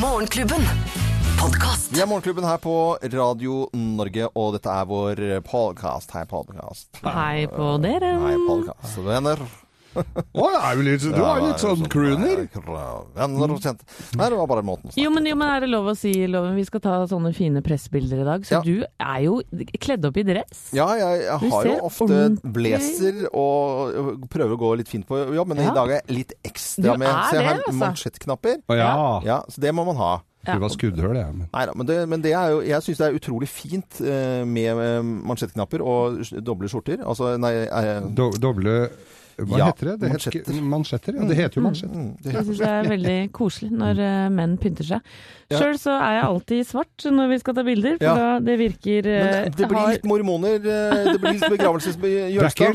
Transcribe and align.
Morgenklubben. 0.00 0.62
Podcast. 1.40 1.90
Vi 1.90 2.00
er 2.00 2.06
Morgenklubben 2.06 2.44
her 2.46 2.56
på 2.62 2.98
Radio 3.02 3.64
Norge, 3.74 4.28
og 4.38 4.52
dette 4.54 4.70
er 4.70 4.86
vår 4.86 5.22
podcast. 5.46 6.14
Hei, 6.14 6.22
podcast. 6.30 7.00
Hei 7.02 7.48
på 7.50 7.72
dere. 7.82 8.12
Hei, 8.22 8.36
podcast. 8.46 9.00
Venner. 9.02 9.42
Å, 9.98 10.46
er 10.62 10.76
du, 10.78 10.82
litt, 10.86 11.02
du 11.04 11.18
er 11.22 11.40
litt 11.44 11.62
sånn 11.62 11.84
crooner. 11.90 12.44
Venner 13.16 13.54
og 13.54 13.60
kjente. 13.64 13.86
Nei, 14.18 14.28
det 14.30 14.38
var 14.38 14.48
bare 14.50 14.64
måten 14.66 14.92
Jo 14.98 15.10
men, 15.14 15.26
jo, 15.28 15.36
men 15.38 15.50
er 15.56 15.64
det 15.64 15.70
lov 15.72 15.90
å 15.92 15.96
si, 15.98 16.12
Loven, 16.30 16.54
vi 16.58 16.64
skal 16.68 16.82
ta 16.84 16.98
sånne 17.10 17.32
fine 17.36 17.62
pressbilder 17.64 18.22
i 18.22 18.28
dag. 18.28 18.46
Så 18.48 18.58
Ja. 18.58 18.62
du 18.64 18.84
er 18.84 19.20
jo 19.26 19.40
kledd 19.82 20.04
opp 20.08 20.16
i 20.20 20.26
dress. 20.28 20.68
Ja, 20.76 20.88
jeg, 20.98 21.24
jeg 21.26 21.50
har 21.52 21.70
jo 21.72 21.76
ofte 21.88 22.08
ordentlig- 22.08 22.54
blazer 22.58 23.20
og 23.32 24.24
prøver 24.30 24.54
å 24.56 24.60
gå 24.60 24.72
litt 24.82 24.88
fint 24.88 25.06
på 25.08 25.20
jobb, 25.34 25.48
men 25.54 25.62
Ja. 25.64 25.70
i 25.70 25.74
dag 25.74 25.88
er 25.90 26.00
jeg 26.06 26.16
litt 26.16 26.32
ekstra 26.44 26.96
med 26.98 27.08
Så 27.08 27.34
jeg 27.38 27.44
har 27.48 27.60
altså. 27.62 27.78
mansjettknapper. 27.82 28.56
Oh, 28.68 28.76
ja. 28.76 29.20
Ja, 29.24 29.42
så 29.48 29.60
det 29.60 29.74
må 29.74 29.84
man 29.86 29.96
ha. 29.96 30.14
Det 30.48 30.60
var 30.62 30.70
skuddhull, 30.72 31.16
jeg. 31.18 31.34
Men. 31.34 31.48
Nei 31.52 31.64
da, 31.66 31.72
men, 31.76 31.86
det, 31.86 31.96
men 32.08 32.22
det 32.24 32.30
er 32.32 32.52
jo 32.54 32.60
Jeg 32.64 32.80
syns 32.86 32.96
det 33.02 33.06
er 33.08 33.16
utrolig 33.18 33.48
fint 33.50 33.98
eh, 34.00 34.44
med 34.48 34.78
eh, 34.80 35.02
mansjettknapper 35.02 35.82
og 35.84 36.22
doble 36.46 36.70
skjorter. 36.72 37.02
Altså, 37.04 37.34
nei 37.42 37.50
jeg, 37.66 38.14
Do, 38.16 38.30
doble 38.40 38.88
Hva 39.38 39.58
Ja, 39.60 39.66
heter 39.70 39.92
det? 39.92 39.96
det 40.02 40.08
mansjetter. 40.10 40.38
Heter, 40.52 40.62
mansjetter. 40.66 41.14
Ja, 41.18 41.26
det 41.30 41.36
heter 41.38 41.60
jo 41.60 41.62
mansjetter. 41.68 41.94
mm, 41.94 42.08
det 42.24 42.32
Det 42.34 42.44
syns 42.48 42.58
jeg 42.64 42.68
er 42.68 42.88
veldig 42.90 43.18
koselig 43.32 43.70
når 43.70 44.00
uh, 44.02 44.28
menn 44.34 44.56
pynter 44.58 44.88
seg. 44.88 45.12
Ja. 45.48 45.60
Sjøl 45.62 45.78
så 45.80 45.94
er 45.96 46.16
jeg 46.18 46.24
alltid 46.28 46.58
i 46.60 46.64
svart 46.68 47.04
når 47.08 47.28
vi 47.30 47.38
skal 47.40 47.54
ta 47.56 47.62
bilder, 47.64 47.94
for 47.96 48.04
Ja. 48.04 48.14
da 48.18 48.40
det 48.44 48.58
virker 48.60 49.06
uh, 49.08 49.22
Men 49.46 49.54
det 49.56 49.68
blir 49.70 49.86
litt 49.94 50.04
mormoner 50.10 50.58
uh, 50.58 51.12
Det 51.12 51.14
blir 51.22 51.32
litt 51.32 51.40
Det 51.40 51.48
ikke 51.48 51.54
begravelsesgjørstad. 51.56 52.74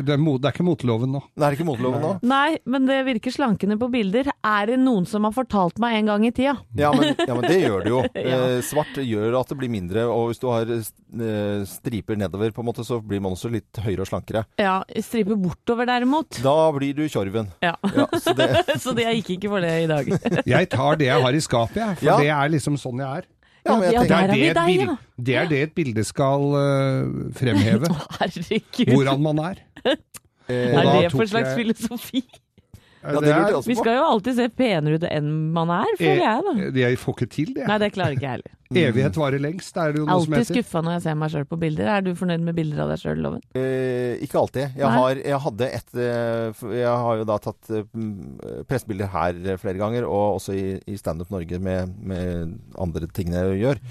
Det 0.10 0.12
er, 0.14 0.18
det 0.20 0.48
er 0.48 0.52
ikke 0.54 0.64
moteloven 0.66 1.12
nå. 1.14 1.20
Det 1.36 1.46
er 1.46 1.56
ikke 1.56 1.66
moteloven 1.68 2.02
nå? 2.04 2.10
Nei, 2.26 2.58
men 2.68 2.86
det 2.88 2.98
virker 3.06 3.32
slankende 3.34 3.76
på 3.80 3.88
bilder. 3.92 4.28
Er 4.44 4.66
det 4.72 4.78
noen 4.82 5.06
som 5.08 5.24
har 5.26 5.32
fortalt 5.36 5.78
meg 5.82 5.96
en 6.00 6.10
gang 6.10 6.26
i 6.26 6.32
tida? 6.34 6.56
Ja 6.78 6.90
men, 6.92 7.14
ja, 7.16 7.34
men 7.36 7.46
det 7.46 7.60
gjør 7.62 7.84
det 7.86 7.94
jo. 7.94 8.02
Eh, 8.30 8.60
svart 8.62 8.98
gjør 9.00 9.34
at 9.40 9.48
det 9.50 9.56
blir 9.58 9.70
mindre, 9.72 10.04
og 10.10 10.28
hvis 10.30 10.38
du 10.42 10.46
har 10.50 10.68
eh, 10.70 11.62
striper 11.66 12.18
nedover, 12.20 12.52
på 12.54 12.62
en 12.62 12.68
måte, 12.68 12.84
så 12.86 13.00
blir 13.02 13.20
man 13.22 13.34
også 13.34 13.50
litt 13.52 13.80
høyere 13.82 14.04
og 14.04 14.10
slankere. 14.10 14.44
Ja, 14.60 14.80
striper 15.02 15.38
bortover 15.60 15.86
derimot. 15.86 16.38
Da 16.42 16.54
blir 16.72 16.94
du 16.96 17.04
tjorven. 17.08 17.48
Ja. 17.62 17.74
Ja, 17.94 18.06
så 18.18 18.32
det, 18.36 18.48
så 18.82 18.94
det 18.96 19.04
jeg 19.06 19.20
gikk 19.22 19.30
ikke 19.38 19.48
for 19.52 19.60
det 19.60 19.72
i 19.84 19.86
dag. 19.90 20.08
Jeg 20.46 20.68
tar 20.72 20.96
det 21.00 21.06
jeg 21.10 21.22
har 21.22 21.32
i 21.36 21.40
skapet, 21.40 21.76
jeg. 21.76 21.96
For 22.00 22.06
Ja. 22.06 22.16
det 22.20 22.28
er 22.30 22.48
liksom 22.54 22.76
sånn 22.80 22.98
jeg 23.02 23.20
er. 23.20 23.26
ja, 23.66 23.74
Ja, 23.92 24.02
tenker, 24.02 24.14
er 24.16 24.32
det, 24.32 24.54
deg, 24.56 24.80
ja. 24.86 24.96
det 25.20 25.34
er 25.36 25.46
det 25.50 25.62
et 25.68 25.74
bilde 25.76 26.04
skal 26.04 26.46
uh, 26.56 27.32
fremheve. 27.36 27.90
Herregud. 28.20 28.94
Hvordan 28.94 29.20
man 29.22 29.38
er. 29.50 29.60
eh, 29.84 29.96
Og 30.48 30.78
er 30.80 30.84
da 30.84 31.00
det 31.02 31.12
for 31.12 31.26
slags 31.28 31.52
jeg- 31.52 31.58
filosofi? 31.60 32.24
Ja, 33.00 33.16
det 33.16 33.30
lurte 33.32 33.50
jeg 33.50 33.56
også 33.58 33.70
Vi 33.70 33.76
skal 33.78 33.96
jo 33.96 34.06
alltid 34.06 34.36
se 34.36 34.46
penere 34.52 34.98
ut 35.00 35.04
enn 35.08 35.28
man 35.56 35.70
er, 35.72 35.92
føler 35.98 36.24
jeg 36.24 36.46
da. 36.46 36.54
Det 36.76 36.82
Jeg 36.82 36.98
får 37.00 37.14
ikke 37.16 37.28
til 37.36 37.52
det. 37.56 37.66
Nei, 37.70 37.78
det 37.80 37.88
klarer 37.94 38.16
ikke 38.16 38.26
jeg 38.26 38.34
heller. 38.38 38.56
Evighet 38.80 39.16
varer 39.18 39.42
lengst, 39.42 39.74
er 39.82 39.90
det 39.94 39.98
jo 39.98 40.04
noe 40.06 40.20
som 40.22 40.34
Alltid 40.36 40.36
heter. 40.44 40.58
skuffa 40.60 40.82
når 40.86 40.92
jeg 40.94 41.02
ser 41.08 41.16
meg 41.18 41.32
sjøl 41.32 41.46
på 41.50 41.58
bilder. 41.58 41.88
Er 41.90 42.04
du 42.06 42.10
fornøyd 42.14 42.44
med 42.46 42.54
bilder 42.54 42.82
av 42.84 42.92
deg 42.92 43.00
sjøl, 43.02 43.22
Loven? 43.24 43.40
Eh, 43.58 44.20
ikke 44.22 44.38
alltid. 44.38 44.76
Jeg, 44.78 44.92
har, 44.94 45.22
jeg 45.32 45.40
hadde 45.46 45.70
et 45.80 45.96
eh, 46.04 46.60
Jeg 46.76 46.92
har 47.06 47.22
jo 47.22 47.26
da 47.32 47.38
tatt 47.42 47.72
eh, 47.74 47.88
pressebilder 48.70 49.10
her 49.10 49.40
eh, 49.42 49.58
flere 49.58 49.80
ganger, 49.80 50.06
og 50.06 50.36
også 50.36 50.54
i, 50.54 50.66
i 50.86 50.98
Standup 51.00 51.32
Norge 51.34 51.58
med, 51.58 51.96
med 52.12 52.54
andre 52.78 53.10
tingene 53.10 53.42
jeg 53.48 53.64
gjør. 53.64 53.82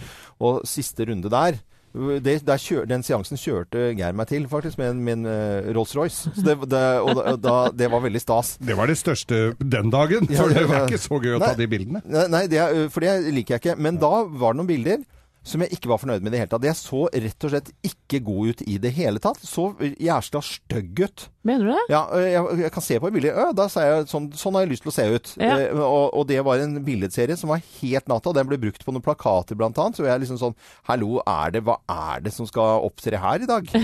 Og 0.48 0.62
siste 0.70 1.10
runde 1.12 1.34
der 1.34 1.60
det, 1.94 2.36
kjør, 2.46 2.86
Den 2.90 3.04
seansen 3.06 3.40
kjørte 3.40 3.90
Geir 3.98 4.14
meg 4.18 4.30
til, 4.30 4.46
faktisk, 4.50 4.78
med 4.78 5.00
min 5.02 5.26
uh, 5.26 5.34
eh, 5.34 5.70
Rolls-Royce. 5.76 6.34
Det, 6.38 6.56
det, 6.70 6.84
og 7.02 7.16
da, 7.18 7.36
da, 7.42 7.56
det 7.74 7.90
var 7.92 8.04
veldig 8.04 8.22
stas. 8.22 8.56
Det 8.62 8.78
var 8.78 8.90
det 8.90 8.98
største 9.00 9.54
den 9.60 9.90
dagen, 9.94 10.30
Ja, 10.30 10.44
for 10.44 10.54
det 10.54 10.64
det 10.64 10.70
var 10.70 10.86
ikke 10.88 11.02
så 11.02 11.20
gøy 11.20 11.38
å 11.38 11.40
Nei. 11.42 11.48
ta 11.48 11.58
de 11.58 11.70
bildene. 11.72 12.04
Nei, 12.30 12.44
det 12.52 12.66
for 12.94 13.06
det 13.06 13.34
liker 13.34 13.58
jeg 13.58 13.64
ikke. 13.64 13.78
Men 13.82 13.98
da 14.02 14.24
var 14.28 14.54
det 14.54 14.62
noen 14.62 14.70
bilder 14.70 15.02
som 15.50 15.64
jeg 15.66 15.74
ikke 15.76 15.90
var 15.92 16.00
fornøyd 16.02 16.22
med 16.24 16.32
i 16.32 16.36
det 16.38 16.44
hele 16.44 16.52
tatt. 16.54 16.68
Jeg 16.70 16.78
så 16.80 17.02
rett 17.10 17.46
og 17.48 17.54
slett 17.54 17.72
ikke 17.90 18.22
god 18.26 18.54
ut 18.54 18.64
i 18.70 18.78
det 18.82 18.92
hele 18.96 19.22
tatt. 19.24 19.42
Så 19.46 19.72
jævla 19.82 20.42
stygg 20.46 21.02
ut. 21.08 21.26
Mener 21.48 21.66
du 21.66 21.72
det? 21.72 21.84
Ja, 21.90 22.02
jeg, 22.20 22.42
jeg 22.66 22.72
kan 22.76 22.84
se 22.84 22.98
på 23.00 23.08
et 23.10 23.16
bilde. 23.16 23.32
Øh, 23.32 23.54
da 23.56 23.66
sa 23.72 23.84
jeg 23.86 24.08
sånn, 24.12 24.28
sånn 24.38 24.58
har 24.58 24.66
jeg 24.66 24.74
lyst 24.74 24.84
til 24.86 24.92
å 24.92 24.96
se 24.96 25.06
ut. 25.16 25.32
Ja. 25.40 25.56
Eh, 25.66 25.80
og, 25.80 26.12
og 26.20 26.28
det 26.30 26.40
var 26.46 26.62
en 26.62 26.76
billedserie 26.86 27.38
som 27.40 27.50
var 27.54 27.64
helt 27.80 28.10
natta. 28.12 28.34
Den 28.36 28.50
ble 28.52 28.60
brukt 28.62 28.84
på 28.86 28.94
noen 28.94 29.06
plakater 29.06 29.58
blant 29.58 29.80
annet. 29.82 29.98
Så 29.98 30.06
jeg 30.06 30.14
er 30.14 30.22
liksom 30.22 30.40
sånn 30.42 30.58
Hallo, 30.90 31.22
er 31.24 31.56
det, 31.56 31.64
hva 31.66 31.80
er 31.90 32.22
det 32.26 32.34
som 32.36 32.48
skal 32.50 32.84
opptre 32.86 33.20
her 33.24 33.46
i 33.46 33.50
dag? 33.50 33.70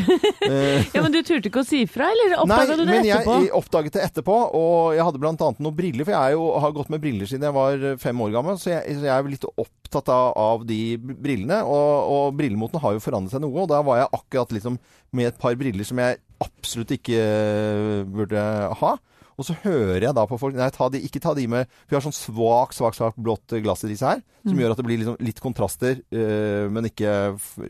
Eh, 0.45 0.83
Ja, 0.93 1.01
Men 1.01 1.13
du 1.15 1.21
turte 1.25 1.49
ikke 1.49 1.63
å 1.63 1.65
si 1.65 1.79
fra, 1.89 2.05
eller 2.13 2.35
oppdaga 2.43 2.75
du 2.77 2.83
det 2.85 2.99
etterpå? 2.99 3.31
Nei, 3.31 3.39
men 3.39 3.47
jeg 3.47 3.53
oppdaget 3.57 3.95
det 3.95 4.03
etterpå, 4.05 4.35
og 4.59 4.91
jeg 4.93 5.05
hadde 5.07 5.21
blant 5.23 5.41
annet 5.41 5.61
noen 5.63 5.75
briller, 5.77 6.05
for 6.05 6.13
jeg 6.13 6.35
jo, 6.35 6.43
har 6.61 6.75
gått 6.75 6.91
med 6.93 7.01
briller 7.01 7.29
siden 7.29 7.47
jeg 7.47 7.55
var 7.55 7.85
fem 8.03 8.21
år 8.27 8.33
gammel, 8.35 8.59
så 8.61 8.75
jeg, 8.75 8.97
så 8.99 9.07
jeg 9.07 9.13
er 9.15 9.31
litt 9.31 9.47
opptatt 9.55 10.11
av, 10.13 10.27
av 10.37 10.65
de 10.69 10.79
brillene, 10.99 11.54
og, 11.63 12.11
og 12.11 12.37
brillemoten 12.37 12.81
har 12.83 12.93
jo 12.97 12.99
forandret 13.03 13.31
seg 13.35 13.41
noe, 13.43 13.63
og 13.63 13.69
da 13.71 13.81
var 13.85 14.01
jeg 14.03 14.11
akkurat 14.17 14.51
liksom 14.57 14.79
med 15.15 15.27
et 15.31 15.37
par 15.39 15.55
briller 15.55 15.87
som 15.87 15.99
jeg 16.01 16.19
absolutt 16.43 16.91
ikke 16.97 17.19
eh, 17.21 18.03
burde 18.03 18.41
ha. 18.81 18.95
Og 19.35 19.43
så 19.43 19.55
hører 19.65 19.99
jeg 20.05 20.15
da 20.15 20.23
på 20.29 20.37
folk 20.39 20.55
Nei, 20.55 20.69
ta 20.71 20.87
de, 20.87 21.01
ikke 21.03 21.19
ta 21.19 21.33
de 21.35 21.43
med 21.51 21.67
For 21.67 21.89
vi 21.91 21.95
har 21.97 22.03
sånn 22.05 22.15
svak, 22.15 22.71
svak, 22.71 22.95
svak 22.95 23.17
blått 23.19 23.51
glass 23.63 23.83
i 23.83 23.89
disse 23.91 24.07
her, 24.07 24.21
Mm. 24.45 24.51
som 24.51 24.59
gjør 24.61 24.71
at 24.71 24.77
det 24.77 24.85
blir 24.85 24.99
liksom 25.01 25.15
litt 25.25 25.39
kontraster, 25.41 25.99
øh, 26.13 26.67
men 26.69 26.85
ikke, 26.85 27.11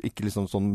ikke 0.04 0.26
liksom 0.28 0.50
sånn 0.52 0.68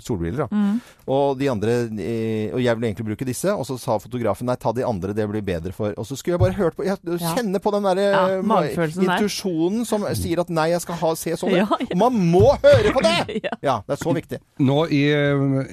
solbriller, 0.00 0.44
da. 0.44 0.48
Mm. 0.54 0.80
Og 1.10 1.38
de 1.40 1.48
andre 1.50 1.74
eh, 1.98 2.52
Og 2.54 2.60
jeg 2.62 2.76
ville 2.76 2.88
egentlig 2.90 3.06
bruke 3.10 3.26
disse, 3.28 3.50
og 3.52 3.64
så 3.66 3.76
sa 3.80 3.96
fotografen 3.98 4.46
nei, 4.46 4.56
ta 4.60 4.72
de 4.76 4.84
andre, 4.86 5.14
det 5.16 5.26
blir 5.30 5.42
bedre 5.42 5.72
for 5.76 5.94
Og 5.98 6.06
så 6.06 6.16
skulle 6.18 6.36
jeg 6.36 6.42
bare 6.44 6.56
hørt 6.58 6.76
på 6.78 6.84
Jeg 6.86 6.98
Ja. 7.20 7.58
på 7.58 7.72
den 7.74 7.82
derre 7.88 8.06
Ja, 8.10 8.22
eh, 8.38 8.42
der. 8.42 8.92
intuisjonen 8.94 9.84
som 9.86 10.04
sier 10.14 10.40
at 10.40 10.50
nei, 10.50 10.68
jeg 10.70 10.80
skal 10.84 10.94
ha, 11.00 11.14
se 11.14 11.34
sånn 11.36 11.50
ut. 11.50 11.56
Ja, 11.62 11.66
ja. 11.80 11.86
Og 11.90 11.98
man 11.98 12.12
må 12.30 12.46
høre 12.62 12.92
på 12.94 13.02
det! 13.04 13.16
Ja. 13.44 13.54
Ja, 13.62 13.74
det 13.86 13.94
er 13.96 14.00
så 14.04 14.12
viktig. 14.14 14.38
Nå 14.60 14.78
i, 14.92 15.02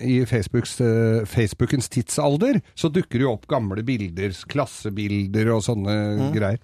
i 0.08 0.18
Facebooks, 0.30 0.78
eh, 0.82 1.26
Facebookens 1.30 1.90
tidsalder 1.90 2.62
så 2.78 2.90
dukker 2.94 3.20
det 3.20 3.26
jo 3.28 3.34
opp 3.34 3.48
gamle 3.52 3.84
bilder, 3.88 4.32
klassebilder 4.52 5.54
og 5.56 5.64
sånne 5.66 5.96
Mm. 6.18 6.32
greier. 6.36 6.60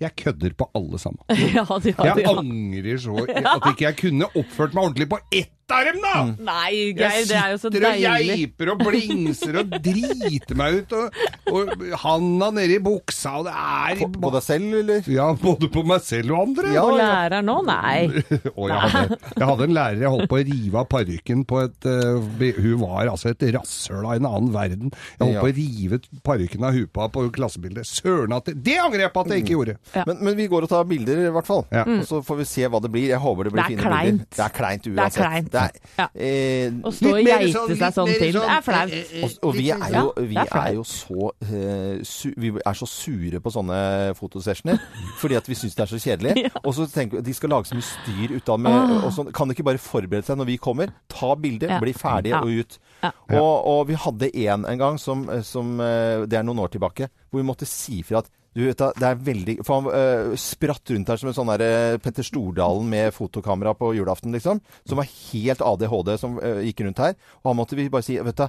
Jeg 0.00 0.12
kødder 0.20 0.52
på 0.56 0.66
alle 0.76 0.98
sammen. 1.00 1.22
Ja, 1.56 1.64
de 1.80 1.92
ja. 1.94 2.04
Jeg 2.14 2.24
ja. 2.26 2.32
angrer 2.36 2.98
så 3.00 3.16
at 3.56 3.68
ikke 3.72 3.86
jeg 3.86 3.96
kunne 3.96 4.28
oppført 4.36 4.74
meg 4.76 4.84
ordentlig 4.90 5.08
på 5.08 5.18
ett 5.32 5.52
av 5.74 5.82
dem, 5.88 5.96
da! 6.02 6.14
Nei, 6.46 6.92
Geir, 6.94 7.24
det 7.26 7.36
er 7.36 7.52
jo 7.54 7.58
så 7.58 7.70
deilig. 7.74 7.88
Jeg 7.98 8.06
sitter 8.06 8.12
og 8.12 8.38
geiper 8.38 8.70
og 8.72 8.82
blingser 8.86 9.56
og 9.62 9.72
driter 9.82 10.58
meg 10.60 10.76
ut, 10.78 10.92
og, 10.94 11.16
og 11.50 11.84
handa 12.04 12.48
nedi 12.54 12.76
buksa, 12.84 13.32
og 13.40 13.48
det 13.48 13.54
er 13.56 13.98
På, 14.02 14.08
på 14.26 14.30
deg 14.36 14.44
selv, 14.46 14.76
eller? 14.82 15.08
Ja, 15.10 15.26
både 15.40 15.70
på 15.74 15.82
meg 15.88 16.04
selv 16.06 16.34
og 16.36 16.44
andre. 16.44 16.70
Ja, 16.76 16.84
Og 16.86 16.94
lærer 17.00 17.42
nå? 17.46 17.56
Nei. 17.66 18.06
Og 18.56 18.70
jeg 18.70 18.78
hadde, 18.94 19.18
jeg 19.36 19.48
hadde 19.50 19.66
en 19.66 19.74
lærer 19.76 20.00
jeg 20.04 20.12
holdt 20.14 20.30
på 20.30 20.38
å 20.38 20.44
rive 20.46 20.80
av 20.80 20.86
parykken 20.92 21.42
på 21.48 21.58
et 21.64 21.86
uh, 21.90 22.44
Hun 22.56 22.78
var 22.84 23.10
altså 23.10 23.32
et 23.32 23.42
rasshøl 23.56 24.04
av 24.06 24.14
en 24.20 24.28
annen 24.30 24.52
verden. 24.54 24.92
Jeg 25.18 25.24
holdt 25.24 25.34
Ja. 25.36 25.42
på 25.42 25.50
å 25.50 25.56
rive 25.56 25.98
parykken 26.24 26.64
av 26.68 26.76
huet 26.76 26.92
på 26.94 27.02
henne 27.02 27.14
på 27.16 27.26
klassebildet. 27.36 27.88
Søren 27.90 28.32
at 28.36 28.46
det 28.48 28.56
Det 28.66 28.78
angrer 28.82 29.06
jeg 29.06 29.12
på 29.16 29.24
at 29.26 29.32
jeg 29.34 29.42
ikke 29.44 29.56
gjorde! 29.56 29.76
Ja. 29.96 30.04
Men, 30.08 30.22
men 30.28 30.38
vi 30.38 30.46
går 30.52 30.66
og 30.68 30.70
tar 30.72 30.86
bilder, 30.88 31.24
i 31.26 31.32
hvert 31.34 31.48
fall. 31.48 31.64
Ja. 31.74 31.82
Og 31.98 32.06
så 32.08 32.22
får 32.24 32.40
vi 32.42 32.48
se 32.54 32.66
hva 32.70 32.80
det 32.84 32.90
blir. 32.94 33.08
Jeg 33.10 33.20
håper 33.22 33.48
det 33.50 33.54
blir 33.56 33.62
Det 33.66 33.74
fine 33.74 33.82
kleint. 33.84 34.22
bilder. 34.22 34.32
Det 34.36 34.44
er 34.46 34.54
kleint 34.56 34.86
Det 34.86 35.06
er 35.06 35.16
kleint. 35.16 35.55
Det 35.56 35.62
er, 35.64 35.90
Ja. 35.98 36.06
eh, 36.14 36.70
Å 36.84 36.92
stå 36.92 37.12
og 37.14 37.20
geite 37.24 37.52
sånn- 37.54 37.76
seg 37.80 37.94
sånn 37.96 38.10
til, 38.12 38.32
sånn, 38.36 38.44
det 38.46 38.56
er 38.56 38.62
flaut. 38.66 38.92
Og, 39.24 39.30
og 39.48 39.54
vi 39.56 39.70
er 39.70 39.90
jo, 39.96 40.12
vi 40.28 40.36
er 40.36 40.52
er 40.56 40.74
jo 40.74 40.84
så, 40.84 41.30
eh, 41.42 42.02
su, 42.04 42.32
vi 42.36 42.48
er 42.60 42.76
så 42.76 42.86
sure 42.90 43.40
på 43.40 43.52
sånne 43.54 43.78
fotosessioner 44.18 44.78
fordi 45.20 45.36
at 45.36 45.46
vi 45.48 45.54
syns 45.58 45.74
det 45.76 45.84
er 45.86 45.90
så 45.94 46.00
kjedelig. 46.02 46.50
Og 46.64 46.74
så 46.76 46.86
tenker 46.92 47.18
vi 47.20 47.22
de 47.30 47.34
skal 47.34 47.50
lage 47.50 47.70
så 47.70 47.74
mye 47.78 47.88
styr 47.88 48.36
ut 48.36 48.48
av 48.52 48.60
med 48.60 48.72
Ah. 48.72 49.06
og 49.06 49.12
sånn. 49.12 49.32
Kan 49.32 49.48
de 49.48 49.54
ikke 49.56 49.64
bare 49.64 49.78
forberede 49.82 50.24
seg 50.28 50.36
når 50.38 50.46
vi 50.46 50.58
kommer? 50.58 50.92
Ta 51.08 51.34
bilder, 51.34 51.68
Ja. 51.76 51.80
bli 51.80 51.92
ferdig 51.92 52.30
Ja. 52.34 52.40
og 52.40 52.48
ut. 52.48 52.78
Ja. 53.02 53.10
Og, 53.40 53.66
og 53.66 53.86
vi 53.88 53.94
hadde 53.94 54.30
en 54.46 54.64
en 54.66 54.78
gang 54.78 54.98
som, 54.98 55.26
som 55.42 55.80
eh, 55.80 56.26
Det 56.26 56.34
er 56.38 56.42
noen 56.42 56.58
år 56.58 56.70
tilbake, 56.70 57.08
hvor 57.30 57.40
vi 57.42 57.46
måtte 57.46 57.66
si 57.66 58.02
fra 58.02 58.18
at 58.18 58.30
du 58.56 58.62
vet 58.64 58.78
da, 58.80 58.88
det 58.96 59.08
er 59.10 59.18
veldig 59.20 59.54
For 59.66 59.82
han 59.82 59.88
uh, 59.92 60.36
spratt 60.40 60.92
rundt 60.94 61.10
her 61.12 61.20
som 61.20 61.28
en 61.28 61.36
sånn 61.36 61.50
der 61.52 61.64
eh, 61.66 61.98
Petter 62.00 62.24
Stordalen 62.24 62.88
med 62.88 63.12
fotokamera 63.12 63.74
på 63.76 63.90
julaften, 63.98 64.32
liksom. 64.32 64.62
Som 64.88 65.00
var 65.02 65.10
helt 65.10 65.60
ADHD 65.60 66.14
som 66.22 66.38
uh, 66.40 66.62
gikk 66.64 66.80
rundt 66.86 67.02
her. 67.04 67.18
Og 67.42 67.52
han 67.52 67.60
måtte 67.60 67.76
vi 67.76 67.90
bare 67.92 68.06
si 68.06 68.16
Vet 68.26 68.40
du, 68.40 68.46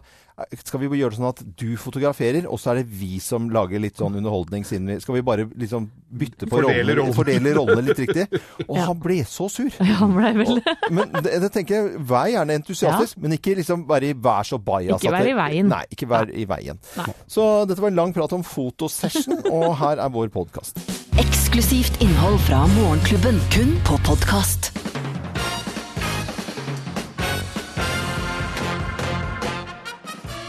skal 0.62 0.80
vi 0.84 0.88
gjøre 1.00 1.16
det 1.16 1.18
sånn 1.18 1.32
at 1.32 1.40
du 1.58 1.72
fotograferer, 1.82 2.46
og 2.46 2.60
så 2.62 2.72
er 2.72 2.80
det 2.84 2.92
vi 3.00 3.18
som 3.24 3.48
lager 3.52 3.82
litt 3.82 3.98
sånn 3.98 4.16
underholdning 4.20 4.64
siden 4.70 4.86
vi 4.92 5.00
Skal 5.02 5.18
vi 5.18 5.24
bare 5.26 5.48
liksom 5.58 5.88
bytte 6.08 6.46
på 6.48 6.60
Fordele 6.60 6.78
rollene? 6.84 6.98
rollen. 7.02 7.16
Fordele 7.18 7.54
rollene 7.58 7.86
litt 7.90 8.02
riktig? 8.06 8.28
Og 8.70 8.78
Ja. 8.78 8.86
han 8.92 9.00
ble 9.02 9.18
så 9.28 9.48
sur. 9.52 9.68
Ja, 9.82 9.98
han 10.04 10.14
ble 10.16 10.30
vel 10.38 10.54
Og, 10.62 10.94
men 10.94 11.12
det, 11.26 11.34
det 11.44 11.50
tenker 11.56 11.76
jeg, 11.76 12.04
vær 12.08 12.30
gjerne 12.32 12.56
entusiastisk, 12.62 13.18
men 13.24 13.36
ikke 13.36 13.58
liksom 13.60 13.84
være 13.90 14.12
i 14.14 14.18
vær 14.28 14.48
så 14.48 14.60
bajas. 14.62 15.02
Ikke 15.02 15.12
vær 15.18 15.28
i 15.28 15.36
veien. 15.42 15.68
Nei, 15.74 15.82
ikke 15.98 16.08
vær 16.14 16.30
i 16.32 16.46
veien. 16.48 16.80
Nei. 17.02 17.08
Så 17.28 17.48
dette 17.68 17.82
var 17.84 17.92
en 17.92 18.00
lang 18.00 18.14
prat 18.16 18.38
om 18.38 18.46
fotosession, 18.46 19.42
og 19.52 19.74
her 19.82 19.97
er 20.02 20.14
vår 20.14 20.32
podkast. 20.34 20.80
Eksklusivt 21.22 22.02
innhold 22.04 22.40
fra 22.46 22.64
Morgenklubben, 22.76 23.40
kun 23.54 23.76
på 23.88 24.00
podkast. 24.08 24.72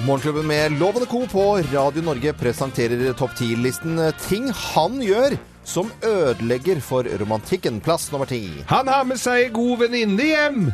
Morgenklubben 0.06 0.47
med 0.47 0.73
Lovende 0.81 1.06
Co. 1.06 1.27
på 1.27 1.45
Radio 1.73 2.03
Norge 2.03 2.33
presenterer 2.33 3.12
topp 3.12 3.35
10-listen 3.37 3.99
ting 4.29 4.47
han 4.55 5.03
gjør 5.05 5.37
som 5.69 5.91
ødelegger 6.03 6.81
for 6.81 7.05
romantikken. 7.21 7.81
Plass 7.85 8.09
nummer 8.12 8.27
ti. 8.27 8.41
Han 8.71 8.89
har 8.89 9.05
med 9.05 9.21
seg 9.21 9.53
god 9.53 9.83
venninne 9.85 10.29
hjem 10.31 10.71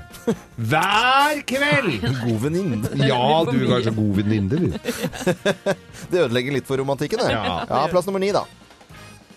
hver 0.55 1.41
kveld. 1.51 2.05
God 2.27 2.39
venninne. 2.47 2.93
Ja, 3.03 3.43
du 3.49 3.57
er 3.59 3.71
kanskje 3.73 3.95
god 3.97 4.13
venninne, 4.21 4.55
du. 4.55 5.33
Det 6.13 6.21
ødelegger 6.29 6.55
litt 6.61 6.69
for 6.69 6.79
romantikken, 6.79 7.25
det. 7.25 7.33
Ja. 7.35 7.65
ja, 7.67 7.87
plass 7.91 8.07
nummer 8.07 8.23
ni, 8.23 8.31
da. 8.35 8.45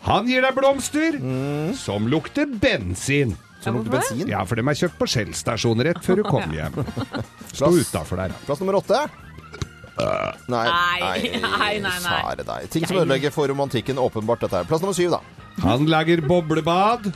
Han 0.08 0.28
gir 0.30 0.42
deg 0.46 0.56
blomster 0.56 1.18
som 1.76 2.08
lukter 2.08 2.48
bensin. 2.48 3.36
Som 3.64 3.76
lukter 3.80 3.98
bensin. 3.98 4.28
Ja, 4.32 4.44
for 4.48 4.56
de 4.60 4.64
er 4.64 4.78
kjøpt 4.80 4.98
på 5.02 5.08
Shell-stasjon 5.12 5.82
rett 5.84 6.00
før 6.06 6.22
du 6.22 6.24
kom 6.28 6.54
hjem. 6.58 6.78
Stå 7.52 7.72
utafor 7.76 8.22
der. 8.24 8.36
Plass 8.48 8.62
nummer 8.64 8.80
åtte. 8.80 9.02
Nei, 9.98 10.64
Nei, 10.70 11.40
nei, 11.42 11.42
nei, 11.42 11.80
nei. 11.82 11.94
Sære 12.06 12.44
deg. 12.46 12.68
Ting 12.74 12.86
som 12.86 13.00
ødelegger 13.02 13.34
for 13.34 13.50
romantikken, 13.50 13.98
åpenbart 13.98 14.44
dette 14.46 14.60
her. 14.62 14.68
Plass 14.70 14.84
nummer 14.86 14.94
syv, 14.98 15.16
da. 15.18 15.22
Han 15.66 15.88
lager 15.90 16.22
boblebad. 16.22 17.10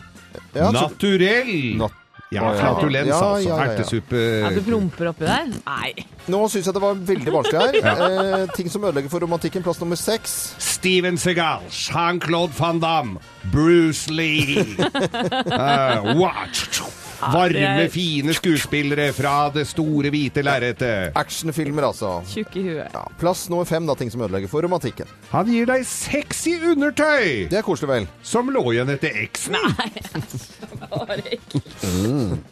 Ja, 0.55 0.71
så- 0.71 0.73
Naturell. 0.79 1.77
Nat- 1.77 1.99
Ja, 2.31 2.45
flatulens, 2.55 3.07
Ja, 3.11 3.17
altså. 3.17 3.49
ja, 3.49 3.55
ja, 3.57 3.63
ja. 3.65 3.71
Ertesuppe. 3.73 4.21
Ja, 4.39 4.49
du 4.55 4.61
plumper 4.63 5.09
oppi 5.11 5.25
der? 5.27 5.49
Nei. 5.65 5.91
Nå 6.31 6.39
syns 6.53 6.69
jeg 6.69 6.77
det 6.77 6.81
var 6.83 6.93
veldig 7.11 7.33
vanskelig 7.35 7.83
her. 7.83 8.05
Eh, 8.41 8.47
ting 8.55 8.69
som 8.71 8.83
ødelegger 8.87 9.11
for 9.11 9.19
romantikken. 9.25 9.63
Plass 9.65 9.81
nummer 9.83 9.99
seks. 9.99 10.55
Steven 10.63 11.17
Segal, 11.19 11.67
Jean-Claude 11.69 12.53
van 12.57 12.79
Damme, 12.79 13.19
Bruce 13.51 14.07
Lee. 14.13 14.63
uh, 14.79 16.15
watch. 16.21 16.79
Varme, 17.21 17.85
fine 17.94 18.33
skuespillere 18.33 19.12
fra 19.13 19.35
det 19.53 19.68
store, 19.69 20.09
hvite 20.13 20.41
lerretet. 20.45 21.12
Actionfilmer, 21.19 21.85
altså. 21.91 22.15
Tjukk 22.31 22.56
i 22.57 22.63
huet. 22.65 22.89
Ja, 22.95 23.03
plass 23.21 23.45
nummer 23.51 23.68
fem, 23.69 23.85
da. 23.89 23.94
Ting 24.00 24.09
som 24.13 24.23
ødelegger 24.25 24.50
for 24.51 24.65
romantikken. 24.65 25.09
Han 25.31 25.51
gir 25.53 25.69
deg 25.69 25.85
sexy 25.88 26.57
undertøy 26.73 27.47
Det 27.51 27.59
er 27.62 27.65
koselig, 27.65 27.89
vel. 27.91 28.07
som 28.25 28.50
lå 28.51 28.63
igjen 28.73 28.89
etter 28.95 29.21
eksen. 29.23 29.57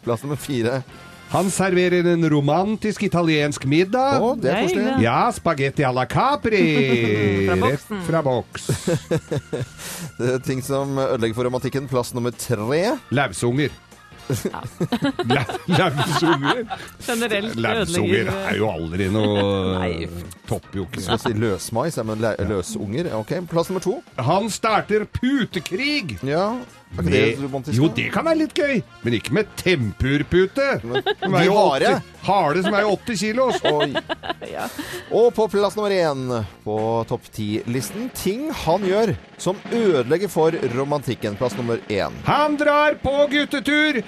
Plass 0.04 0.22
nummer 0.22 0.36
fire. 0.40 0.82
Han 1.30 1.46
serverer 1.54 2.08
en 2.10 2.24
romantisk 2.30 3.04
italiensk 3.06 3.62
middag. 3.70 4.18
Å, 4.18 4.32
det 4.34 4.50
er 4.50 4.64
koselig. 4.64 4.86
Ja, 5.04 5.18
spagetti 5.34 5.84
à 5.86 5.92
la 5.94 6.02
Capri. 6.10 6.62
Fra 7.46 7.54
Rett 7.60 7.92
fra 8.08 8.22
boks. 8.26 8.66
Det 10.18 10.32
er 10.34 10.42
ting 10.44 10.58
som 10.64 10.98
ødelegger 10.98 11.36
for 11.38 11.46
romantikken. 11.46 11.86
Plass 11.90 12.10
nummer 12.16 12.34
tre. 12.34 12.96
Lausunger. 13.14 13.70
Lau- 15.34 15.58
Lausunger? 15.66 16.64
Generelt 17.06 17.56
ødelegger 17.56 18.30
er 18.50 18.56
jo 18.58 18.70
aldri 18.70 19.08
noe. 19.12 20.08
Topper. 20.48 20.86
Skal 21.00 21.18
si 21.22 21.32
løsmais, 21.36 21.98
men 22.06 22.24
løsunger. 22.48 23.10
Ok, 23.18 23.32
Plass 23.50 23.70
nummer 23.70 23.80
to. 23.84 23.96
Han 24.18 24.50
starter 24.50 25.04
putekrig. 25.20 26.18
Ja, 26.26 26.44
er 26.98 27.02
ikke 27.02 27.12
det 27.14 27.44
romantisk? 27.44 27.76
jo, 27.78 27.88
det 27.96 28.08
kan 28.12 28.26
være 28.26 28.40
litt 28.42 28.54
gøy, 28.56 28.80
men 29.04 29.16
ikke 29.20 29.34
med 29.36 29.50
tempurpute. 29.60 30.68
Som 30.82 30.96
de 30.98 31.42
er 31.42 31.46
jo 31.46 31.58
harde? 31.58 31.92
80 32.00 32.10
Harde 32.20 32.62
som 32.62 32.74
er 32.76 32.84
jo 32.84 32.96
80 32.98 33.20
kilos. 33.24 33.62
Oi. 33.64 33.94
Og 35.18 35.30
på 35.34 35.46
plass 35.52 35.76
nummer 35.78 35.94
én 35.94 36.26
på 36.64 36.76
topp 37.08 37.30
ti-listen 37.32 38.10
ting 38.16 38.48
han 38.64 38.84
gjør 38.86 39.14
som 39.40 39.60
ødelegger 39.72 40.32
for 40.32 40.56
romantikken. 40.76 41.38
Plass 41.40 41.56
nummer 41.58 41.80
én. 41.88 42.20
Han 42.28 42.58
drar 42.60 42.98
på 43.02 43.16
guttetur 43.32 44.02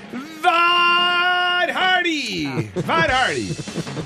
hver 0.44 1.76
helg! 1.78 2.72
Hver 2.82 3.18
helg! 3.18 3.52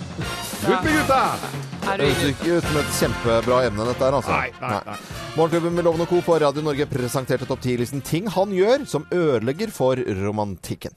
Ut 0.67 0.83
med 0.83 0.93
gutta! 0.93 1.66
Er 1.87 2.01
du 2.01 2.03
Høres 2.03 2.23
ikke 2.33 2.57
ut 2.57 2.65
som 2.67 2.77
et 2.81 2.89
kjempebra 2.97 3.59
emne, 3.69 3.85
dette 3.87 4.03
her, 4.03 4.15
altså. 4.19 4.35
Nei, 4.35 4.49
nei, 4.59 4.81
nei. 4.89 4.97
Morgenklubben 5.37 5.77
med 5.77 5.87
Loven 5.87 6.03
og 6.03 6.09
Co. 6.11 6.19
på 6.27 6.39
Radio 6.43 6.65
Norge 6.67 6.87
presenterte 6.91 7.47
topp 7.47 7.63
10-listen 7.63 8.03
ting 8.03 8.27
han 8.35 8.51
gjør 8.55 8.83
som 8.91 9.05
ødelegger 9.15 9.71
for 9.75 10.01
romantikken. 10.19 10.97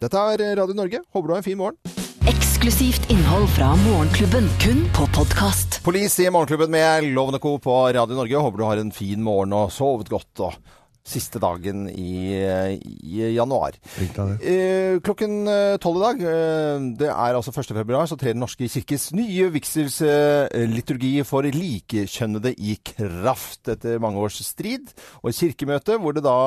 Dette 0.00 0.20
er 0.34 0.44
Radio 0.60 0.76
Norge. 0.76 1.00
Håper 1.16 1.26
du 1.30 1.32
har 1.32 1.40
en 1.40 1.46
fin 1.46 1.56
morgen. 1.60 1.80
Eksklusivt 2.28 3.08
innhold 3.12 3.48
fra 3.54 3.70
Morgenklubben, 3.80 4.50
kun 4.60 4.84
på 4.96 5.08
podkast. 5.16 5.80
Police 5.86 6.26
i 6.26 6.28
Morgenklubben 6.32 6.72
med 6.76 7.08
Loven 7.16 7.40
og 7.40 7.44
Co. 7.46 7.54
på 7.64 7.78
Radio 7.96 8.20
Norge. 8.20 8.44
Håper 8.44 8.60
du 8.60 8.66
har 8.68 8.84
en 8.84 8.92
fin 8.92 9.24
morgen 9.24 9.56
og 9.56 9.72
sovet 9.72 10.12
godt. 10.12 10.44
og 10.44 10.76
Siste 11.10 11.40
dagen 11.42 11.88
i, 11.90 12.38
i 12.38 13.30
januar. 13.34 13.76
Eh, 13.98 15.00
klokken 15.04 15.34
eh, 15.50 15.76
tolv 15.82 15.98
i 15.98 16.04
dag, 16.04 16.22
eh, 16.30 16.86
det 17.00 17.10
er 17.10 17.36
altså 17.38 17.52
1. 17.52 17.74
februar, 17.80 18.06
så 18.06 18.18
trer 18.18 18.36
Den 18.36 18.44
norske 18.44 18.68
kirkes 18.70 19.10
nye 19.16 19.50
vigselsliturgi 19.50 21.12
for 21.26 21.46
likekjønnede 21.50 22.54
i 22.56 22.76
kraft 22.92 23.72
etter 23.74 24.00
mange 24.02 24.22
års 24.22 24.38
strid. 24.46 24.94
Og 25.24 25.34
kirkemøte 25.34 25.98
hvor 26.00 26.16
det 26.16 26.24
da 26.26 26.38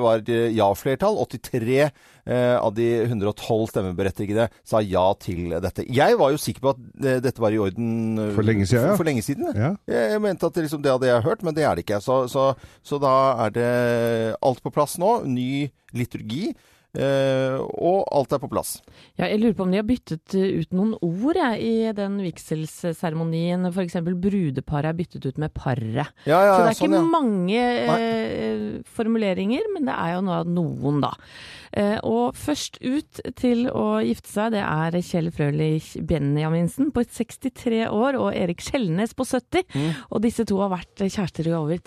var 0.00 0.24
ja-flertall. 0.24 1.18
83 1.34 1.78
eh, 1.82 2.56
av 2.56 2.72
de 2.76 2.88
112 3.08 3.66
stemmeberettigede 3.72 4.48
sa 4.64 4.80
ja 4.84 5.04
til 5.20 5.56
dette. 5.58 5.86
Jeg 5.90 6.18
var 6.20 6.32
jo 6.32 6.40
sikker 6.40 6.64
på 6.64 6.74
at 6.74 7.22
dette 7.24 7.42
var 7.42 7.54
i 7.54 7.60
orden 7.60 8.30
For 8.36 8.46
lenge 8.46 8.68
siden. 8.70 8.92
For, 8.92 9.02
for 9.02 9.10
lenge 9.10 9.26
siden. 9.26 9.50
Ja. 9.52 9.74
Jeg 9.90 10.14
jeg 10.14 10.22
mente 10.22 10.46
at 10.46 10.54
det, 10.54 10.66
liksom, 10.66 10.82
det 10.84 10.92
hadde 10.92 11.08
jeg 11.08 11.24
hørt, 11.24 11.42
men 11.46 11.56
det 11.56 11.64
er 11.66 11.74
det 11.76 11.84
ikke. 11.84 12.00
Så, 12.04 12.24
så, 12.30 12.46
så 12.86 12.98
da 13.02 13.14
er 13.44 13.54
det 13.54 13.70
alt 14.40 14.62
på 14.64 14.72
plass 14.74 14.98
nå. 15.02 15.16
Ny 15.28 15.66
liturgi. 15.96 16.52
Uh, 16.94 17.58
og 17.82 18.04
alt 18.14 18.36
er 18.36 18.38
på 18.38 18.48
plass. 18.52 18.76
Ja, 19.18 19.26
jeg 19.26 19.40
lurer 19.40 19.54
på 19.58 19.64
om 19.64 19.72
de 19.72 19.80
har 19.80 19.86
byttet 19.86 20.36
uh, 20.38 20.60
ut 20.60 20.74
noen 20.76 20.92
ord 21.02 21.38
ja, 21.40 21.48
i 21.58 21.90
den 21.96 22.20
vigselsseremonien. 22.22 23.66
F.eks. 23.72 23.96
brudeparet 24.04 24.92
er 24.92 24.98
byttet 25.00 25.26
ut 25.26 25.40
med 25.42 25.50
paret. 25.56 26.12
Ja, 26.22 26.38
ja, 26.38 26.52
Så 26.54 26.60
det 26.62 26.70
er 26.70 26.78
sånn, 26.78 26.94
ikke 26.94 27.00
mange 27.10 27.64
uh, 27.90 28.68
formuleringer, 28.94 29.66
men 29.74 29.90
det 29.90 29.96
er 29.96 30.14
jo 30.14 30.22
nå 30.28 30.38
noen, 30.54 31.00
da. 31.02 31.10
Uh, 31.74 31.98
og 32.06 32.38
først 32.38 32.78
ut 32.84 33.24
til 33.40 33.66
å 33.74 33.98
gifte 34.06 34.30
seg, 34.30 34.54
det 34.54 34.62
er 34.62 34.98
Kjell 35.02 35.32
Frølich 35.34 35.96
Benjaminsen 36.06 36.94
på 36.94 37.02
63 37.02 37.88
år 37.88 38.20
og 38.20 38.30
Erik 38.38 38.62
Skjelnes 38.62 39.18
på 39.18 39.26
70. 39.26 39.66
Mm. 39.74 39.90
Og 40.14 40.22
disse 40.22 40.46
to 40.46 40.62
har 40.62 40.70
vært 40.76 41.08
kjærester 41.08 41.50
i 41.50 41.56
over 41.58 41.82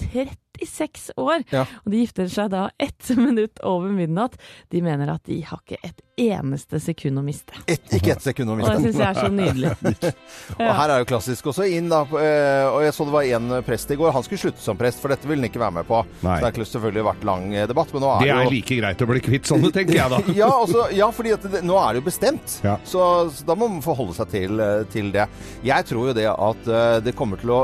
36 0.61 1.11
år. 1.17 1.43
Ja. 1.53 1.65
Og 1.85 1.91
de 1.93 2.01
gifter 2.03 2.27
seg 2.31 2.49
da 2.53 2.67
ett 2.81 3.09
minutt 3.17 3.59
over 3.63 3.89
midnatt. 3.93 4.37
De 4.73 4.81
mener 4.81 5.11
at 5.13 5.23
de 5.27 5.41
har 5.47 5.61
ikke 5.63 5.79
et 5.85 6.03
eneste 6.17 6.79
sekund 6.81 7.19
å 7.19 7.23
miste. 7.25 7.53
Et, 7.69 7.81
ikke 7.93 8.15
ett 8.15 8.23
sekund 8.25 8.49
å 8.49 8.55
Og 8.55 8.61
det 8.63 8.67
miste. 8.73 8.87
syns 8.87 8.97
jeg 8.97 9.07
er 9.07 9.19
så 9.21 9.29
nydelig. 9.29 10.13
Og 10.57 10.71
her 10.79 10.93
er 10.95 11.03
jo 11.03 11.07
klassisk 11.11 11.49
også 11.51 11.67
inn, 11.69 11.89
da. 11.91 11.99
eh, 12.17 12.65
Og 12.71 12.81
jeg 12.87 12.95
så 12.97 13.05
det 13.05 13.13
var 13.13 13.27
en 13.37 13.51
prest 13.67 13.91
i 13.93 13.97
går. 13.99 14.13
Han 14.15 14.25
skulle 14.25 14.41
slutte 14.41 14.63
som 14.63 14.79
prest, 14.79 15.01
for 15.03 15.13
dette 15.13 15.29
ville 15.29 15.43
han 15.43 15.51
ikke 15.51 15.61
være 15.61 15.75
med 15.77 15.87
på. 15.89 15.99
Nei. 16.25 16.39
Så 16.39 16.47
det 16.47 16.49
har 16.49 16.69
selvfølgelig 16.71 17.05
vært 17.11 17.27
lang 17.29 17.45
eh, 17.53 17.67
debatt, 17.69 17.93
men 17.93 18.03
nå 18.05 18.09
er 18.15 18.23
Det 18.23 18.27
det 18.31 18.33
er 18.37 18.47
jo 18.49 18.55
like 18.55 18.79
greit 18.81 19.03
å 19.05 19.09
bli 19.11 19.21
kvitt 19.27 19.51
sånne, 19.51 19.71
tenker 19.75 19.99
jeg 19.99 20.13
da. 20.15 20.21
ja, 20.41 20.49
også, 20.63 20.87
ja, 20.97 21.09
fordi 21.13 21.35
at 21.37 21.45
det, 21.53 21.61
nå 21.67 21.77
er 21.83 21.93
det 21.97 22.01
jo 22.01 22.07
bestemt. 22.09 22.57
Ja. 22.65 22.77
Så, 22.87 23.03
så 23.37 23.45
da 23.51 23.57
må 23.59 23.69
man 23.75 23.85
forholde 23.85 24.17
seg 24.17 24.31
til, 24.33 24.57
eh, 24.63 24.81
til 24.93 25.11
det. 25.13 25.27
Jeg 25.67 25.85
tror 25.91 26.09
jo 26.09 26.17
det 26.17 26.25
at 26.33 26.69
det 27.05 27.13
kommer 27.17 27.37
til 27.41 27.51
å 27.53 27.59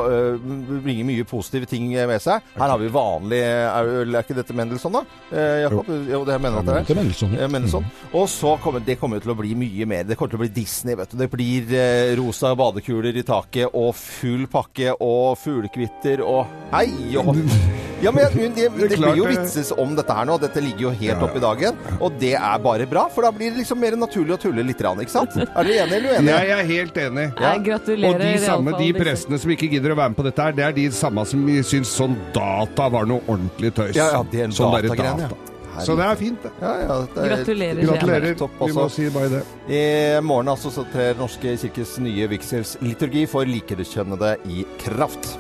bringe 0.84 1.04
mye 1.08 1.26
positive 1.28 1.68
ting 1.70 1.90
med 1.94 2.22
seg. 2.22 2.44
Her 2.58 2.70
har 2.74 2.80
vi 2.82 2.83
vanlig 2.94 3.40
Er, 3.44 3.90
er 4.04 4.20
ikke 4.20 4.38
dette 4.38 4.56
Mendelssohn, 4.58 4.98
da? 4.98 5.04
Eh, 5.32 5.62
Jakob? 5.64 5.90
Jo, 6.10 6.24
det 6.28 6.40
mener 6.42 6.60
jeg 6.60 6.64
at 6.64 6.70
det 6.70 6.96
er. 6.96 7.00
Mendelssohn. 7.02 7.38
Eh, 7.38 7.52
Mendelssohn. 7.52 7.88
Og 8.14 8.28
så 8.32 8.56
kommer 8.64 8.84
det 8.84 8.98
kommer 9.02 9.24
til 9.24 9.34
å 9.34 9.38
bli 9.40 9.54
mye 9.58 9.88
mer. 9.90 10.08
Det 10.08 10.18
kommer 10.20 10.34
til 10.34 10.42
å 10.42 10.44
bli 10.46 10.52
Disney, 10.56 10.98
vet 11.00 11.14
du. 11.14 11.20
Det 11.22 11.30
blir 11.32 11.74
eh, 11.78 12.16
rosa 12.20 12.54
badekuler 12.60 13.16
i 13.20 13.26
taket 13.28 13.74
og 13.74 13.94
full 14.00 14.48
pakke 14.52 14.96
og 15.00 15.38
fuglekvitter 15.42 16.26
og 16.26 16.46
hei 16.74 16.90
og 17.18 17.34
hopp. 17.34 17.82
Ja, 18.04 18.12
men 18.12 18.26
jeg- 18.26 18.34
det, 18.56 18.70
det, 18.76 18.90
det, 18.90 19.00
blir 19.00 19.18
jo 19.18 19.28
vitses 19.30 19.72
om 19.78 19.96
dette 19.96 20.14
her 20.18 20.28
nå. 20.28 20.38
Dette 20.42 20.62
ligger 20.64 20.88
jo 20.88 20.90
helt 20.90 21.14
Ja. 21.14 21.24
opp 21.24 21.36
i 21.36 21.44
dagen. 21.44 21.78
Og 22.00 22.20
det 22.20 22.34
er 22.36 22.58
bare 22.60 22.86
bra, 22.90 23.08
for 23.10 23.24
da 23.24 23.32
blir 23.32 23.52
det 23.52 23.64
liksom 23.64 23.80
mer 23.80 23.96
naturlig 23.96 24.36
å 24.36 24.40
tulle 24.40 24.64
litt, 24.66 24.78
ikke 24.84 25.10
sant? 25.10 25.36
Er 25.38 25.64
dere 25.64 25.86
enige 25.86 25.96
eller 25.98 26.10
uenige? 26.18 26.40
Jeg 26.44 26.50
er 26.50 26.66
helt 26.74 26.98
enig. 26.98 27.28
Jeg 27.40 27.64
gratulerer. 27.64 28.14
Og 28.14 28.20
de 28.20 28.46
samme, 28.46 28.78
de 28.78 28.94
prestene 28.94 29.40
som 29.40 29.52
ikke 29.52 29.70
gidder 29.72 29.94
å 29.94 29.96
være 29.96 30.10
med 30.10 30.18
på 30.18 30.28
dette 30.28 30.44
her, 30.44 30.52
det 30.52 30.66
er 30.66 30.72
de 30.74 30.90
samme 30.92 31.26
som 31.26 31.48
syns 31.64 31.96
sånn 31.96 32.18
data 32.34 32.90
var 32.90 33.06
noe 33.06 33.22
ordentlig 33.28 33.74
tøys. 33.74 33.96
Ja, 33.96 34.12
ja, 34.12 34.24
det 34.24 34.40
er 34.40 34.46
en 34.46 34.52
sånn 34.52 34.74
ja. 34.84 34.94
data. 34.94 35.36
Så 35.82 35.96
det 35.98 36.06
er 36.06 36.16
fint, 36.20 36.44
det. 36.44 36.52
Ja, 36.62 36.74
ja, 36.84 36.98
det 37.16 37.24
er 37.24 37.32
Gratulerer. 37.32 37.82
Gratulerer. 37.88 38.36
Topp 38.38 38.60
Vi 38.62 38.74
må 38.78 38.90
si 38.94 39.08
bare 39.14 39.32
det. 39.32 39.42
I 39.74 40.22
morgen 40.22 40.52
altså 40.54 40.70
så 40.74 40.86
trer 40.94 41.18
Norske 41.18 41.56
kirkes 41.58 41.96
nye 42.04 42.28
vigselsliturgi 42.30 43.26
for 43.32 43.50
likekjønnede 43.50 44.36
i 44.54 44.68
kraft. 44.84 45.34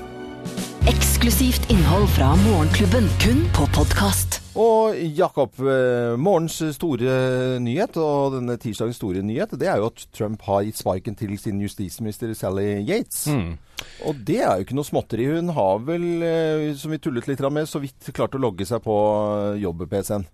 Eksklusivt 0.84 1.70
innhold 1.72 2.10
fra 2.12 2.34
Morgenklubben, 2.36 3.06
kun 3.24 3.46
på 3.56 3.64
podkast. 3.72 4.42
Og 4.60 4.98
Jakob, 5.16 5.56
eh, 5.64 6.18
morgens 6.20 6.58
store 6.76 7.14
nyhet, 7.64 7.96
og 7.96 8.36
denne 8.36 8.58
tirsdagens 8.60 9.00
store 9.00 9.22
nyhet, 9.24 9.56
det 9.56 9.70
er 9.72 9.80
jo 9.80 9.88
at 9.88 10.04
Trump 10.12 10.44
har 10.44 10.66
gitt 10.68 10.82
sparken 10.82 11.16
til 11.16 11.38
sin 11.40 11.62
justisminister 11.64 12.34
Sally 12.36 12.84
Yates. 12.84 13.30
Og 14.04 14.20
det 14.28 14.42
er 14.42 14.58
jo 14.58 14.66
ikke 14.66 14.76
noe 14.76 14.90
småtteri. 14.90 15.30
Hun 15.32 15.56
har 15.56 15.80
vel, 15.88 16.22
eh, 16.22 16.76
som 16.76 16.92
vi 16.92 17.00
tullet 17.00 17.28
litt 17.32 17.40
med, 17.40 17.64
så 17.64 17.80
vidt 17.80 18.12
klart 18.12 18.36
å 18.36 18.44
logge 18.44 18.68
seg 18.68 18.84
på 18.84 18.98
jobb-PC-en. 19.64 20.28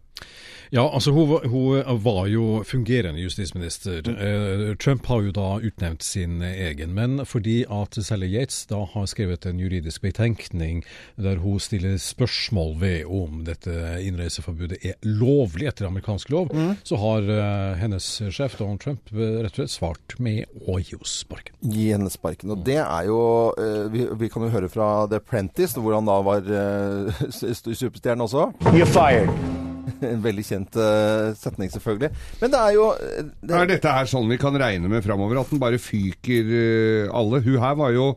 Ja, 0.72 0.84
altså 0.94 1.12
hun, 1.12 1.30
var- 1.30 1.46
hun 1.50 2.02
var 2.04 2.28
jo 2.30 2.64
fungerende 2.68 3.22
justisminister. 3.24 4.04
Eh, 4.06 4.76
Trump 4.78 5.06
har 5.10 5.22
jo 5.26 5.32
da 5.34 5.48
utnevnt 5.66 6.04
sin 6.06 6.42
egen, 6.46 6.94
men 6.94 7.24
fordi 7.26 7.64
at 7.66 7.98
Sally 8.06 8.28
Yates 8.36 8.66
da 8.70 8.84
har 8.94 9.08
skrevet 9.10 9.46
en 9.50 9.58
juridisk 9.60 10.02
betenkning 10.06 10.84
der 11.18 11.40
hun 11.42 11.58
stiller 11.60 11.98
spørsmål 11.98 12.76
ved 12.84 13.06
om 13.10 13.42
dette 13.48 13.74
innreiseforbudet 14.06 14.78
er 14.86 14.94
lovlig 15.04 15.68
etter 15.72 15.88
amerikansk 15.90 16.30
lov, 16.30 16.54
så 16.86 17.00
har 17.02 17.26
eh, 17.34 17.78
hennes 17.82 18.06
sjef 18.30 18.60
Donald 18.60 18.80
Trump 18.84 19.10
eh, 19.14 19.40
rett 19.42 19.56
og 19.58 19.64
slett 19.64 19.74
svart 19.74 20.16
med 20.20 20.46
å 20.68 20.78
gi 20.78 20.94
henne 20.94 21.10
sparken. 21.10 21.56
Gi 21.66 21.88
henne 21.96 22.14
sparken. 22.14 22.54
Og 22.54 22.62
det 22.68 22.78
er 22.84 23.10
jo 23.10 23.20
eh, 23.58 23.88
vi, 23.94 24.06
vi 24.22 24.30
kan 24.30 24.46
jo 24.46 24.54
høre 24.54 24.70
fra 24.70 24.92
The 25.10 25.20
Prentice, 25.20 25.80
hvor 25.82 25.98
han 25.98 26.06
da 26.10 26.20
var 26.30 26.46
superstjerne 27.34 28.24
også. 28.30 28.52
You're 28.74 28.86
fired. 28.86 29.69
En 30.12 30.24
veldig 30.24 30.46
kjent 30.46 30.80
uh, 30.80 31.32
setning, 31.38 31.72
selvfølgelig. 31.74 32.12
Men 32.42 32.54
det 32.54 32.60
er 32.60 32.76
jo 32.76 32.90
eh, 32.96 33.30
det, 33.42 33.56
Er 33.56 33.70
dette 33.70 33.96
her 33.96 34.10
sånn 34.10 34.30
vi 34.32 34.40
kan 34.42 34.58
regne 34.60 34.92
med 34.92 35.06
framover? 35.06 35.42
At 35.42 35.54
den 35.54 35.62
bare 35.62 35.82
fyker 35.82 36.52
uh, 36.54 37.16
alle? 37.16 37.44
Hun 37.46 37.60
her 37.64 37.80
var 37.80 37.96
jo 37.96 38.12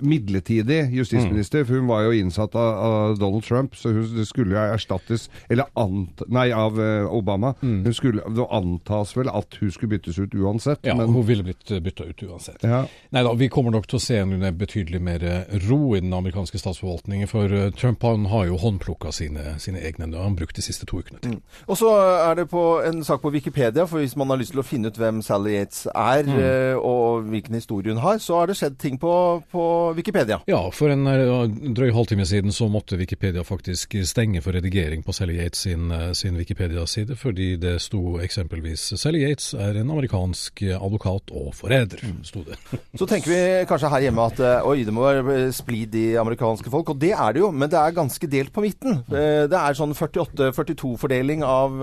midlertidig 0.00 0.88
justisminister, 0.92 1.64
for 1.64 1.80
hun 1.80 1.88
var 1.88 2.06
jo 2.06 2.14
innsatt 2.18 2.54
av, 2.58 2.78
av 2.88 3.18
Donald 3.18 3.44
Trump, 3.44 3.76
så 3.76 3.92
hun 3.92 4.08
det 4.16 4.26
skulle 4.28 4.54
jo 4.56 4.60
erstattes 4.74 5.28
Eller 5.48 5.68
ant, 5.78 6.22
Nei, 6.28 6.50
av 6.54 6.78
eh, 6.80 7.06
Obama. 7.14 7.54
Hun 7.60 7.94
skulle, 7.94 8.22
Det 8.34 8.46
antas 8.50 9.16
vel 9.16 9.30
at 9.32 9.58
hun 9.60 9.70
skulle 9.72 9.96
byttes 9.96 10.18
ut 10.18 10.34
uansett, 10.34 10.78
Ja, 10.86 10.94
men 10.94 11.12
hun 11.14 11.26
ville 11.26 11.42
blitt 11.42 11.68
bytta 11.82 12.04
ut 12.04 12.22
uansett. 12.22 12.62
ja. 12.62 12.84
Nei 13.10 13.22
da, 13.24 13.32
vi 13.34 13.48
kommer 13.48 13.72
nok 13.72 13.86
til 13.88 13.98
å 13.98 14.02
se 14.02 14.18
en 14.20 14.40
betydelig 14.58 15.00
mer 15.02 15.24
ro 15.68 15.96
i 15.96 16.00
den 16.00 16.12
amerikanske 16.14 16.58
statsforvaltningen, 16.60 17.28
for 17.28 17.52
eh, 17.52 17.70
Trump 17.70 18.02
han 18.02 18.26
har 18.32 18.46
jo 18.48 18.58
håndplukka 18.60 19.12
sine, 19.12 19.56
sine 19.62 19.80
egne, 19.84 20.10
han 20.16 20.36
brukte 20.36 20.60
de 20.60 20.66
siste 20.66 20.86
to 20.88 21.00
ukene 21.02 21.20
til. 21.24 21.38
Og 21.66 21.78
så 21.80 21.90
er 22.28 22.40
det 22.40 22.48
på 22.50 22.64
en 22.84 23.02
sak 23.04 23.22
på 23.22 23.32
Wikipedia, 23.34 23.86
for 23.86 24.02
hvis 24.02 24.16
man 24.16 24.30
har 24.30 24.40
lyst 24.40 24.54
til 24.54 24.62
å 24.62 24.66
finne 24.66 24.90
ut 24.90 24.98
hvem 24.98 25.22
Sally 25.24 25.56
Yates 25.56 25.86
er, 25.94 26.28
mm. 26.28 26.80
og 26.82 27.28
hvilken 27.30 27.58
historie 27.58 27.94
hun 27.94 28.02
har, 28.02 28.18
så 28.22 28.40
har 28.40 28.50
det 28.50 28.58
skjedd 28.58 28.78
ting 28.80 28.98
på, 29.00 29.12
på 29.52 29.64
Wikipedia. 29.96 30.40
Ja, 30.48 30.60
for 30.74 30.90
en 30.92 31.06
eh, 31.06 31.72
drøy 31.76 31.92
halvtime 31.94 32.26
siden 32.28 32.52
så 32.52 32.68
måtte 32.70 32.96
Wikipedia 33.00 33.42
faktisk 33.46 33.94
stenge 34.04 34.42
for 34.44 34.52
redigering 34.56 35.02
på 35.06 35.12
Sally 35.16 35.36
Yates 35.38 35.64
sin, 35.66 35.90
eh, 35.92 36.12
sin 36.12 36.36
Wikipedia-side, 36.36 37.16
fordi 37.16 37.56
det 37.60 37.76
sto 37.82 38.18
eksempelvis 38.24 38.88
Sally 39.00 39.22
Yates 39.26 39.52
er 39.54 39.78
en 39.80 39.90
amerikansk 39.90 40.62
advokat 40.76 41.30
og 41.32 41.52
forræder, 41.54 42.02
sto 42.26 42.42
det. 42.46 42.58
Så 42.98 43.06
tenker 43.08 43.30
vi 43.32 43.40
kanskje 43.70 43.90
her 43.92 44.06
hjemme 44.08 44.26
at 44.32 44.40
eh, 44.40 44.66
oi, 44.68 44.82
det 44.84 44.94
må 44.94 45.06
være 45.06 45.52
splid 45.52 45.94
i 45.98 46.06
amerikanske 46.20 46.70
folk, 46.72 46.90
og 46.94 47.00
det 47.00 47.12
er 47.14 47.32
det 47.36 47.40
jo, 47.44 47.50
men 47.52 47.70
det 47.70 47.78
er 47.80 47.96
ganske 47.96 48.30
delt 48.30 48.52
på 48.52 48.64
midten. 48.66 49.02
Eh, 49.08 49.46
Det 49.48 49.56
er 49.58 49.76
sånn 49.78 49.94
48-42-fordeling 49.96 51.42
av 51.46 51.78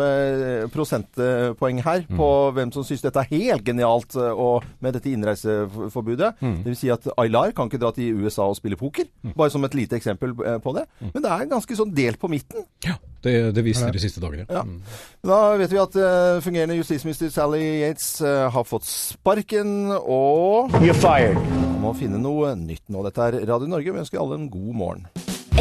prosentpoeng 0.73 1.79
her 1.85 2.03
på 2.09 2.27
hvem 2.55 2.71
som 2.75 2.85
syns 2.85 3.03
dette 3.05 3.21
er 3.23 3.29
helt 3.31 3.65
genialt 3.67 4.15
og 4.19 4.65
med 4.83 4.95
dette 4.97 5.11
innreiseforbudet. 5.11 6.33
Det 6.41 6.65
vil 6.71 6.77
si 6.79 6.91
at 6.93 7.07
Aylar 7.21 7.53
kan 7.55 7.69
ikke 7.69 7.79
dra 7.81 7.91
til 7.95 8.21
USA 8.23 8.47
og 8.49 8.57
spille 8.57 8.77
poker, 8.79 9.07
bare 9.35 9.53
som 9.53 9.63
et 9.67 9.75
lite 9.77 9.97
eksempel 9.97 10.35
eh, 10.45 10.57
på 10.63 10.73
det. 10.77 10.85
Men 11.13 11.23
det 11.23 11.31
er 11.31 11.51
ganske 11.51 11.77
sånn 11.77 11.93
delt 11.95 12.19
på 12.21 12.29
midten. 12.31 12.65
Ja, 12.85 12.97
det, 13.25 13.35
det 13.57 13.63
viste 13.65 13.89
de 13.91 14.01
siste 14.01 14.23
dagene. 14.23 14.45
Ja. 14.49 14.63
Mm. 14.65 14.81
Da 15.25 15.39
vet 15.59 15.73
vi 15.73 15.81
at 15.81 15.97
uh, 15.97 16.41
fungerende 16.45 16.77
justisminister 16.77 17.31
Sally 17.33 17.63
Yates 17.81 18.19
uh, 18.21 18.47
har 18.53 18.67
fått 18.67 18.87
sparken, 18.89 19.89
og 19.97 20.75
You're 20.81 20.97
fired. 20.99 21.39
man 21.39 21.81
må 21.87 21.95
finne 21.97 22.21
noe 22.21 22.53
nytt 22.59 22.85
nå. 22.93 23.05
Dette 23.07 23.29
er 23.29 23.39
Radio 23.49 23.71
Norge. 23.71 23.95
Vi 23.95 24.03
ønsker 24.05 24.21
alle 24.21 24.39
en 24.41 24.51
god 24.53 24.75
morgen. 24.77 25.07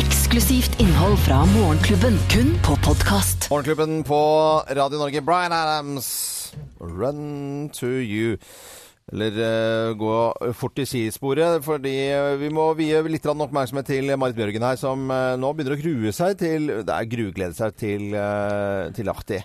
Eksklusivt 0.01 0.81
innhold 0.83 1.17
fra 1.23 1.45
Morgenklubben, 1.55 2.17
kun 2.33 2.55
på 2.67 2.75
podkast. 2.83 3.49
Morgenklubben 3.53 4.03
på 4.07 4.21
Radio 4.75 4.99
Norge. 4.99 5.23
Brian 5.23 5.55
Adams, 5.55 6.09
Run 6.81 7.71
to 7.73 7.87
you. 7.87 8.37
Eller 9.13 9.37
uh, 9.37 9.95
gå 10.01 10.13
fort 10.57 10.81
i 10.81 10.87
sidesporet, 10.89 11.59
fordi 11.67 11.93
vi 12.41 12.49
må 12.53 12.71
vie 12.79 13.03
litt 13.11 13.27
oppmerksomhet 13.29 13.91
til 13.91 14.15
Marit 14.17 14.39
Bjørgen 14.39 14.65
her, 14.65 14.79
som 14.81 15.11
uh, 15.13 15.35
nå 15.37 15.53
begynner 15.53 15.77
å 15.77 15.83
grue 15.83 16.15
seg 16.17 16.39
til 16.41 16.71
Det 16.81 16.95
er 16.95 17.11
gruglede 17.13 17.59
seg 17.59 17.77
til, 17.77 18.15
uh, 18.17 18.89
til 18.97 19.11
Lahti. 19.11 19.43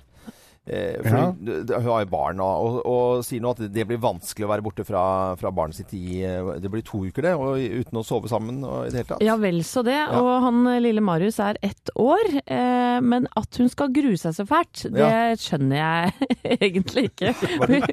Eh, 0.67 0.99
for 1.01 1.15
Ja. 1.17 1.25
hun, 1.33 1.69
har 1.87 2.01
jo 2.03 2.09
barn 2.11 2.39
og, 2.43 2.75
og, 2.85 3.23
sier 3.25 3.41
nå 3.41 3.53
at 3.55 3.61
det 3.73 3.85
blir 3.89 3.97
vanskelig 3.97 4.45
å 4.45 4.49
være 4.51 4.61
borte 4.61 4.83
fra, 4.85 5.01
fra 5.39 5.49
barnet 5.55 5.79
sitt 5.79 5.93
i 5.97 6.19
eh, 6.27 6.49
Det 6.61 6.69
blir 6.69 6.83
to 6.85 6.99
uker, 7.07 7.25
det, 7.25 7.31
og 7.39 7.57
uten 7.57 7.97
å 7.97 8.03
sove 8.05 8.29
sammen 8.29 8.59
og 8.67 8.83
i 8.85 8.91
det 8.91 8.99
hele 8.99 9.09
tatt. 9.13 9.23
Ja 9.25 9.37
vel 9.41 9.63
så 9.65 9.81
det. 9.87 9.97
Og 10.19 10.29
han 10.45 10.59
eh, 10.69 10.81
lille 10.83 11.01
Marius 11.01 11.39
er 11.41 11.57
ett 11.65 11.89
år. 11.97 12.29
Eh, 12.45 12.99
men 13.01 13.25
at 13.39 13.57
hun 13.61 13.71
skal 13.71 13.89
grue 13.95 14.19
seg 14.19 14.35
så 14.37 14.45
fælt, 14.49 14.85
det 14.93 14.99
Ja. 15.01 15.33
skjønner 15.39 15.79
jeg 15.81 16.29
egentlig 16.69 17.07
ikke. 17.09 17.33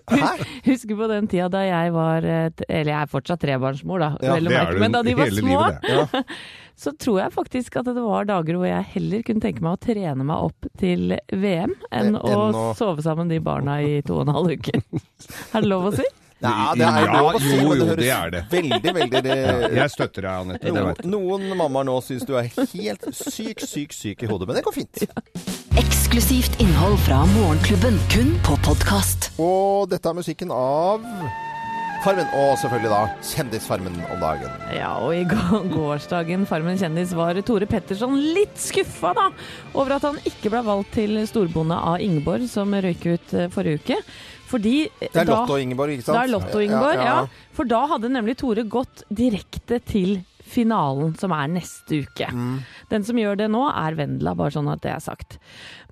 Husker 0.68 1.00
på 1.00 1.08
den 1.14 1.30
tida 1.32 1.48
da 1.52 1.62
jeg 1.64 1.92
var 1.94 2.24
Eller 2.26 2.90
jeg 2.92 2.98
er 3.00 3.10
fortsatt 3.10 3.40
trebarnsmor, 3.40 4.02
da. 4.02 4.12
Ja, 4.20 4.36
vel 4.36 4.50
å 4.50 4.52
det 4.52 4.58
er 4.58 4.64
merke, 4.66 4.76
du 4.76 4.84
men 4.84 4.94
da 4.98 5.02
de 5.06 5.16
var 5.16 5.30
hele 5.30 5.42
små, 5.46 5.64
livet, 5.64 6.12
det. 6.12 6.24
så 6.76 6.92
tror 7.00 7.18
jeg 7.22 7.32
faktisk 7.32 7.78
at 7.80 7.86
det 7.88 8.02
var 8.04 8.26
dager 8.28 8.58
hvor 8.58 8.66
jeg 8.68 8.84
heller 8.92 9.22
kunne 9.24 9.40
tenke 9.40 9.64
meg 9.64 9.78
å 9.78 9.80
trene 9.86 10.26
meg 10.28 10.36
opp 10.50 10.68
til 10.76 11.16
VM 11.32 11.72
enn 11.90 12.12
Enn 12.12 12.20
å 12.20 12.36
å- 12.52 12.74
sove 12.76 13.00
sammen 13.02 13.28
de 13.32 13.38
barna 13.40 13.78
i 13.82 14.02
to 14.04 14.18
og 14.20 14.28
en 14.28 14.34
halv 14.36 14.52
uke. 14.58 14.76
Er 15.56 15.60
det 15.64 15.70
lov 15.72 15.88
å 15.88 15.96
si? 15.96 16.04
Nei, 16.44 16.52
det 16.76 16.84
er 16.84 17.06
Ja, 17.08 17.12
lov 17.22 17.38
å 17.38 17.40
si, 17.40 17.54
jo, 17.56 17.70
jo, 17.72 17.86
høres 17.88 17.96
det 18.02 18.10
er 18.12 18.30
det. 18.34 18.42
veldig, 18.52 18.92
veldig 18.98 19.22
det, 19.24 19.36
Jeg 19.78 19.90
støtter 19.94 20.26
deg, 20.26 20.50
Anette. 20.60 20.68
noen, 21.08 21.46
noen 21.48 21.56
mammaer 21.56 21.88
nå 21.88 21.94
syns 22.04 22.26
du 22.28 22.34
er 22.36 22.50
helt 22.52 23.08
syk, 23.16 23.64
syk, 23.64 23.96
syk 23.96 24.22
i 24.22 24.28
hodet, 24.28 24.44
men 24.50 24.58
det 24.60 24.64
går 24.68 24.76
fint. 24.76 25.00
Eksklusivt 25.80 26.60
innhold 26.60 26.98
fra 27.08 27.22
Morgenklubben, 27.32 27.96
kun 28.12 28.34
på 28.44 28.58
podkast. 28.68 29.30
Og 29.40 29.88
dette 29.88 30.12
er 30.12 30.20
musikken 30.20 30.52
av 30.52 31.00
Farmen, 32.04 32.28
og 32.38 32.54
selvfølgelig 32.60 32.90
da 32.92 33.00
Kjendisfarmen 33.26 33.96
om 34.12 34.20
dagen. 34.22 34.52
Ja, 34.76 34.92
og 35.02 35.10
i 35.16 35.24
gå- 35.26 35.62
gårsdagen 35.72 36.44
Farmen 36.46 36.78
kjendis 36.78 37.14
var 37.18 37.38
Tore 37.46 37.66
Petterson 37.70 38.14
litt 38.36 38.54
skuffa 38.62 39.10
da, 39.16 39.24
over 39.74 39.96
at 39.96 40.06
han 40.06 40.20
ikke 40.28 40.52
ble 40.54 40.62
valgt 40.66 40.92
til 40.94 41.18
storbonde 41.26 41.74
av 41.78 41.98
Ingeborg, 42.04 42.46
som 42.50 42.70
røyk 42.74 43.06
ut 43.16 43.34
eh, 43.34 43.48
forrige 43.54 43.82
uke. 43.82 43.98
Fordi 44.46 44.76
Det 45.00 45.10
er 45.24 45.26
Lotto 45.26 45.56
Ingeborg, 45.58 45.96
ikke 45.96 46.06
sant? 46.06 46.14
Det 46.20 46.22
er 46.28 46.32
Lotto 46.36 46.62
Ingeborg, 46.62 47.02
ja, 47.02 47.16
For 47.56 47.66
da 47.66 47.80
hadde 47.90 48.12
nemlig 48.14 48.36
Tore 48.38 48.62
gått 48.70 49.02
direkte 49.10 49.80
til 49.82 50.20
finalen, 50.46 51.14
som 51.18 51.34
er 51.34 51.50
neste 51.52 52.02
uke. 52.06 52.28
Mm. 52.32 52.58
Den 52.92 53.06
som 53.06 53.18
gjør 53.20 53.38
det 53.40 53.48
nå, 53.52 53.62
er 53.70 53.98
Vendela, 53.98 54.36
bare 54.38 54.54
sånn 54.54 54.70
at 54.72 54.82
det 54.84 54.92
er 54.94 55.02
sagt. 55.04 55.38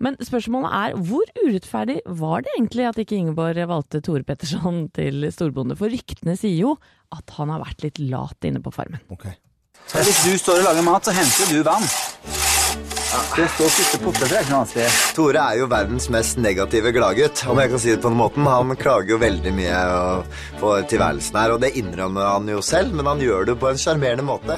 Men 0.03 0.19
spørsmålet 0.23 0.77
er 0.79 0.99
hvor 1.09 1.27
urettferdig 1.43 2.01
var 2.21 2.45
det 2.47 2.55
egentlig 2.57 2.89
at 2.91 3.01
ikke 3.03 3.19
Ingeborg 3.19 3.69
valgte 3.71 4.03
Tore 4.05 4.25
Petterson 4.27 4.87
til 4.97 5.27
storbonde? 5.35 5.79
For 5.81 5.93
ryktene 5.93 6.39
sier 6.39 6.57
jo 6.61 6.77
at 7.15 7.37
han 7.39 7.53
har 7.53 7.63
vært 7.63 7.87
litt 7.87 8.01
lat 8.03 8.49
inne 8.49 8.63
på 8.65 8.75
Farmen. 8.75 9.03
Okay. 9.15 9.37
Hvis 9.93 10.25
du 10.25 10.33
står 10.41 10.63
og 10.63 10.71
lager 10.71 10.87
mat, 10.87 11.05
så 11.07 11.15
henter 11.15 11.53
du 11.53 11.63
vann. 11.67 12.44
Det 13.35 13.45
står 13.55 13.69
siste 13.71 13.99
potet, 14.03 14.25
det 14.31 14.41
ikke 14.43 14.51
noe 14.53 14.61
vanskelig. 14.65 14.87
Tore 15.15 15.43
er 15.53 15.59
jo 15.61 15.67
verdens 15.71 16.07
mest 16.11 16.39
negative 16.43 16.91
gladgutt, 16.95 17.43
om 17.51 17.59
jeg 17.63 17.71
kan 17.71 17.81
si 17.83 17.91
det 17.93 18.01
på 18.03 18.11
den 18.11 18.19
måten. 18.19 18.47
Han 18.51 18.75
klager 18.79 19.13
jo 19.15 19.19
veldig 19.23 19.53
mye 19.55 19.79
på 20.61 20.73
tilværelsen 20.91 21.39
her, 21.39 21.55
og 21.55 21.61
det 21.63 21.71
innrømmer 21.79 22.27
han 22.33 22.51
jo 22.51 22.59
selv, 22.65 22.95
men 22.99 23.07
han 23.11 23.23
gjør 23.23 23.47
det 23.51 23.57
på 23.63 23.71
en 23.71 23.79
sjarmerende 23.81 24.27
måte. 24.27 24.57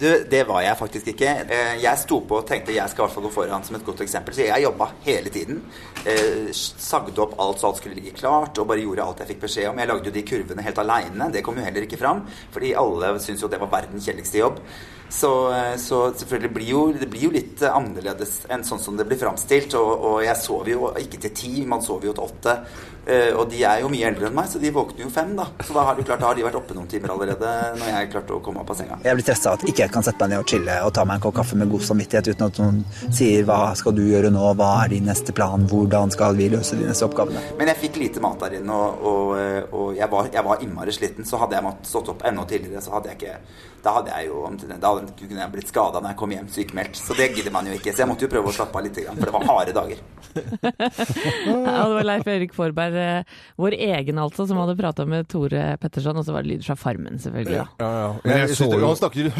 Du, 0.00 0.06
det 0.32 0.42
var 0.48 0.64
jeg 0.64 0.78
faktisk 0.80 1.10
ikke. 1.14 1.34
Eh, 1.52 1.74
Jeg 1.82 2.00
sto 2.00 2.20
på 2.28 2.40
og 2.40 2.48
tenkte 2.48 2.72
jeg 2.76 2.88
skal 2.92 3.04
i 3.04 3.06
hvert 3.06 3.16
fall 3.18 3.26
gå 3.28 3.32
foran 3.36 3.64
som 3.68 3.76
et 3.78 3.84
godt 3.86 4.00
eksempel, 4.06 4.36
så 4.36 4.46
jeg 4.48 4.64
jobba 4.64 4.90
hele 5.06 5.32
tiden. 5.34 5.62
Eh, 6.04 6.48
Sagde 6.56 7.16
opp 7.24 7.36
alt 7.44 7.60
så 7.60 7.68
alt 7.72 7.80
skulle 7.82 7.98
ligge 8.00 8.16
klart, 8.16 8.56
og 8.58 8.68
bare 8.72 8.84
gjorde 8.84 9.04
alt 9.04 9.20
jeg 9.24 9.34
fikk 9.34 9.44
beskjed 9.46 9.68
om. 9.72 9.80
Jeg 9.84 9.92
lagde 9.92 10.08
jo 10.08 10.16
de 10.16 10.24
kurvene 10.32 10.64
helt 10.64 10.80
aleine, 10.84 11.28
det 11.34 11.44
kom 11.44 11.60
jo 11.60 11.64
heller 11.68 11.84
ikke 11.84 12.00
fram, 12.00 12.24
fordi 12.54 12.72
alle 12.78 13.16
syntes 13.20 13.44
jo 13.44 13.52
det 13.52 13.60
var 13.60 13.72
verdens 13.80 14.08
kjedeligste 14.08 14.40
jobb. 14.40 14.62
Så, 15.08 15.28
eh, 15.56 15.74
så 15.80 16.10
selvfølgelig 16.20 16.50
blir 16.52 16.68
jo, 16.68 16.80
det 16.92 17.06
blir 17.08 17.22
jo 17.28 17.30
litt 17.32 17.62
eh, 17.64 17.72
annerledes 17.98 18.46
enn 18.50 18.64
sånn 18.64 18.80
som 18.80 18.96
det 18.96 19.06
blir 19.08 19.18
framstilt. 19.18 19.74
Og, 19.78 20.04
og 20.10 20.22
jeg 20.24 20.36
sover 20.40 20.72
jo 20.74 20.92
ikke 20.98 21.20
til 21.26 21.34
ti, 21.34 21.52
man 21.66 21.82
sover 21.84 22.10
jo 22.10 22.16
til 22.16 22.28
åtte. 22.28 22.56
Eh, 23.08 23.30
og 23.32 23.46
de 23.48 23.62
er 23.64 23.80
jo 23.80 23.88
mye 23.88 24.04
eldre 24.10 24.28
enn 24.28 24.34
meg, 24.36 24.50
så 24.52 24.60
de 24.60 24.68
våkner 24.74 25.06
jo 25.06 25.10
fem, 25.12 25.30
da. 25.38 25.46
Så 25.64 25.72
da 25.72 25.86
har 25.88 25.96
de 25.96 26.04
klart, 26.04 26.20
da 26.20 26.28
har 26.28 26.36
de 26.36 26.44
vært 26.44 26.58
oppe 26.58 26.74
noen 26.76 26.90
timer 26.90 27.14
allerede 27.14 27.52
når 27.78 27.88
jeg 27.88 28.10
klarte 28.12 28.34
å 28.36 28.40
komme 28.44 28.60
opp 28.60 28.72
av 28.74 28.76
senga. 28.82 28.98
Jeg 29.06 29.16
blir 29.16 29.24
stressa 29.24 29.54
at 29.56 29.64
ikke 29.64 29.86
jeg 29.86 29.94
kan 29.94 30.04
sette 30.04 30.20
meg 30.20 30.34
ned 30.34 30.42
og 30.42 30.52
chille 30.52 30.74
og 30.84 30.92
ta 30.98 31.06
meg 31.08 31.16
en 31.16 31.24
kopp 31.24 31.38
kaffe 31.38 31.56
med 31.56 31.72
god 31.72 31.86
samvittighet 31.88 32.28
uten 32.34 32.44
at 32.50 32.60
noen 32.60 32.82
sier 33.16 33.46
hva 33.48 33.72
skal 33.80 33.96
du 33.96 34.02
gjøre 34.04 34.32
nå, 34.34 34.42
hva 34.60 34.68
er 34.82 34.92
din 34.92 35.08
neste 35.08 35.32
plan, 35.32 35.64
hvordan 35.70 36.12
skal 36.12 36.36
vi 36.36 36.50
løse 36.52 36.76
de 36.76 36.84
neste 36.90 37.08
oppgavene. 37.08 37.40
Men 37.56 37.72
jeg 37.72 37.80
fikk 37.86 37.96
lite 38.02 38.24
mat 38.24 38.44
der 38.44 38.58
inne, 38.58 38.76
og, 38.76 39.08
og, 39.08 39.32
eh, 39.40 39.62
og 39.72 39.96
jeg, 39.96 40.10
var, 40.12 40.28
jeg 40.34 40.44
var 40.50 40.66
innmari 40.66 40.96
sliten. 40.98 41.28
Så 41.28 41.40
hadde 41.40 41.56
jeg 41.56 41.64
måttet 41.64 41.88
stått 41.88 42.12
opp 42.12 42.28
enda 42.28 42.44
tidligere, 42.50 42.84
så 42.84 42.98
hadde 42.98 43.14
jeg 43.14 43.22
ikke 43.22 43.64
Da 43.78 43.92
hadde 43.94 44.10
jeg 44.10 44.26
jo 44.26 44.40
Da 44.82 44.90
kunne 45.16 45.40
jeg 45.40 45.52
blitt 45.52 45.68
skada 45.70 46.00
når 46.02 46.12
jeg 46.12 46.18
kom 46.20 46.32
hjem 46.34 46.52
sykemeldt. 46.52 47.00
Så 47.00 47.16
det 47.16 47.32
gidder 47.38 47.54
man 47.54 47.70
jo 47.70 47.78
ikke. 47.78 47.87
Så 47.94 48.04
jeg 48.04 48.08
måtte 48.10 48.26
jo 48.26 48.32
prøve 48.32 48.50
å 48.50 48.54
slappe 48.54 48.78
av 48.78 48.84
litt, 48.86 48.98
for 49.08 49.24
det 49.28 49.34
var 49.34 49.48
harde 49.52 49.74
dager. 49.76 49.98
Ja, 51.48 51.84
det 51.88 51.94
var 51.94 52.04
Leif 52.06 52.26
Erik 52.30 52.52
Forberg, 52.54 52.94
eh, 53.00 53.22
vår 53.58 53.74
egen 53.78 54.18
altså, 54.20 54.44
som 54.48 54.58
hadde 54.60 54.74
prata 54.78 55.06
med 55.08 55.26
Tore 55.30 55.76
Petterson, 55.80 56.18
og 56.20 56.26
så 56.26 56.34
var 56.34 56.44
det 56.44 56.52
lyder 56.52 56.66
fra 56.68 56.76
Farmen, 56.78 57.18
selvfølgelig. 57.22 57.56
Ja, 57.56 57.64
Ja, 57.80 57.88
ja. 58.02 58.10
Men 58.24 58.34
jeg 58.38 58.48
Jeg, 58.48 58.56
så 58.58 58.68
jo- 58.72 58.86
Han 58.86 58.96
snakker 58.96 59.30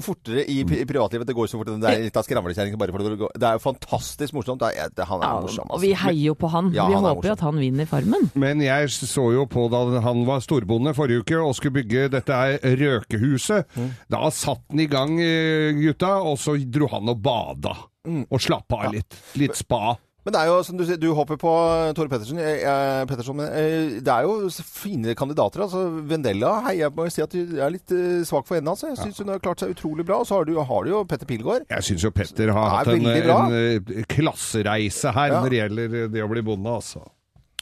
fortere 0.00 0.44
i, 0.48 0.64
privatlivet. 0.64 1.26
Det 1.26 1.34
går 1.36 1.46
så 1.50 1.58
fort. 1.60 1.70
Det 1.80 1.90
er 1.90 2.02
litt 2.06 2.16
av 2.16 2.24
skravlekjerring. 2.26 2.76
bare 2.78 2.92
for 2.92 3.28
Det 3.38 3.46
er 3.50 3.58
jo 3.58 3.62
fantastisk 3.62 4.34
morsomt. 4.34 4.60
Det 4.60 4.72
er, 4.76 4.88
det, 4.94 5.04
han 5.06 5.20
er 5.22 5.26
Ja, 5.28 5.40
morsom. 5.40 5.70
og 5.70 5.80
vi 5.80 5.92
altså. 5.92 6.06
heier 6.06 6.24
jo 6.30 6.34
på 6.34 6.50
han. 6.50 6.72
Ja, 6.74 6.86
vi 6.88 6.94
han 6.94 7.04
er 7.04 7.14
håper 7.14 7.28
jo 7.28 7.32
at 7.32 7.40
han 7.40 7.60
vinner 7.60 7.86
Farmen. 7.86 8.30
Men 8.34 8.60
jeg 8.60 8.88
så 8.90 9.32
jo 9.34 9.46
på 9.46 9.68
da 9.70 10.00
han 10.00 10.24
var 10.26 10.40
storbonde 10.40 10.94
forrige 10.94 11.20
uke 11.24 11.38
og 11.40 11.54
skulle 11.54 11.82
bygge 11.82 12.08
dette 12.10 12.30
er 12.32 12.58
Røkehuset. 12.80 13.66
Da 14.10 14.30
satt 14.30 14.62
han 14.70 14.80
i 14.80 14.86
gang, 14.90 15.18
eh, 15.20 15.72
gutta, 15.78 16.16
og 16.22 16.38
så 16.38 16.56
dro 16.70 16.88
han 16.88 17.08
og 17.08 17.20
bada. 17.22 17.76
Og 18.06 18.40
slappe 18.40 18.78
av 18.78 18.94
litt. 18.94 19.18
Litt 19.36 19.58
spa. 19.60 19.96
Men 20.20 20.34
det 20.34 20.40
er 20.42 20.50
jo, 20.50 20.56
som 20.68 20.76
du 20.76 20.82
sier, 20.84 20.98
du 21.00 21.06
hopper 21.16 21.38
på 21.40 21.50
Tore 21.96 22.10
Pettersen, 22.12 22.36
jeg, 22.44 22.60
Petterson 23.08 23.38
men 23.38 23.46
eh, 23.56 23.94
det 24.04 24.12
er 24.12 24.26
jo 24.28 24.50
fine 24.68 25.14
kandidater. 25.16 25.62
altså 25.64 25.86
Vendella 26.10 26.50
heier 26.66 26.82
jeg 26.84 26.92
på 26.96 27.06
å 27.06 27.12
si 27.14 27.22
at 27.24 27.32
du 27.32 27.54
er 27.56 27.72
litt 27.72 27.94
eh, 27.96 28.20
svak 28.28 28.44
for 28.48 28.58
enden. 28.58 28.68
Altså. 28.74 28.90
Jeg 28.92 29.00
syns 29.00 29.22
hun 29.24 29.32
har 29.32 29.40
klart 29.40 29.64
seg 29.64 29.72
utrolig 29.72 30.04
bra. 30.04 30.18
Og 30.20 30.28
så 30.28 30.36
har 30.36 30.44
du, 30.44 30.52
har 30.60 30.84
du 30.84 30.92
jo 30.92 31.00
Petter 31.08 31.28
Pilgaard. 31.28 31.64
Jeg 31.72 31.88
syns 31.88 32.04
jo 32.04 32.12
Petter 32.12 32.52
har 32.52 32.68
hatt 32.76 32.92
en, 32.92 33.08
en 33.08 33.56
eh, 33.56 34.04
klassereise 34.12 35.16
her 35.16 35.32
Ja. 35.32 35.40
når 35.40 35.48
det 35.56 35.62
gjelder 35.62 35.96
det 36.12 36.24
å 36.26 36.28
bli 36.34 36.44
bonde, 36.52 36.76
altså. 36.82 37.00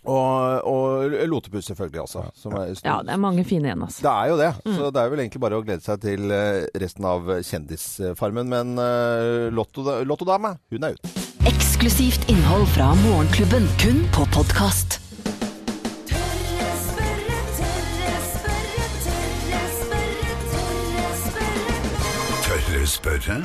Og, 0.08 0.64
og 0.64 1.16
Lotepus 1.28 1.68
selvfølgelig 1.68 2.00
også. 2.06 2.24
Som 2.34 2.56
er. 2.56 2.72
Ja, 2.84 2.98
det 3.04 3.12
er 3.12 3.20
mange 3.20 3.44
fine 3.44 3.68
igjen, 3.68 3.82
altså. 3.84 4.02
Det 4.06 4.12
er 4.12 4.30
jo 4.32 4.38
det. 4.40 4.76
Så 4.78 4.90
det 4.94 5.02
er 5.02 5.12
vel 5.12 5.24
egentlig 5.24 5.42
bare 5.44 5.58
å 5.58 5.64
glede 5.66 5.84
seg 5.84 6.00
til 6.04 6.32
eh, 6.32 6.64
resten 6.80 7.08
av 7.08 7.28
Kjendisfarmen. 7.44 8.48
Men 8.48 8.78
uh, 8.80 9.48
Lottodame, 9.52 10.56
hun 10.72 10.88
er 10.88 10.96
ute. 10.96 11.12
Eksklusivt 11.48 12.24
innhold 12.32 12.66
fra 12.72 12.94
Morgenklubben, 13.04 13.68
kun 13.82 14.02
på 14.16 14.24
podkast. 14.32 15.00
Tørre 22.48 22.86
spørre, 22.86 23.42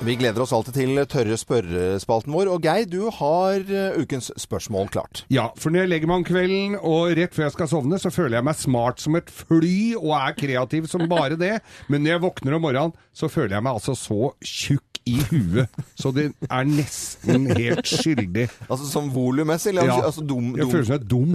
Vi 0.00 0.14
gleder 0.16 0.40
oss 0.40 0.52
alltid 0.56 0.78
til 0.78 1.00
tørre 1.12 1.36
spørrespalten 1.36 2.32
vår. 2.32 2.48
Og 2.48 2.64
Geir, 2.64 2.86
du 2.88 3.10
har 3.12 3.60
eh, 3.60 3.98
ukens 4.00 4.30
spørsmål 4.40 4.88
klart. 4.94 5.26
Ja, 5.28 5.50
for 5.60 5.68
når 5.68 5.84
jeg 5.84 5.90
legger 5.92 6.08
meg 6.08 6.22
om 6.22 6.24
kvelden 6.24 6.76
og 6.80 7.12
rett 7.18 7.36
før 7.36 7.44
jeg 7.44 7.54
skal 7.58 7.68
sovne, 7.68 7.98
så 8.00 8.12
føler 8.14 8.38
jeg 8.38 8.46
meg 8.48 8.56
smart 8.56 9.04
som 9.04 9.18
et 9.20 9.28
fly 9.28 9.98
og 9.98 10.14
er 10.16 10.38
kreativ 10.40 10.88
som 10.88 11.04
bare 11.10 11.36
det. 11.36 11.58
Men 11.92 12.00
når 12.00 12.14
jeg 12.14 12.24
våkner 12.24 12.56
om 12.56 12.64
morgenen, 12.64 12.96
så 13.12 13.28
føler 13.28 13.58
jeg 13.58 13.66
meg 13.66 13.76
altså 13.76 13.92
så 13.98 14.32
tjukk 14.40 14.89
i 15.08 15.14
huet, 15.30 15.68
så 15.98 16.10
det 16.14 16.26
er 16.50 16.64
nesten 16.68 17.46
helt 17.56 17.88
skyldig. 17.88 18.46
Altså 18.68 18.86
som 18.90 19.08
volummessig, 19.14 19.70
eller 19.72 19.88
Ja. 19.88 19.96
altså 20.06 20.22
dum, 20.26 20.54
Jeg 20.56 20.68
føler 20.70 20.88
meg 20.90 21.06
dum. 21.08 21.34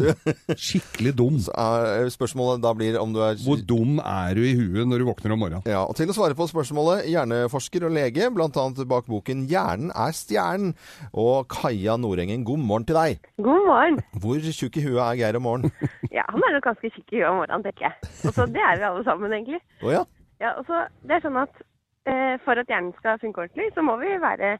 Skikkelig 0.55 1.13
dum. 1.17 1.39
Så 1.41 1.51
er 1.57 2.09
spørsmålet 2.13 2.61
da 2.63 2.73
blir 2.77 2.97
om 3.01 3.13
du 3.13 3.19
er 3.25 3.35
Hvor 3.43 3.57
dum 3.67 3.99
er 3.99 4.33
du 4.37 4.41
i 4.45 4.53
huet 4.55 4.87
når 4.87 4.99
du 5.01 5.05
våkner 5.09 5.33
om 5.33 5.39
morgenen? 5.39 5.63
ja, 5.65 5.83
og 5.83 5.95
Til 5.97 6.07
å 6.07 6.15
svare 6.17 6.35
på 6.37 6.47
spørsmålet, 6.47 7.05
hjerneforsker 7.09 7.85
og 7.89 7.91
lege, 7.95 8.29
bl.a. 8.33 8.49
bak 8.85 9.05
boken 9.07 9.47
'Hjernen 9.47 9.91
er 9.95 10.11
stjernen'. 10.13 10.73
Og 11.13 11.47
Kaja 11.49 11.97
Nordengen, 11.97 12.43
god 12.45 12.59
morgen 12.59 12.85
til 12.85 12.95
deg. 12.95 13.19
God 13.41 13.65
morgen. 13.67 13.99
Hvor 14.13 14.39
tjukk 14.39 14.77
i 14.77 14.85
huet 14.85 15.01
er 15.01 15.15
Geir 15.19 15.35
om 15.37 15.43
morgenen? 15.43 15.71
Ja, 16.15 16.23
han 16.29 16.41
er 16.47 16.53
nok 16.59 16.63
ganske 16.69 16.89
tjukk 16.93 17.11
i 17.13 17.17
huet 17.21 17.29
om 17.29 17.37
morgenen, 17.41 17.63
tenker 17.65 17.89
jeg. 17.89 17.95
Og 18.25 18.33
så 18.33 18.45
det 18.47 18.61
er 18.61 18.77
vi 18.79 18.83
alle 18.87 19.03
sammen, 19.03 19.31
egentlig. 19.33 19.59
Å 19.83 19.91
ja. 19.91 20.03
Ja, 20.41 20.49
og 20.59 20.65
så 20.67 20.85
det 21.07 21.15
er 21.17 21.21
sånn 21.23 21.37
at 21.39 21.49
eh, 21.55 21.63
for 22.45 22.61
at 22.61 22.69
hjernen 22.69 22.93
skal 22.99 23.19
funke 23.21 23.41
ordentlig, 23.41 23.71
så 23.73 23.81
må 23.81 23.95
vi 24.01 24.11
være 24.21 24.57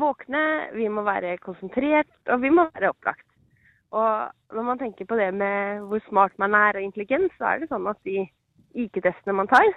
våkne, 0.00 0.42
vi 0.74 0.88
må 0.88 1.04
være 1.06 1.36
konsentrert, 1.42 2.10
og 2.32 2.42
vi 2.42 2.50
må 2.50 2.66
være 2.74 2.90
opplagt. 2.90 3.26
Og 3.92 4.32
når 4.56 4.66
man 4.66 4.80
tenker 4.80 5.04
på 5.04 5.16
det 5.20 5.28
med 5.36 5.84
hvor 5.88 6.00
smart 6.08 6.38
man 6.40 6.54
er 6.56 6.78
og 6.78 6.84
intelligens, 6.84 7.32
så 7.38 7.50
er 7.50 7.60
det 7.62 7.68
sånn 7.70 7.88
at 7.90 8.00
de 8.08 8.24
IQ-testene 8.72 9.36
man 9.36 9.50
tar, 9.50 9.68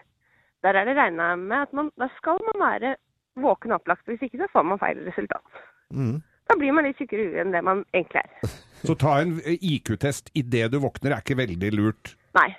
der 0.64 0.80
er 0.80 0.88
det 0.88 0.96
regna 0.98 1.34
med 1.38 1.66
at 1.68 1.74
man, 1.76 1.92
da 2.00 2.08
skal 2.18 2.40
man 2.48 2.64
være 2.64 2.96
våken 3.44 3.74
og 3.74 3.82
opplagt. 3.82 4.08
Hvis 4.08 4.24
ikke 4.26 4.40
så 4.40 4.48
får 4.54 4.64
man 4.72 4.80
feil 4.82 5.04
resultat. 5.06 5.60
Mm. 5.92 6.22
Da 6.46 6.58
blir 6.58 6.74
man 6.78 6.88
litt 6.88 6.98
tjukkere 7.02 7.26
i 7.26 7.30
huet 7.30 7.42
enn 7.44 7.54
det 7.54 7.62
man 7.66 7.84
egentlig 7.92 8.22
er. 8.24 8.56
Så 8.86 8.96
ta 9.02 9.18
en 9.22 9.38
IQ-test 9.44 10.32
idet 10.38 10.70
du 10.74 10.80
våkner 10.82 11.16
er 11.16 11.26
ikke 11.26 11.38
veldig 11.42 11.72
lurt. 11.76 12.16
Nei, 12.38 12.52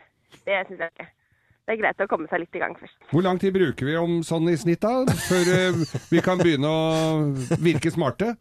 det 0.45 0.63
syns 0.69 0.83
jeg 0.85 0.93
ikke. 0.93 1.09
Det 1.67 1.75
er 1.75 1.81
greit 1.81 2.03
å 2.03 2.07
komme 2.07 2.29
seg 2.31 2.45
litt 2.45 2.55
i 2.55 2.63
gang 2.63 2.77
først. 2.79 2.99
Hvor 3.11 3.25
lang 3.27 3.41
tid 3.43 3.55
bruker 3.57 3.89
vi 3.89 3.97
om 3.99 4.21
sånn 4.27 4.47
i 4.53 4.59
snitt 4.59 4.85
da, 4.85 5.03
før 5.27 5.49
eh, 5.51 5.81
vi 6.13 6.23
kan 6.23 6.39
begynne 6.39 6.71
å 6.71 7.59
virke 7.59 7.91
smarte? 7.91 8.37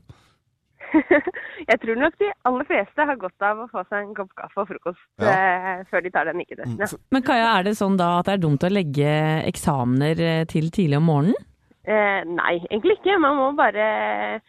jeg 1.70 1.78
tror 1.82 2.00
nok 2.00 2.16
de 2.22 2.30
aller 2.48 2.68
fleste 2.70 3.08
har 3.10 3.20
godt 3.20 3.46
av 3.46 3.64
å 3.64 3.68
få 3.72 3.84
seg 3.90 4.04
en 4.04 4.16
kopp 4.18 4.32
kaffe 4.38 4.64
og 4.64 4.70
frokost 4.70 5.02
ja. 5.22 5.82
før 5.90 6.06
de 6.06 6.12
tar 6.14 6.30
den 6.30 6.44
ikke-testen. 6.44 6.78
Ja. 6.82 7.02
Men 7.16 7.26
Kaja, 7.26 7.52
er 7.58 7.68
det 7.68 7.76
sånn 7.80 7.98
da 8.00 8.12
at 8.20 8.30
det 8.30 8.38
er 8.38 8.44
dumt 8.46 8.66
å 8.66 8.72
legge 8.72 9.14
eksamener 9.50 10.24
eh, 10.24 10.44
til 10.52 10.70
tidlig 10.76 11.00
om 11.02 11.10
morgenen? 11.10 11.48
Eh, 11.86 12.22
nei, 12.30 12.58
egentlig 12.70 13.00
ikke. 13.00 13.18
Man 13.22 13.38
må 13.38 13.52
bare 13.58 14.42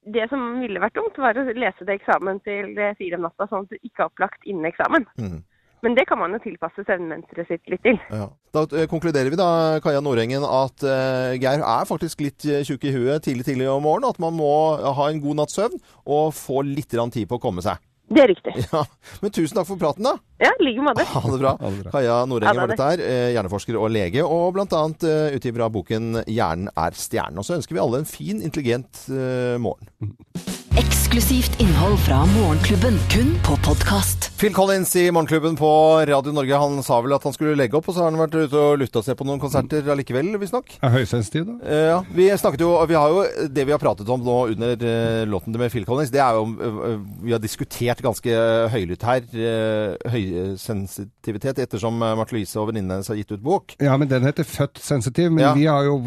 Det 0.00 0.24
som 0.30 0.54
ville 0.62 0.80
vært 0.80 0.96
dumt, 0.96 1.18
var 1.20 1.36
å 1.36 1.44
lese 1.44 1.84
det 1.84 1.98
eksamen 1.98 2.40
til 2.46 2.78
eh, 2.78 2.96
fire 2.98 3.18
om 3.18 3.26
natta, 3.28 3.46
sånn 3.50 3.66
at 3.66 3.74
du 3.74 3.80
ikke 3.80 4.04
har 4.04 4.12
opplagt 4.12 4.46
innen 4.48 4.68
eksamen. 4.70 5.04
Mm. 5.20 5.40
Men 5.84 5.96
det 5.96 6.06
kan 6.08 6.20
man 6.20 6.34
jo 6.36 6.40
tilpasse 6.44 6.84
søvnmønsteret 6.84 7.48
sitt 7.48 7.70
litt 7.72 7.82
til. 7.86 7.98
Ja. 8.12 8.28
Da 8.54 8.64
eh, 8.76 8.88
konkluderer 8.90 9.32
vi 9.32 9.38
da, 9.40 9.50
Kaja 9.84 10.02
Nordengen, 10.04 10.44
at 10.44 10.84
uh, 10.84 11.36
Geir 11.40 11.62
er 11.64 11.86
faktisk 11.88 12.24
litt 12.24 12.44
eh, 12.44 12.64
tjukk 12.66 12.84
i 12.88 12.94
huet 12.96 13.24
tidlig 13.24 13.46
tidlig 13.48 13.70
om 13.70 13.84
morgenen. 13.86 14.10
At 14.12 14.20
man 14.22 14.36
må 14.36 14.50
ha 14.80 15.08
en 15.08 15.22
god 15.24 15.40
natts 15.40 15.56
søvn 15.56 15.78
og 16.04 16.34
få 16.36 16.64
litt 16.68 16.90
tid 16.90 17.24
på 17.30 17.38
å 17.38 17.42
komme 17.42 17.64
seg. 17.64 17.80
Det 18.10 18.24
er 18.24 18.32
riktig. 18.32 18.54
Ja. 18.74 18.82
Men 19.22 19.32
tusen 19.32 19.56
takk 19.56 19.68
for 19.68 19.80
praten, 19.80 20.04
da. 20.04 20.16
Ja, 20.42 20.50
i 20.58 20.66
like 20.66 20.84
måte. 20.84 21.06
Ha 21.06 21.22
det 21.30 21.40
bra. 21.40 21.54
Kaja 21.94 22.20
Nordengen 22.28 22.60
var 22.60 22.72
det. 22.72 22.76
dette 22.76 22.90
her. 22.90 23.32
Hjerneforsker 23.36 23.78
og 23.78 23.92
lege, 23.94 24.26
og 24.26 24.56
blant 24.58 24.74
annet 24.76 25.06
eh, 25.06 25.36
utgiver 25.38 25.68
av 25.68 25.74
boken 25.78 26.24
'Hjernen 26.26 26.72
er 26.74 26.98
stjernen'. 26.98 27.38
Og 27.40 27.46
så 27.46 27.56
ønsker 27.60 27.78
vi 27.78 27.84
alle 27.84 28.02
en 28.02 28.10
fin, 28.10 28.42
intelligent 28.42 29.06
uh, 29.08 29.56
morgen. 29.62 29.88
Eksklusivt 30.78 31.56
innhold 31.60 31.96
fra 31.98 32.20
Morgenklubben, 32.30 32.94
kun 33.10 33.32
på 33.42 33.56
podkast. 33.66 34.28
Phil 34.38 34.52
Collins 34.54 34.92
i 34.96 35.10
Morgenklubben 35.12 35.56
på 35.58 35.68
Radio 36.06 36.32
Norge, 36.32 36.56
han 36.62 36.76
sa 36.86 37.00
vel 37.02 37.12
at 37.16 37.24
han 37.26 37.34
skulle 37.34 37.56
legge 37.58 37.74
opp, 37.76 37.88
og 37.90 37.96
så 37.96 38.04
har 38.04 38.12
han 38.12 38.20
vært 38.20 38.36
ute 38.38 38.54
og 38.60 38.76
lutta 38.78 39.02
seg 39.04 39.16
på 39.18 39.26
noen 39.26 39.40
konserter 39.42 39.88
allikevel, 39.90 40.30
visstnok. 40.40 40.70
Høysensitiv, 40.94 41.48
da? 41.48 41.56
Eh, 41.66 41.88
Ja, 41.90 41.96
vi 42.14 42.28
snakket 42.38 42.62
jo, 42.62 42.68
vi 42.86 42.94
har 42.94 43.10
jo 43.10 43.24
Det 43.50 43.64
vi 43.66 43.72
har 43.74 43.80
pratet 43.82 44.08
om 44.14 44.22
nå 44.22 44.36
under 44.52 44.84
eh, 44.86 45.24
låten 45.26 45.56
med 45.58 45.72
Phil 45.74 45.84
Collins, 45.88 46.12
det 46.14 46.22
er 46.22 46.38
jo 46.38 46.46
eh, 46.46 46.94
Vi 47.26 47.34
har 47.34 47.42
diskutert 47.42 48.00
ganske 48.06 48.36
høylytt 48.72 49.02
her 49.10 49.26
eh, 49.34 49.98
høysensitivitet, 50.14 51.58
ettersom 51.66 51.98
eh, 52.06 52.14
Marte 52.20 52.36
Louise 52.36 52.54
og 52.62 52.70
venninnene 52.70 53.00
hennes 53.00 53.10
har 53.10 53.18
gitt 53.18 53.34
ut 53.34 53.42
bok. 53.42 53.74
Ja, 53.82 53.96
men 53.98 54.08
den 54.08 54.24
heter 54.28 54.46
Født 54.46 54.78
sensitiv, 54.80 55.32
men 55.34 55.44
Ja. 55.48 55.52
vi 55.58 55.66
har 55.66 55.82
jo, 55.90 55.98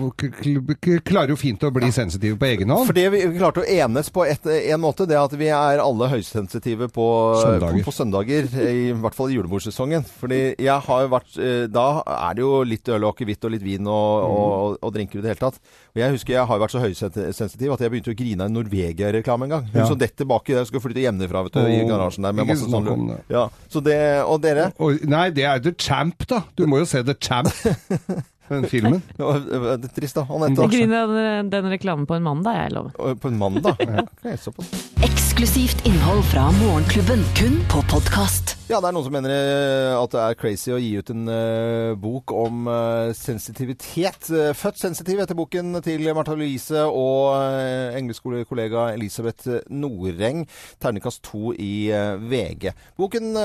klarer 1.04 1.36
jo 1.36 1.39
fint 1.43 1.67
å 1.67 1.73
bli 1.76 1.91
sensitive 1.91 2.39
på 2.39 2.47
egen 2.54 2.71
hånd. 2.71 2.88
For 2.88 2.95
det 2.95 3.10
vi 3.12 3.26
vi 3.28 3.38
klarte 3.43 3.62
å 3.65 3.67
enes 3.69 4.10
på 4.13 4.23
et, 4.30 4.45
en 4.74 4.82
måte, 4.84 5.06
det 5.10 5.18
at 5.20 5.34
vi 5.39 5.48
er 5.54 5.82
alle 5.84 6.08
høysensitive 6.12 6.88
på 6.94 7.06
Søndager. 7.42 7.80
På, 7.80 7.86
på 7.89 7.94
søndager 7.96 8.48
I 8.63 8.92
hvert 8.94 9.16
fall 9.18 9.32
i 9.34 9.38
julebordsesongen. 9.38 10.06
Fordi 10.20 10.39
jeg 10.62 10.80
har 10.88 11.02
jo 11.06 11.12
vært 11.13 11.38
eh, 11.42 11.66
Da 11.74 11.86
er 12.06 12.38
det 12.38 12.44
jo 12.46 12.63
litt 12.68 12.89
øl 12.94 13.04
og 13.08 13.13
akevitt 13.16 13.44
og 13.48 13.54
litt 13.56 13.63
vin 13.66 13.88
og, 13.89 14.28
og, 14.28 14.78
og 14.84 14.94
drinker 14.96 15.20
i 15.20 15.24
det 15.26 15.34
hele 15.34 15.44
tatt. 15.44 15.60
Og 15.94 16.02
jeg 16.04 16.16
husker 16.16 16.34
jeg 16.38 16.48
har 16.50 16.62
vært 16.63 16.74
så 16.76 16.82
høysensitiv 16.84 17.76
at 17.76 17.84
jeg 17.86 17.94
begynte 17.94 18.13
å 18.13 18.18
grine 18.18 18.42
av 18.46 18.52
en 18.52 18.58
Norvegia-reklame 18.60 19.48
en 19.50 19.56
gang. 19.58 19.68
Hun 19.74 19.82
Ja. 19.84 19.88
som 19.89 20.00
detter 20.02 20.26
baki 20.30 20.56
der, 20.58 20.66
skulle 20.70 20.84
flytte 20.88 21.04
hjemmefra 21.06 21.44
vet 21.48 21.54
du, 21.58 21.62
i 21.70 21.84
garasjen 21.89 22.24
der 22.28 22.34
med 22.38 22.48
masse 22.50 22.70
sånn 22.70 22.88
om. 22.94 23.08
Ja, 23.30 23.48
så 23.70 23.82
det, 23.84 24.00
Og 24.26 24.42
dere? 24.44 24.72
Nei, 25.06 25.28
det 25.36 25.44
er 25.50 25.60
The 25.63 25.74
Champ, 25.78 26.26
da. 26.30 26.44
Du 26.58 26.66
må 26.70 26.80
jo 26.82 26.86
se 26.89 27.04
The 27.06 27.16
Champ, 27.20 27.50
den 28.58 28.70
filmen. 28.72 29.02
Det 29.18 29.89
er 29.89 29.94
trist, 29.94 30.18
da. 30.18 30.26
Jeg 30.30 30.39
Anette. 30.39 30.70
griner 30.72 31.06
av 31.06 31.13
den, 31.18 31.54
den 31.54 31.70
reklamen 31.74 32.08
på 32.10 32.18
en 32.18 32.26
mandag, 32.26 32.60
jeg 32.62 32.76
lover. 32.78 33.16
På 33.22 33.32
en 33.32 33.39
mandag? 33.42 33.80
ja. 33.88 34.08
Okay, 34.24 34.74
Eksklusivt 35.06 35.86
innhold 35.89 36.26
fra 36.32 36.50
Morgenklubben, 36.62 37.26
kun 37.39 37.62
på 37.72 37.86
podkast. 37.92 38.58
Ja, 38.71 38.78
det 38.80 38.88
er 38.88 38.93
noen 38.95 39.04
som 39.04 39.12
mener 39.12 39.32
eh, 39.34 39.91
at 39.91 40.13
det 40.13 40.19
er 40.23 40.38
crazy 40.39 40.71
å 40.71 40.78
gi 40.80 40.93
ut 40.95 41.10
en 41.12 41.26
uh, 41.28 41.97
bok 41.99 42.32
om 42.32 42.69
uh, 42.71 43.10
sensitivitet. 43.12 44.30
Født 44.56 44.80
sensitiv 44.80 45.19
heter 45.19 45.36
boken 45.36 45.82
til 45.84 46.08
Martha 46.15 46.32
Louise 46.39 46.86
og 46.88 47.36
uh, 47.36 47.91
engleskolekollega 47.99 48.86
Elisabeth 48.93 49.67
Noreng. 49.67 50.45
Terningkast 50.80 51.26
to 51.28 51.52
i 51.60 51.91
VG. 52.23 52.71
Boken 52.95 53.36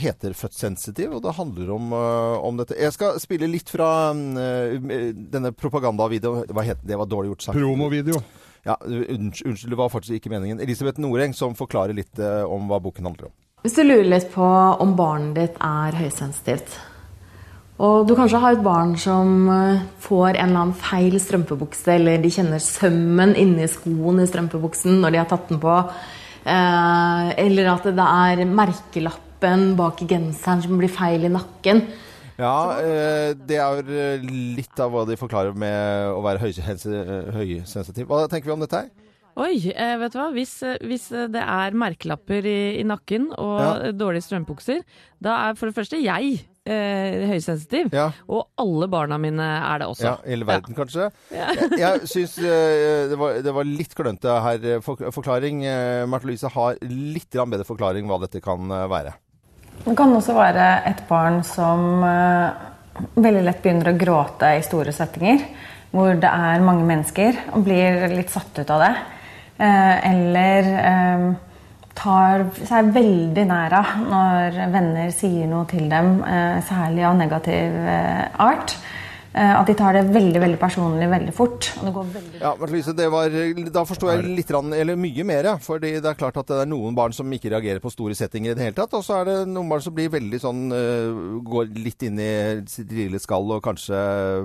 heter 0.00 0.32
Født 0.40 0.56
sensitiv, 0.56 1.18
og 1.18 1.22
det 1.28 1.36
handler 1.36 1.76
om, 1.76 1.92
om 1.92 2.64
dette. 2.64 2.80
Jeg 2.80 2.96
skal 2.96 3.20
spille 3.20 3.50
litt 3.52 3.68
fra 3.68 3.92
eh, 4.16 4.80
denne 5.12 5.52
propagandavideoen. 5.52 6.48
Hva 6.48 6.64
het 6.64 6.80
det? 6.80 6.96
Var 6.96 7.12
dårlig 7.12 7.34
gjort 7.34 7.50
sagt. 7.50 7.60
Promovideo. 7.60 8.24
Ja, 8.64 8.80
unnskyld, 8.88 9.68
det 9.68 9.78
var 9.78 9.92
faktisk 9.92 10.16
ikke 10.16 10.32
meningen. 10.32 10.64
Elisabeth 10.64 11.02
Noreng 11.02 11.36
som 11.36 11.56
forklarer 11.58 11.92
litt 11.92 12.16
om 12.48 12.72
hva 12.72 12.80
boken 12.80 13.12
handler 13.12 13.28
om. 13.28 13.40
Hvis 13.64 13.78
du 13.78 13.80
lurer 13.80 14.04
litt 14.12 14.26
på 14.28 14.44
om 14.44 14.90
barnet 14.92 15.38
ditt 15.38 15.54
er 15.64 15.96
høysensitivt, 15.96 16.74
Og 17.80 18.04
du 18.06 18.12
kanskje 18.14 18.38
har 18.38 18.54
et 18.54 18.62
barn 18.62 18.92
som 19.00 19.48
eh, 19.50 19.80
får 20.04 20.36
en 20.36 20.50
eller 20.50 20.60
annen 20.60 20.76
feil 20.78 21.16
strømpebukse, 21.18 21.96
eller 21.96 22.20
de 22.22 22.30
kjenner 22.30 22.60
sømmen 22.62 23.32
inni 23.34 23.66
skoen 23.66 24.20
i 24.22 24.26
strømpebuksen 24.30 25.00
når 25.02 25.10
de 25.10 25.18
har 25.18 25.26
tatt 25.32 25.48
den 25.50 25.58
på. 25.64 25.74
Eh, 26.44 27.32
eller 27.42 27.72
at 27.72 27.88
det 27.88 28.06
er 28.06 28.44
merkelappen 28.46 29.72
bak 29.80 30.04
genseren 30.06 30.62
som 30.62 30.78
blir 30.78 30.92
feil 30.92 31.24
i 31.26 31.32
nakken. 31.34 31.82
Ja, 32.38 32.76
eh, 32.78 33.32
det 33.34 33.58
er 33.58 34.22
litt 34.28 34.78
av 34.78 34.92
hva 34.94 35.02
de 35.08 35.18
forklarer 35.18 35.56
med 35.56 36.12
å 36.12 36.22
være 36.22 36.44
høysensi- 36.44 37.32
høysensitiv. 37.34 38.06
Hva 38.06 38.28
tenker 38.28 38.52
vi 38.52 38.54
om 38.54 38.62
dette 38.62 38.84
her? 38.84 38.92
Oi, 39.36 39.72
eh, 39.74 39.96
vet 39.98 40.12
du 40.14 40.18
hva? 40.20 40.28
Hvis, 40.30 40.52
eh, 40.62 40.76
hvis 40.86 41.08
eh, 41.10 41.24
det 41.34 41.40
er 41.42 41.74
merkelapper 41.74 42.46
i, 42.46 42.58
i 42.78 42.84
nakken 42.86 43.32
og 43.34 43.56
Ja. 43.60 43.92
dårlige 43.92 44.22
strømbukser, 44.28 44.82
da 45.20 45.48
er 45.48 45.56
for 45.58 45.66
det 45.66 45.74
første 45.74 45.98
jeg 45.98 46.36
eh, 46.64 47.24
høysensitiv. 47.32 47.90
Og 48.30 48.46
alle 48.62 48.86
barna 48.92 49.18
mine 49.18 49.42
er 49.42 49.82
det 49.82 49.88
også. 49.90 50.04
Ja, 50.06 50.12
hele 50.24 50.46
verden 50.46 50.76
kanskje. 50.78 51.08
Ja. 51.34 51.48
Jeg, 51.58 51.78
jeg 51.82 52.06
syns 52.12 52.36
eh, 52.38 53.08
det, 53.10 53.18
var- 53.18 53.40
det 53.42 53.54
var 53.56 53.66
litt 53.66 53.94
klønete 53.98 54.36
her. 54.46 54.68
For, 54.86 55.02
forklaring. 55.18 55.64
Eh, 55.66 56.04
Marte 56.06 56.30
Louise 56.30 56.48
har 56.54 56.78
litt 56.86 57.34
bedre 57.34 57.66
forklaring 57.66 58.06
hva 58.06 58.20
dette 58.22 58.40
kan 58.44 58.70
være. 58.70 59.16
Det 59.84 59.96
kan 59.98 60.14
også 60.14 60.32
være 60.38 60.68
et 60.92 61.02
barn 61.10 61.42
som 61.44 62.04
veldig 63.18 63.42
lett 63.42 63.58
begynner 63.64 63.90
å 63.90 63.98
gråte 63.98 64.52
i 64.54 64.62
store 64.62 64.92
settinger, 64.94 65.42
hvor 65.90 66.14
det 66.22 66.30
er 66.30 66.62
mange 66.62 66.86
mennesker, 66.86 67.40
og 67.52 67.64
blir 67.66 68.06
litt 68.14 68.30
satt 68.30 68.54
ut 68.62 68.70
av 68.70 68.84
det. 68.86 68.92
Eh, 69.54 70.10
eller 70.10 70.68
eh, 70.82 71.26
tar 71.94 72.42
seg 72.66 72.88
veldig 72.94 73.44
nær 73.46 73.76
av 73.78 73.92
når 74.02 74.56
venner 74.72 75.12
sier 75.14 75.46
noe 75.46 75.68
til 75.70 75.86
dem, 75.92 76.16
eh, 76.26 76.58
særlig 76.66 77.04
av 77.06 77.14
negativ 77.20 77.76
art. 78.42 78.74
Eh, 79.34 79.50
at 79.58 79.66
de 79.66 79.74
tar 79.74 79.96
det 79.96 80.04
veldig 80.14 80.38
veldig 80.38 80.58
personlig 80.60 81.08
veldig 81.10 81.32
fort. 81.34 81.66
Og 81.80 81.88
det 81.88 81.92
går 81.96 82.10
veldig 82.14 82.40
Ja, 82.40 82.52
det 82.94 83.08
var, 83.10 83.32
Da 83.74 83.82
forstår 83.82 84.12
jeg 84.14 84.36
litt, 84.36 84.50
eller 84.50 84.94
mye 84.94 85.24
mer. 85.26 85.48
Fordi 85.58 85.90
det 85.98 86.06
er 86.06 86.14
klart 86.14 86.36
at 86.38 86.46
det 86.46 86.60
er 86.62 86.70
noen 86.70 86.94
barn 86.94 87.12
som 87.12 87.26
ikke 87.34 87.50
reagerer 87.50 87.82
på 87.82 87.90
store 87.90 88.14
settinger 88.14 88.52
i 88.52 88.54
det 88.54 88.62
hele 88.62 88.78
tatt. 88.78 88.94
Og 88.94 89.02
så 89.02 89.18
er 89.20 89.24
det 89.24 89.36
noen 89.50 89.68
barn 89.68 89.82
som 89.82 89.94
blir 89.96 90.12
veldig 90.12 90.38
sånn 90.38 90.62
øh, 90.70 91.42
Går 91.44 91.72
litt 91.82 92.02
inn 92.06 92.20
i 92.22 92.30
sitt 92.70 92.92
lille 92.94 93.18
skall 93.18 93.56
og 93.56 93.62
kanskje 93.64 93.98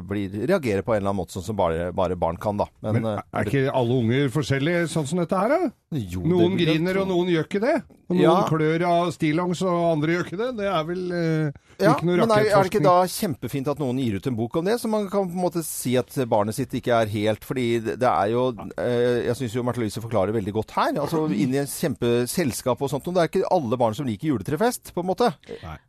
blir, 0.09 0.33
reagerer 0.49 0.81
på 0.81 0.95
en 0.95 1.03
eller 1.03 1.11
annen 1.11 1.21
måte, 1.21 1.37
sånn 1.37 1.45
som 1.45 1.59
bare, 1.59 1.91
bare 1.93 2.17
barn 2.17 2.39
kan, 2.41 2.57
da. 2.57 2.65
Men 2.81 2.99
Men, 3.03 3.21
er 3.21 3.45
ikke 3.45 3.69
alle 3.69 3.93
unger 4.01 4.33
forskjellige 4.33 4.87
sånn 4.89 5.07
som 5.07 5.21
dette 5.21 5.37
her, 5.37 5.53
da? 5.53 5.69
Jo, 5.93 6.23
noen 6.25 6.57
griner, 6.57 6.97
og 7.03 7.09
noen 7.11 7.29
gjør 7.29 7.45
ikke 7.45 7.61
det. 7.63 7.77
Og 8.09 8.17
noen 8.17 8.25
Ja. 8.25 8.43
klør 8.49 8.85
av 8.89 9.11
stillongs, 9.13 9.61
og 9.61 9.91
andre 9.93 10.17
gjør 10.17 10.25
ikke 10.25 10.41
det. 10.41 10.49
Det 10.57 10.67
er 10.69 10.83
vel 10.89 11.11
eh, 11.13 11.51
Ja, 11.79 11.93
ikke 11.95 12.07
noe 12.09 12.17
men 12.21 12.33
er, 12.35 12.49
er 12.51 12.65
det 12.65 12.71
ikke 12.71 12.83
da 12.83 12.95
kjempefint 13.09 13.69
at 13.71 13.79
noen 13.81 13.99
gir 14.01 14.17
ut 14.19 14.27
en 14.29 14.37
bok 14.37 14.57
om 14.59 14.67
det, 14.67 14.75
så 14.81 14.89
man 14.91 15.07
kan 15.11 15.29
på 15.29 15.37
en 15.37 15.43
måte 15.45 15.63
si 15.65 15.93
at 15.99 16.11
barnet 16.29 16.57
sitt 16.57 16.73
ikke 16.75 16.97
er 16.97 17.11
helt 17.13 17.45
Fordi 17.47 17.67
det 17.87 18.09
er 18.09 18.31
jo 18.33 18.43
eh, 18.75 19.25
Jeg 19.29 19.37
syns 19.39 19.55
jo 19.55 19.63
Marte 19.65 19.81
Louise 19.81 20.03
forklarer 20.03 20.35
veldig 20.35 20.53
godt 20.55 20.75
her. 20.75 20.91
Altså 20.99 21.23
Inn 21.31 21.55
i 21.55 21.61
et 21.61 21.71
kjempeselskap 21.71 22.81
og 22.83 22.91
sånt. 22.91 23.07
Og 23.09 23.15
det 23.15 23.23
er 23.23 23.31
ikke 23.31 23.53
alle 23.55 23.79
barn 23.79 23.97
som 23.97 24.07
liker 24.07 24.31
juletrefest, 24.31 24.93
på 24.95 25.03
en 25.03 25.09
måte. 25.09 25.31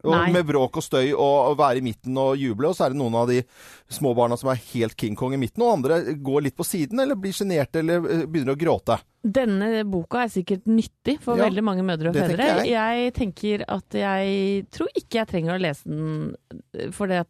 Og 0.07 0.33
med 0.35 0.46
bråk 0.48 0.81
og 0.81 0.87
støy 0.87 1.11
og, 1.11 1.37
og 1.50 1.59
være 1.61 1.83
i 1.83 1.87
midten 1.90 2.18
og 2.20 2.38
juble. 2.40 2.70
Og 2.70 2.79
så 2.79 2.87
er 2.87 2.94
det 2.94 3.00
noen 3.00 3.18
av 3.22 3.31
de 3.31 3.42
små 3.90 4.14
barna 4.18 4.38
som 4.40 4.53
er 4.53 4.62
helt 4.72 4.96
King 5.00 5.18
Kong 5.18 5.35
i 5.35 5.40
midten, 5.40 5.64
og 5.66 5.81
andre 5.81 6.03
går 6.14 6.46
litt 6.46 6.59
på 6.59 6.66
siden 6.66 7.03
eller 7.03 7.18
blir 7.18 7.35
sjenerte 7.37 7.83
eller 7.83 8.07
eh, 8.07 8.26
begynner 8.31 8.55
å 8.55 8.61
gråte. 8.61 9.00
Denne 9.21 9.83
boka 9.85 10.23
er 10.25 10.31
sikkert 10.33 10.65
nyttig 10.65 11.19
for 11.21 11.37
Ja, 11.37 11.45
veldig 11.51 11.63
mange 11.67 11.83
mødre 11.85 12.09
og 12.09 12.15
fedre. 12.17 12.41
jeg. 12.41 12.71
Jeg 12.73 13.13
tenker 13.19 13.65
at 13.69 13.97
jeg 14.01 14.63
tror 14.73 14.89
ikke 14.97 15.19
jeg 15.19 15.29
trenger 15.29 15.59
å 15.59 15.61
lese 15.61 15.91
den, 15.91 16.31
for 16.97 17.13
jeg, 17.13 17.27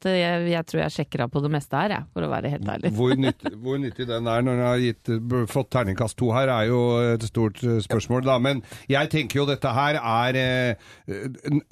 jeg 0.53 0.69
tror 0.71 0.83
jeg 0.85 0.95
sjekker 0.95 1.25
av 1.25 1.33
på 1.35 1.43
det 1.43 1.51
meste 1.51 1.75
her, 1.75 1.97
jeg, 1.97 2.07
for 2.15 2.23
å 2.23 2.31
være 2.31 2.53
helt 2.53 2.71
ærlig. 2.71 2.93
Hvor, 2.95 3.17
nyttig, 3.19 3.53
hvor 3.59 3.83
nyttig 3.83 4.07
den 4.07 4.31
er 4.31 4.47
når 4.47 4.61
den 4.61 4.69
har 4.69 4.85
gitt, 4.85 5.13
fått 5.51 5.73
terningkast 5.75 6.19
to 6.23 6.31
her, 6.37 6.53
er 6.55 6.71
jo 6.71 6.81
et 7.17 7.27
stort 7.27 7.59
eh, 7.67 7.81
spørsmål. 7.83 8.23
Da. 8.31 8.39
Men 8.39 8.63
jeg 8.91 9.11
tenker 9.11 9.43
jo 9.43 9.49
dette 9.51 9.75
her 9.75 9.99
er 9.99 10.39
eh, 10.39 10.91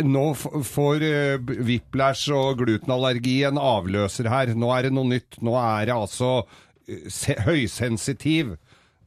Nå 0.02 0.24
får 0.34 1.04
eh, 1.06 1.52
whiplash 1.62 2.26
og 2.34 2.64
glutenallergi 2.64 3.44
en 3.46 3.62
avløser 3.62 4.26
her. 4.34 4.50
Nå 4.58 4.74
er 4.74 4.88
det 4.88 4.96
noe 4.98 5.14
nytt. 5.14 5.38
Nå 5.46 5.54
er 5.62 5.92
det 5.92 5.94
altså 5.94 6.40
høysensitiv. 7.46 8.56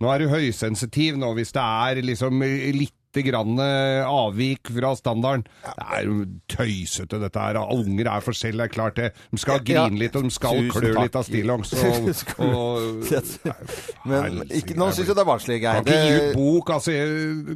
Nå 0.01 0.09
er 0.09 0.23
du 0.23 0.31
høysensitiv 0.31 1.19
nå 1.21 1.29
hvis 1.37 1.53
det 1.53 1.61
er 1.61 2.01
liksom 2.01 2.41
eh, 2.45 2.71
litt 2.73 2.95
grann 3.19 3.60
eh, 3.60 4.08
avvik 4.08 4.71
fra 4.71 4.93
standarden. 4.95 5.43
Det 5.65 5.88
er 5.97 6.08
jo 6.08 6.26
tøysete 6.52 7.19
dette 7.21 7.39
her. 7.43 7.60
Unger 7.76 8.08
er 8.13 8.24
forskjellige, 8.24 8.62
det 8.62 8.69
er 8.69 8.74
klart 8.76 8.95
det. 9.00 9.10
De 9.32 9.38
skal 9.41 9.60
grine 9.65 10.00
litt, 10.00 10.15
og 10.15 10.24
de 10.24 10.32
skal 10.32 10.62
Tusen 10.62 10.71
klø 10.78 10.93
takk. 10.93 11.04
litt 11.04 11.15
av 11.19 11.24
stillongs. 11.28 11.74
Men 14.10 14.41
ikke, 14.47 14.78
nå 14.80 14.88
syns 14.95 15.10
jeg 15.10 15.15
det 15.17 15.24
er 15.24 15.28
barnslig, 15.28 15.60
Geir. 15.62 15.82
kan 15.82 15.91
ikke 15.91 16.08
gi 16.08 16.15
ut 16.21 16.38
bok, 16.39 16.71
altså. 16.78 16.95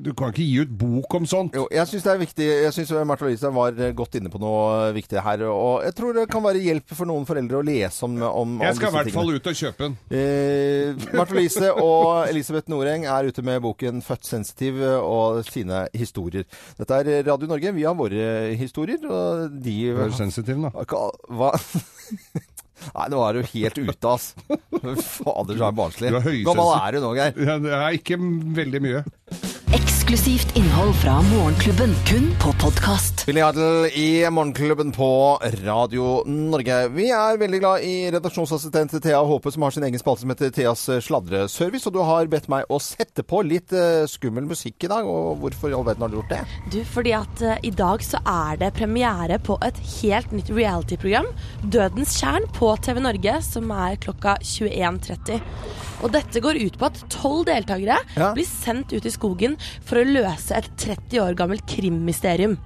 Du 0.04 0.12
kan 0.18 0.34
ikke 0.34 0.46
gi 0.46 0.60
ut 0.65 0.74
bok 0.84 1.18
om 1.20 1.28
sånt. 1.30 1.56
Jo, 1.58 1.65
jeg 1.72 1.91
syns 1.91 2.06
det 2.06 2.13
er 2.13 2.22
viktig. 2.22 2.50
Jeg 2.65 2.76
syns 2.76 2.94
Märtha 3.06 3.28
Louise 3.30 3.52
var 3.56 3.80
eh, 3.80 3.94
godt 3.98 4.20
inne 4.20 4.32
på 4.34 4.41
noe 4.41 4.91
viktig 4.96 5.22
her. 5.26 5.46
Og 5.50 5.86
jeg 5.86 5.96
tror 5.98 6.18
det 6.20 6.28
kan 6.32 6.44
være 6.46 6.63
hjelp 6.65 6.96
for 6.96 7.10
noen 7.10 7.28
foreldre 7.30 7.62
å 7.62 7.65
lese 7.65 8.06
om, 8.08 8.18
om, 8.20 8.56
om 8.60 8.65
Jeg 8.65 8.80
skal 8.80 8.91
i 8.91 8.98
hvert 8.98 9.13
fall 9.15 9.34
ut 9.36 9.50
og 9.52 9.60
kjøpe 9.62 9.88
den. 9.88 9.98
Eh, 10.10 11.08
Märtha 11.15 11.38
Louise 11.38 11.72
og 11.76 12.30
Elisabeth 12.30 12.72
Noreng 12.72 13.08
er 13.10 13.30
ute 13.30 13.46
med 13.46 13.62
boken 13.65 14.02
'Født 14.06 14.28
sensitiv' 14.28 14.82
og 15.00 15.44
sine 15.53 15.86
historier. 15.95 16.45
Dette 16.79 16.99
er 17.01 17.23
Radio 17.27 17.49
Norge. 17.51 17.73
Vi 17.75 17.86
har 17.88 17.95
våre 17.97 18.25
historier, 18.58 19.01
og 19.05 19.55
de 19.63 19.77
Vær 19.97 20.13
sensitiv, 20.15 20.62
da. 20.65 20.86
Hva? 21.29 21.53
Nei, 22.95 23.05
nå 23.10 23.21
er 23.25 23.38
du 23.38 23.47
helt 23.53 23.79
ute, 23.79 24.12
ass. 24.12 24.34
Fader, 24.45 25.58
så 25.58 25.69
er 25.69 25.77
barnslig. 25.79 26.12
Du 26.12 26.19
Hvor 26.19 26.51
gammel 26.51 26.73
er 26.77 26.97
du 26.97 27.05
nå, 27.05 27.13
Geir? 27.17 27.39
Ja, 27.47 27.58
det 27.63 27.75
er 27.79 27.99
ikke 28.01 28.19
veldig 28.60 28.84
mye. 28.84 29.05
Eksklusivt 30.06 30.52
innhold 30.58 30.94
fra 31.02 31.15
Morgenklubben, 31.22 31.96
kun 32.06 32.28
på 32.38 32.52
podkast. 32.62 33.24
Billy 33.26 33.41
Idol 33.41 33.86
i 33.98 34.30
Morgenklubben 34.30 34.91
på 34.94 35.39
Radio 35.63 36.20
Norge. 36.30 36.76
Vi 36.94 37.08
er 37.10 37.39
veldig 37.41 37.60
glad 37.63 37.82
i 37.88 37.94
redaksjonsassistent 38.13 38.94
Thea 39.02 39.24
Håpe, 39.26 39.50
som 39.50 39.65
har 39.65 39.74
sin 39.74 39.88
egen 39.88 39.98
spalte 39.98 40.22
som 40.22 40.30
heter 40.30 40.52
Theas 40.54 40.84
sladreservice. 41.08 41.89
Og 41.89 41.96
du 41.96 42.04
har 42.06 42.30
bedt 42.30 42.46
meg 42.54 42.70
å 42.70 42.78
sette 42.78 43.26
på 43.26 43.41
litt 43.50 43.74
eh, 43.74 44.04
skummel 44.06 44.46
musikk 44.46 44.86
i 44.86 44.91
dag. 44.91 45.10
Og 45.10 45.41
hvorfor 45.41 45.74
i 45.74 45.78
all 45.80 45.88
verden 45.89 46.06
har 46.06 46.13
du 46.13 46.20
gjort 46.20 46.36
det? 46.36 46.44
Du, 46.76 46.78
fordi 46.86 47.15
at 47.18 47.41
uh, 47.41 47.56
i 47.65 47.74
dag 47.74 48.06
så 48.06 48.22
er 48.22 48.62
det 48.62 48.76
premiere 48.78 49.41
på 49.41 49.58
et 49.65 49.82
helt 50.04 50.38
nytt 50.38 50.54
reality-program, 50.54 51.32
Dødens 51.65 52.13
kjern 52.22 52.46
på 52.54 52.76
TV 52.86 53.02
Norge, 53.08 53.39
som 53.50 53.74
er 53.74 53.98
klokka 54.06 54.38
21.30. 54.46 55.41
Og 56.06 56.12
dette 56.13 56.41
går 56.44 56.60
ut 56.60 56.78
på 56.78 56.89
at 56.91 57.02
tolv 57.10 57.46
deltakere 57.50 57.98
Ja. 58.20 58.34
blir 58.36 58.46
sendt 58.46 58.94
ut 58.94 59.06
i 59.08 59.13
skogen 59.13 59.56
for 59.82 59.94
å 60.01 60.08
løse 60.08 60.55
et 60.58 60.71
30 60.81 61.21
år 61.23 61.38
gammelt 61.39 61.65
krimmysterium. 61.69 62.58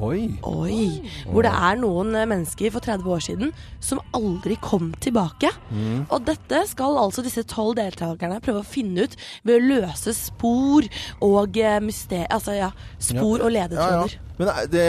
Oi. 0.00 0.38
Oi. 0.48 1.02
Hvor 1.28 1.44
det 1.44 1.52
er 1.52 1.76
noen 1.82 2.14
eh, 2.16 2.26
mennesker 2.28 2.72
for 2.72 2.84
30 2.84 3.10
år 3.12 3.24
siden 3.26 3.52
som 3.84 4.00
aldri 4.16 4.56
kom 4.64 4.90
tilbake. 5.04 5.50
Mm. 5.68 6.06
Og 6.08 6.24
dette 6.26 6.62
skal 6.70 6.96
altså 7.00 7.24
disse 7.24 7.44
tolv 7.48 7.76
deltakerne 7.76 8.40
prøve 8.44 8.62
å 8.62 8.66
finne 8.66 9.04
ut 9.04 9.16
ved 9.44 9.58
å 9.58 9.66
løse 9.82 10.16
spor 10.16 10.88
og 11.20 11.52
mysterier 11.52 11.84
myster... 11.84 12.26
Altså 12.32 12.56
ja, 12.56 12.72
spor 13.02 13.44
og 13.44 13.52
ledetråder. 13.52 14.16
Men 14.38 14.50
er 14.52 14.68
det 14.72 14.84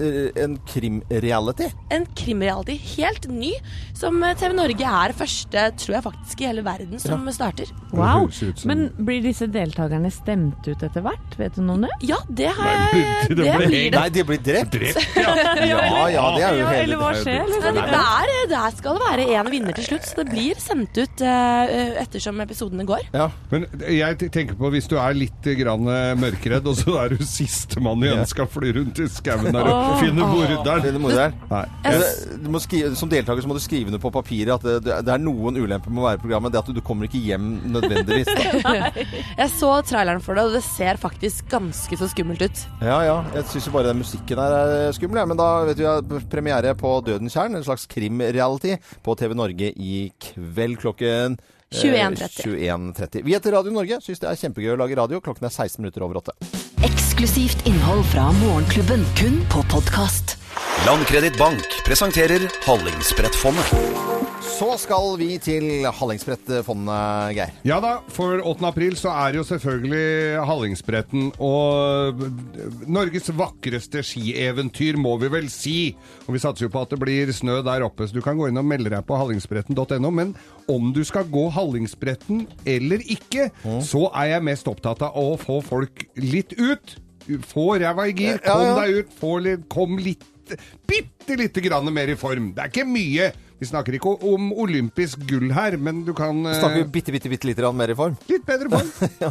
er 0.00 0.40
en 0.44 0.56
krimreality? 0.68 1.70
En 1.94 2.06
krimreality 2.18 2.76
helt 2.96 3.28
ny, 3.30 3.52
som 3.96 4.18
eh, 4.24 4.34
TV 4.38 4.54
Norge 4.56 4.92
er 5.02 5.14
første, 5.16 5.66
tror 5.82 5.96
jeg 5.96 6.04
faktisk, 6.06 6.42
i 6.42 6.48
hele 6.50 6.64
verden 6.66 7.02
som 7.02 7.26
starter. 7.34 7.70
Wow. 7.94 8.28
Men 8.68 8.88
blir 8.98 9.22
disse 9.24 9.48
deltakerne 9.50 10.10
stemt 10.14 10.66
ut 10.66 10.84
etter 10.86 11.04
hvert? 11.04 11.36
Vet 11.38 11.58
du 11.58 11.64
noe 11.64 11.78
om 11.78 11.86
det? 11.86 11.92
Ja, 12.10 12.20
det 12.28 12.50
har 12.56 12.70
jeg 12.70 13.04
det 13.30 13.38
Det 13.40 13.56
blir 13.60 13.90
det. 13.90 13.98
Nei, 13.98 14.06
de 14.14 14.26
blir 14.26 14.42
drept. 14.44 14.78
ja. 15.20 15.34
Ja, 15.60 16.06
ja, 16.10 16.24
det 16.36 16.44
er 16.46 16.58
jo 16.58 16.64
Ja, 16.64 16.70
hele 16.70 16.82
eller 16.84 17.00
hva 17.00 17.12
skjer? 17.18 17.46
Liksom. 17.50 17.80
Der, 17.80 18.34
det, 18.50 18.64
skal 18.78 18.98
det 18.98 19.04
være 19.06 19.28
en 19.40 19.52
vinner 19.52 19.76
til 19.76 19.88
slutt, 19.90 20.08
så 20.08 20.20
det 20.20 20.26
blir 20.30 20.60
sendt 20.62 20.98
ut 20.98 21.24
uh, 21.26 22.00
ettersom 22.00 22.40
episodene 22.42 22.86
går. 22.88 23.06
Ja. 23.14 23.30
Men 23.52 23.66
jeg 23.90 24.30
tenker 24.30 24.58
på 24.58 24.70
hvis 24.74 24.88
du 24.90 24.96
er 25.00 25.16
litt 25.16 25.46
grann 25.60 25.88
eh, 25.90 26.12
mørkredd, 26.18 26.66
og 26.70 26.76
så 26.78 26.96
er 27.02 27.14
du 27.14 27.24
sistemann 27.26 28.02
ønska 28.10 28.40
skal 28.40 28.48
fly 28.60 28.72
rundt 28.76 29.00
i 29.00 29.08
skauen 29.10 29.52
der 29.54 29.68
og 29.70 30.00
finne 30.00 30.26
morderen. 30.28 31.34
Som 32.98 33.10
deltaker 33.10 33.42
så 33.42 33.50
må 33.50 33.56
du 33.56 33.62
skrive 33.62 33.92
noe 33.92 34.02
på 34.02 34.12
papiret 34.14 34.52
at 34.54 34.64
det, 34.84 34.96
det 35.06 35.14
er 35.14 35.22
noen 35.22 35.58
ulemper 35.60 35.90
med 35.92 36.02
å 36.02 36.06
være 36.08 36.20
i 36.20 36.22
programmet. 36.24 36.52
Det 36.54 36.60
at 36.62 36.70
du, 36.70 36.76
du 36.76 36.82
kommer 36.84 37.08
ikke 37.08 37.22
hjem 37.24 37.46
nødvendigvis. 37.74 38.28
Jeg 39.40 39.50
så 39.54 39.72
traileren 39.86 40.22
for 40.24 40.38
det, 40.38 40.46
og 40.48 40.56
det 40.56 40.64
ser 40.66 41.00
faktisk 41.00 41.48
ganske 41.52 42.00
så 42.00 42.10
skummelt 42.12 42.42
ut. 42.44 42.64
Ja, 42.84 42.98
ja. 43.06 43.18
Jeg 43.36 43.48
syns 43.52 43.68
jo 43.68 43.74
bare 43.74 43.90
den 43.90 44.02
musikken 44.02 44.42
her 44.42 44.56
er 44.56 44.96
skummel. 44.96 45.22
Ja. 45.22 45.28
Men 45.30 45.40
da 45.40 45.48
vet 45.68 45.80
du, 45.80 45.86
at 45.90 46.04
premiere 46.32 46.74
på 46.78 46.90
Dødens 47.06 47.36
kjern, 47.36 47.56
en 47.56 47.66
slags 47.66 47.86
krimreality, 47.90 48.76
på 49.04 49.16
TV 49.18 49.36
Norge 49.38 49.72
i 49.76 50.10
kveld 50.30 50.80
klokken 50.82 51.38
eh, 51.40 51.84
21.30. 51.84 52.50
21 52.58 53.22
Vi 53.26 53.36
heter 53.36 53.56
Radio 53.56 53.74
Norge. 53.74 54.00
Syns 54.04 54.22
det 54.22 54.30
er 54.30 54.42
kjempegøy 54.44 54.74
å 54.74 54.80
lage 54.80 54.98
radio. 54.98 55.22
Klokken 55.24 55.48
er 55.48 55.54
16 55.54 55.80
minutter 55.82 56.06
over 56.06 56.22
åtte. 56.22 56.36
Eksklusivt 56.84 57.66
innhold 57.66 58.04
fra 58.04 58.32
Morgenklubben, 58.32 59.04
kun 59.16 59.44
på 59.52 59.62
podkast. 59.62 60.36
Landkreditt 60.86 61.38
Bank 61.38 61.66
presenterer 61.84 62.40
Hallingsbrettfondet. 62.64 64.19
Så 64.60 64.74
skal 64.76 65.14
vi 65.16 65.38
til 65.40 65.86
Hallingsbrettfondet, 65.88 67.30
Geir. 67.32 67.52
Ja 67.64 67.78
da, 67.80 67.94
for 68.12 68.42
8. 68.44 68.60
april 68.68 68.92
så 69.00 69.08
er 69.08 69.38
jo 69.38 69.44
selvfølgelig 69.48 70.42
Hallingsbretten 70.44 71.30
og 71.40 72.20
Norges 72.84 73.30
vakreste 73.32 74.02
skieventyr, 74.04 74.98
må 75.00 75.14
vi 75.22 75.30
vel 75.32 75.48
si. 75.48 75.94
Og 76.26 76.36
vi 76.36 76.44
satser 76.44 76.66
jo 76.66 76.72
på 76.74 76.84
at 76.84 76.92
det 76.92 77.00
blir 77.00 77.32
snø 77.32 77.62
der 77.64 77.86
oppe, 77.88 78.04
så 78.04 78.18
du 78.18 78.20
kan 78.20 78.36
gå 78.36 78.50
inn 78.50 78.60
og 78.60 78.68
melde 78.68 78.92
deg 78.92 79.08
på 79.08 79.16
hallingsbretten.no. 79.22 80.12
Men 80.12 80.36
om 80.68 80.92
du 80.92 81.00
skal 81.08 81.30
gå 81.32 81.48
Hallingsbretten 81.56 82.44
eller 82.68 83.00
ikke, 83.00 83.48
så 83.80 84.10
er 84.12 84.34
jeg 84.34 84.48
mest 84.52 84.68
opptatt 84.68 85.08
av 85.08 85.16
å 85.16 85.38
få 85.40 85.62
folk 85.64 86.04
litt 86.20 86.52
ut. 86.60 86.98
Få 87.48 87.70
ræva 87.80 88.10
i 88.10 88.12
gir, 88.12 88.44
kom 88.44 88.68
ja. 88.68 88.76
deg 88.82 89.00
ut, 89.00 89.20
få 89.24 89.38
kom 89.72 89.96
litt 90.04 90.28
Bitte 90.90 91.36
lite 91.38 91.62
grann 91.62 91.86
mer 91.94 92.10
i 92.10 92.16
form. 92.18 92.48
Det 92.56 92.64
er 92.64 92.72
ikke 92.72 92.82
mye. 92.90 93.28
Vi 93.60 93.66
snakker 93.68 93.92
ikke 93.98 94.14
om 94.24 94.50
olympisk 94.56 95.20
gull 95.28 95.50
her, 95.52 95.74
men 95.76 95.98
du 96.06 96.14
kan 96.16 96.38
eh, 96.48 96.54
Snakker 96.56 96.80
vi 96.80 96.84
bitte, 96.94 97.12
bitte, 97.12 97.28
bitte 97.28 97.48
lite 97.50 97.60
grann 97.60 97.76
mer 97.76 97.92
i 97.92 97.96
form? 97.98 98.14
Litt 98.30 98.46
bedre 98.48 98.70
form. 98.72 98.88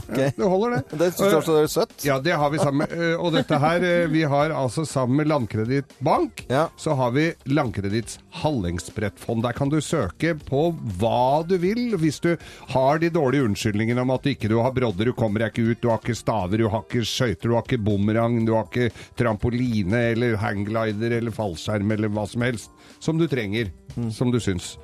Det 0.38 0.46
holder, 0.46 0.76
det. 0.78 1.00
Det 1.00 1.08
syns 1.18 1.48
du 1.48 1.56
er 1.58 1.70
søtt. 1.72 1.96
Ja, 2.06 2.20
det 2.22 2.36
har 2.38 2.52
vi 2.54 2.60
sammen. 2.62 2.86
eh, 2.94 3.16
Og 3.18 3.34
dette 3.34 3.58
her, 3.60 3.82
eh, 3.84 4.06
vi 4.12 4.22
har 4.30 4.54
altså 4.54 4.86
sammen 4.86 5.18
med 5.24 5.32
Landkreditt 5.32 5.96
Bank, 6.06 6.46
så 6.80 6.94
har 7.00 7.12
vi 7.16 7.26
Landkreditts 7.50 8.20
Hallingsbrettfond. 8.44 9.44
Der 9.44 9.58
kan 9.58 9.70
du 9.74 9.80
søke 9.82 10.36
på 10.46 10.62
hva 11.02 11.42
du 11.48 11.58
vil. 11.62 11.96
Hvis 12.00 12.22
du 12.24 12.36
har 12.76 13.00
de 13.02 13.10
dårlige 13.10 13.48
unnskyldningene 13.50 14.06
om 14.06 14.14
at 14.14 14.30
ikke 14.30 14.50
du 14.52 14.60
har 14.62 14.72
brodder, 14.76 15.10
du 15.10 15.14
kommer 15.18 15.42
deg 15.44 15.54
ikke 15.56 15.72
ut, 15.74 15.82
du 15.82 15.90
har 15.90 16.00
ikke 16.04 16.18
staver, 16.20 16.62
du 16.62 16.70
har 16.70 16.86
ikke 16.86 17.02
skøyter, 17.08 17.50
du 17.50 17.58
har 17.58 17.66
ikke 17.66 17.82
bumerang, 17.82 18.44
du 18.46 18.54
har 18.56 18.70
ikke 18.70 18.92
trampoline 19.20 20.06
eller 20.14 20.38
hangglider 20.42 21.18
eller 21.20 21.34
fallskjerm 21.36 21.92
eller 21.98 22.12
hva 22.14 22.28
som 22.30 22.46
helst 22.46 22.70
som 23.00 23.18
du 23.20 23.26
trenger, 23.32 23.70
som 24.16 24.34
du 24.34 24.40
syns. 24.44 24.76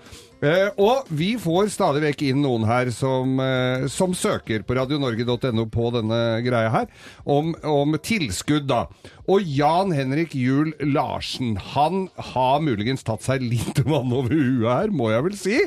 Eh, 0.43 0.67
og 0.81 1.07
vi 1.15 1.31
får 1.39 1.69
stadig 1.71 2.01
vekk 2.03 2.25
inn 2.27 2.41
noen 2.43 2.65
her 2.67 2.89
som, 2.93 3.37
eh, 3.39 3.85
som 3.91 4.13
søker 4.13 4.65
på 4.67 4.75
radionorge.no 4.75 5.65
på 5.71 5.91
denne 5.95 6.19
greia 6.45 6.73
her, 6.73 6.89
om, 7.23 7.53
om 7.63 7.95
tilskudd, 8.03 8.67
da. 8.67 8.85
Og 9.31 9.45
Jan 9.47 9.95
Henrik 9.95 10.35
Juel 10.37 10.73
Larsen, 10.83 11.55
han 11.73 12.09
har 12.33 12.59
muligens 12.61 13.07
tatt 13.07 13.23
seg 13.25 13.45
litt 13.47 13.79
vann 13.89 14.11
over 14.13 14.35
huet 14.35 14.67
her, 14.67 14.91
må 14.91 15.13
jeg 15.13 15.29
vel 15.29 15.39
si. 15.39 15.61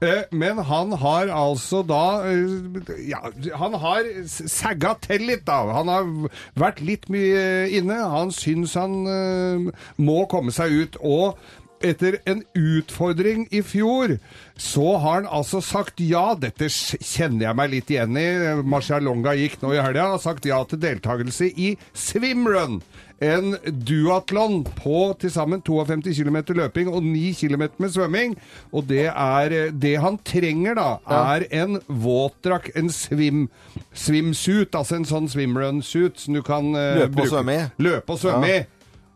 Eh, 0.00 0.22
men 0.32 0.56
han 0.64 0.94
har 0.96 1.28
altså 1.28 1.82
da 1.84 2.22
eh, 2.24 2.94
Ja, 3.10 3.18
han 3.60 3.74
har 3.82 4.06
sagga 4.48 4.94
til 5.04 5.26
litt, 5.28 5.44
da. 5.48 5.58
Han 5.76 5.92
har 5.92 6.08
vært 6.56 6.80
litt 6.80 7.08
mye 7.12 7.68
inne. 7.68 7.98
Han 8.08 8.32
syns 8.32 8.78
han 8.80 8.96
eh, 9.04 9.68
må 10.00 10.22
komme 10.32 10.54
seg 10.56 10.72
ut. 10.72 10.96
Og 11.04 11.36
etter 11.80 12.18
en 12.28 12.42
utfordring 12.56 13.46
i 13.50 13.62
fjor, 13.64 14.16
så 14.60 14.96
har 15.00 15.22
han 15.22 15.28
altså 15.30 15.62
sagt 15.64 16.00
ja. 16.04 16.34
Dette 16.38 16.68
kjenner 16.70 17.46
jeg 17.48 17.56
meg 17.60 17.70
litt 17.74 17.90
igjen 17.94 18.16
i. 18.20 18.26
Marcialonga 18.68 19.36
gikk 19.38 19.60
nå 19.62 19.74
i 19.76 19.80
helga 19.80 20.10
og 20.14 20.20
sagt 20.24 20.48
ja 20.48 20.60
til 20.68 20.82
deltakelse 20.82 21.48
i 21.56 21.74
swimrun. 21.96 22.80
En 23.20 23.52
duatlon 23.84 24.62
på 24.78 25.00
til 25.20 25.28
sammen 25.32 25.60
52 25.60 26.14
km 26.22 26.38
løping 26.56 26.88
og 26.88 27.02
9 27.04 27.34
km 27.36 27.66
med 27.82 27.92
svømming. 27.92 28.36
Og 28.72 28.86
det 28.88 29.10
er 29.12 29.70
Det 29.76 29.94
han 30.00 30.16
trenger, 30.24 30.74
da, 30.78 30.86
er 31.04 31.44
en 31.52 31.80
våtdrakt, 31.86 32.72
en 32.80 32.88
swim, 32.88 33.48
swimsuit, 33.92 34.72
altså 34.74 34.96
en 35.00 35.08
sånn 35.08 35.28
swimrun-suit 35.28 36.16
som 36.20 36.36
du 36.36 36.42
kan 36.46 36.72
uh, 36.72 37.00
Løpe 37.02 37.10
og 37.10 37.16
bruke- 37.18 37.32
svømme 37.34 37.56
i. 37.58 37.64
Løpe 37.84 38.16
og 38.16 38.22
svømme 38.22 38.52
i. 38.56 38.60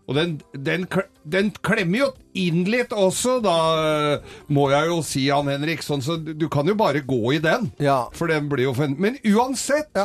Og 0.05 0.19
den, 0.19 0.35
den, 0.53 0.85
den 1.25 1.51
klemmer 1.65 2.03
jo 2.03 2.09
inn 2.37 2.65
litt 2.69 2.93
også, 2.93 3.39
da 3.45 3.55
må 4.53 4.67
jeg 4.75 4.91
jo 4.91 4.99
si, 5.07 5.25
Jan 5.31 5.49
Henrik. 5.49 5.85
Sånn, 5.85 6.05
så 6.05 6.19
du 6.21 6.45
kan 6.53 6.69
jo 6.69 6.77
bare 6.77 7.01
gå 7.07 7.23
i 7.39 7.41
den. 7.45 7.71
Ja. 7.83 8.05
For 8.17 8.29
den 8.29 8.51
blir 8.53 8.69
jo 8.69 8.77
for 8.77 8.93
Men 9.01 9.17
uansett, 9.25 9.97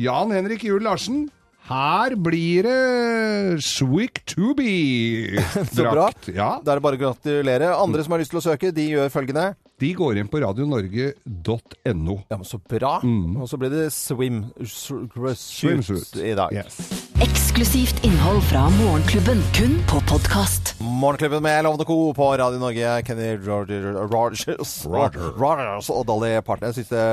Jan 0.00 0.34
Henrik 0.34 0.66
Juel 0.66 0.82
Larsen, 0.88 1.28
her 1.64 2.12
blir 2.20 2.66
det 2.66 3.62
Swick 3.64 4.20
to 4.28 4.52
be. 4.58 5.38
Så 5.72 5.86
bra. 5.86 6.10
Ja. 6.28 6.58
Da 6.60 6.74
er 6.74 6.80
det 6.80 6.84
bare 6.84 6.98
å 6.98 7.02
gratulere. 7.06 7.70
Andre 7.78 8.04
som 8.04 8.12
har 8.12 8.20
lyst 8.20 8.34
til 8.34 8.42
å 8.42 8.44
søke, 8.44 8.72
de 8.74 8.90
gjør 8.90 9.08
følgende. 9.14 9.46
De 9.80 9.94
går 9.96 10.20
inn 10.20 10.28
på 10.30 10.42
radionorge.no. 10.44 12.18
Ja, 12.28 12.36
men 12.36 12.46
så 12.46 12.60
bra. 12.60 12.98
Og 13.00 13.48
så 13.48 13.58
blir 13.58 13.72
det 13.72 13.88
swim 13.96 14.44
Swimsuit. 14.60 16.14
i 16.20 16.36
dag. 16.36 16.52
Eksklusivt 17.24 18.04
innhold 18.04 18.42
fra 18.50 18.66
Morgenklubben, 18.74 19.38
kun 19.56 19.78
på 19.88 20.00
podkast. 20.10 20.74
Morgenklubben 20.80 21.42
med 21.42 21.64
Lovende 21.64 21.84
Co. 21.88 22.12
på 22.12 22.26
Radio 22.36 22.58
Norge. 22.58 23.02
Kenny 23.06 23.38
Roger, 23.46 23.86
Rogers, 24.12 24.44
Roger. 24.84 25.30
Rogers 25.38 25.88
og 25.90 26.02
Dolly 26.06 26.34
Parton. 26.44 26.68
Jeg 26.68 26.74
syns 26.74 26.90
det 26.90 27.04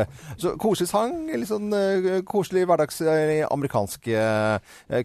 så 0.42 0.52
Koselig 0.60 0.90
sang. 0.92 1.14
Litt 1.32 1.48
sånn 1.48 1.72
uh, 1.72 2.10
koselig 2.28 2.66
hverdags 2.68 3.00
eh, 3.06 3.46
amerikansk 3.48 4.12
uh, 4.12 4.58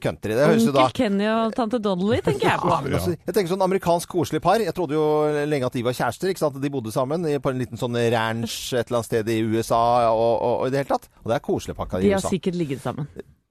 country. 0.02 0.34
Det 0.34 0.48
høres 0.48 0.66
jo 0.66 0.74
da 0.74 0.88
Onkel 0.88 0.98
Kenny 0.98 1.30
og 1.30 1.54
tante 1.54 1.82
Dolly, 1.86 2.18
tenker 2.26 2.48
jeg 2.48 2.64
på. 2.64 2.72
Ja, 2.74 2.98
altså, 2.98 3.14
jeg 3.14 3.38
tenker 3.38 3.54
sånn 3.54 3.64
amerikansk 3.68 4.10
koselig 4.16 4.42
par. 4.42 4.64
Jeg 4.64 4.74
trodde 4.74 4.98
jo 4.98 5.06
lenge 5.46 5.70
at 5.70 5.78
de 5.78 5.86
var 5.86 5.94
kjærester. 6.00 6.34
ikke 6.34 6.46
sant? 6.48 6.58
De 6.58 6.74
bodde 6.80 6.96
sammen 6.96 7.30
på 7.38 7.54
en 7.54 7.62
liten 7.62 7.78
sånn 7.78 7.94
ranch 8.16 8.58
et 8.72 8.82
eller 8.88 9.04
annet 9.04 9.12
sted 9.12 9.34
i 9.36 9.38
USA 9.54 9.86
og, 10.10 10.26
og, 10.34 10.52
og 10.64 10.66
i 10.66 10.74
det 10.74 10.82
hele 10.82 10.96
tatt. 10.96 11.10
Og 11.22 11.30
det 11.30 11.38
er 11.38 11.48
koselig 11.52 11.78
pakka 11.78 12.02
i 12.02 12.08
USA. 12.08 12.10
De 12.10 12.18
har 12.18 12.30
sikkert 12.40 12.62
ligget 12.64 12.82
sammen. 12.82 13.06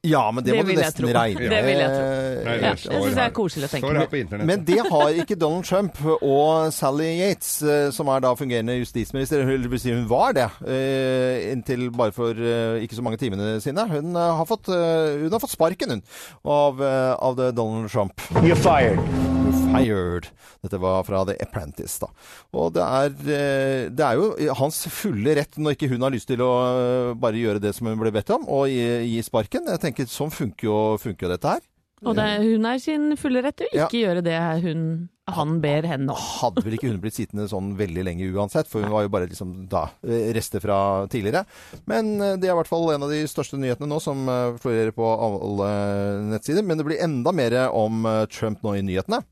Ja, 0.05 0.31
men 0.31 0.43
det, 0.43 0.53
Det 0.53 0.61
må 0.61 0.69
du 0.69 0.79
nesten 0.79 1.07
regne 1.15 1.49
Det 1.49 1.61
vil 1.65 1.79
jeg 1.81 1.91
tro. 1.91 2.05
Nei, 2.45 2.55
det 2.55 2.65
Ja, 2.65 2.73
det 2.75 3.01
synes 3.01 3.17
jeg 3.17 3.25
er 3.25 3.33
koselig 3.35 3.67
å 3.67 3.71
tenke 3.73 4.05
på. 4.11 4.39
Men 4.51 4.65
det 4.67 4.79
har 4.85 5.19
ikke 5.23 5.37
Donald 5.39 5.65
Trump 5.67 5.99
og 6.19 6.73
Sally 6.75 7.09
Yates, 7.21 7.51
eh, 7.63 7.89
som 7.95 8.09
er 8.13 8.23
da 8.25 8.33
fungerende 8.37 8.77
justisminister. 8.79 9.43
Eller 9.45 9.77
si 9.81 9.93
hun 9.93 10.07
var 10.09 10.35
det 10.37 10.47
eh, 10.67 11.51
inntil 11.53 11.89
bare 11.95 12.13
for 12.15 12.35
eh, 12.37 12.83
ikke 12.85 12.97
så 12.97 13.05
mange 13.05 13.19
timene 13.21 13.55
sine. 13.63 13.87
Hun 13.91 14.15
har 14.15 14.45
fått, 14.49 14.69
hun 14.69 15.31
har 15.31 15.41
fått 15.41 15.55
sparken, 15.55 15.97
hun, 15.97 16.03
av, 16.45 16.81
av 16.81 17.37
det 17.39 17.51
Donald 17.57 17.89
Trump. 17.91 18.21
You're 18.43 18.59
fired. 18.59 18.99
You're 19.45 19.55
fired. 19.71 20.29
Dette 20.65 20.79
var 20.81 21.03
fra 21.05 21.21
The 21.27 21.35
Apprentice, 21.43 21.99
da. 22.01 22.09
Og 22.57 22.73
det 22.75 22.83
er, 22.83 23.89
det 23.93 24.05
er 24.05 24.17
jo 24.17 24.53
hans 24.57 24.79
fulle 24.89 25.35
rett 25.37 25.59
når 25.61 25.75
ikke 25.75 25.89
hun 25.91 26.01
har 26.05 26.13
lyst 26.13 26.29
til 26.31 26.41
å 26.41 26.51
bare 27.21 27.37
gjøre 27.37 27.61
det 27.61 27.75
som 27.77 27.87
hun 27.89 27.99
ble 28.01 28.11
bedt 28.15 28.31
om, 28.33 28.47
og 28.49 28.65
gi, 28.71 28.85
gi 29.11 29.21
sparken. 29.25 29.69
Jeg 29.69 29.81
tenker, 29.83 29.94
Sånn 30.11 30.33
funker 30.33 30.67
jo, 30.67 30.77
funker 31.01 31.27
jo 31.27 31.31
dette 31.31 31.55
her. 31.55 31.63
Og 32.05 32.13
det, 32.17 32.25
hun 32.43 32.65
er 32.69 32.79
sin 32.83 33.13
fulle 33.17 33.41
rett 33.41 33.55
til 33.57 33.69
å 33.71 33.85
ikke 33.85 34.01
gjøre 34.03 34.21
det 34.25 34.35
hun, 34.65 34.81
han 35.31 35.55
ber 35.63 35.87
henne 35.89 36.13
om. 36.13 36.19
hadde 36.41 36.61
vel 36.65 36.75
ikke 36.77 36.91
hun 36.91 36.99
blitt 37.01 37.17
sittende 37.17 37.47
sånn 37.49 37.71
veldig 37.79 38.03
lenge 38.05 38.27
uansett, 38.35 38.69
for 38.69 38.85
hun 38.85 38.93
var 38.93 39.07
jo 39.07 39.13
bare 39.15 39.29
liksom 39.31 39.55
da 39.71 39.87
eh, 40.05 40.29
rester 40.35 40.61
fra 40.61 40.77
tidligere. 41.09 41.45
Men 41.89 42.13
eh, 42.19 42.35
det 42.37 42.51
er 42.51 42.53
i 42.53 42.59
hvert 42.59 42.69
fall 42.69 42.91
en 42.93 43.07
av 43.07 43.15
de 43.15 43.23
største 43.31 43.57
nyhetene 43.57 43.89
nå 43.89 44.01
som 44.03 44.27
eh, 44.29 44.59
florerer 44.61 44.93
på 44.95 45.07
alle 45.07 45.71
nettsider. 46.35 46.67
Men 46.67 46.81
det 46.81 46.89
blir 46.91 47.03
enda 47.07 47.33
mer 47.33 47.57
om 47.71 48.05
eh, 48.11 48.25
Trump 48.29 48.61
nå 48.65 48.75
i 48.77 48.85
nyhetene. 48.85 49.23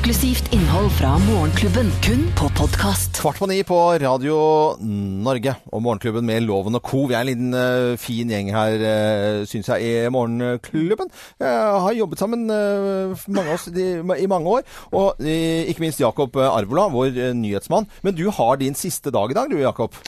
Eksklusivt 0.00 0.46
innhold 0.56 0.86
fra 0.96 1.10
Morgenklubben, 1.20 1.90
kun 2.00 2.22
på 2.32 2.46
podkast. 2.56 3.18
Kvart 3.20 3.36
på 3.36 3.48
ni 3.50 3.58
på 3.68 3.76
Radio 4.00 4.38
Norge 4.80 5.52
og 5.68 5.82
Morgenklubben 5.84 6.24
med 6.24 6.46
Loven 6.46 6.78
og 6.78 6.86
Co. 6.88 7.02
Vi 7.10 7.18
er 7.18 7.20
en 7.20 7.28
liten 7.28 7.52
uh, 7.52 8.00
fin 8.00 8.32
gjeng 8.32 8.48
her, 8.54 8.80
uh, 8.80 9.42
syns 9.44 9.68
jeg, 9.68 9.84
i 9.84 10.08
Morgenklubben. 10.08 11.12
Jeg 11.44 11.84
har 11.84 11.98
jobbet 11.98 12.24
sammen, 12.24 12.48
uh, 12.48 13.28
mange 13.28 13.52
oss, 13.52 13.68
de, 13.76 13.90
i 14.16 14.30
mange 14.32 14.48
år. 14.48 14.64
Og 14.88 15.20
uh, 15.20 15.68
ikke 15.68 15.84
minst 15.84 16.00
Jakob 16.00 16.32
Arvola, 16.48 16.88
vår 16.96 17.12
eh, 17.12 17.36
nyhetsmann. 17.36 17.84
Men 18.00 18.16
du 18.16 18.30
har 18.32 18.56
din 18.56 18.80
siste 18.80 19.12
dag 19.12 19.28
i 19.28 19.36
dag, 19.36 19.52
du 19.52 19.60
Jakob. 19.60 20.00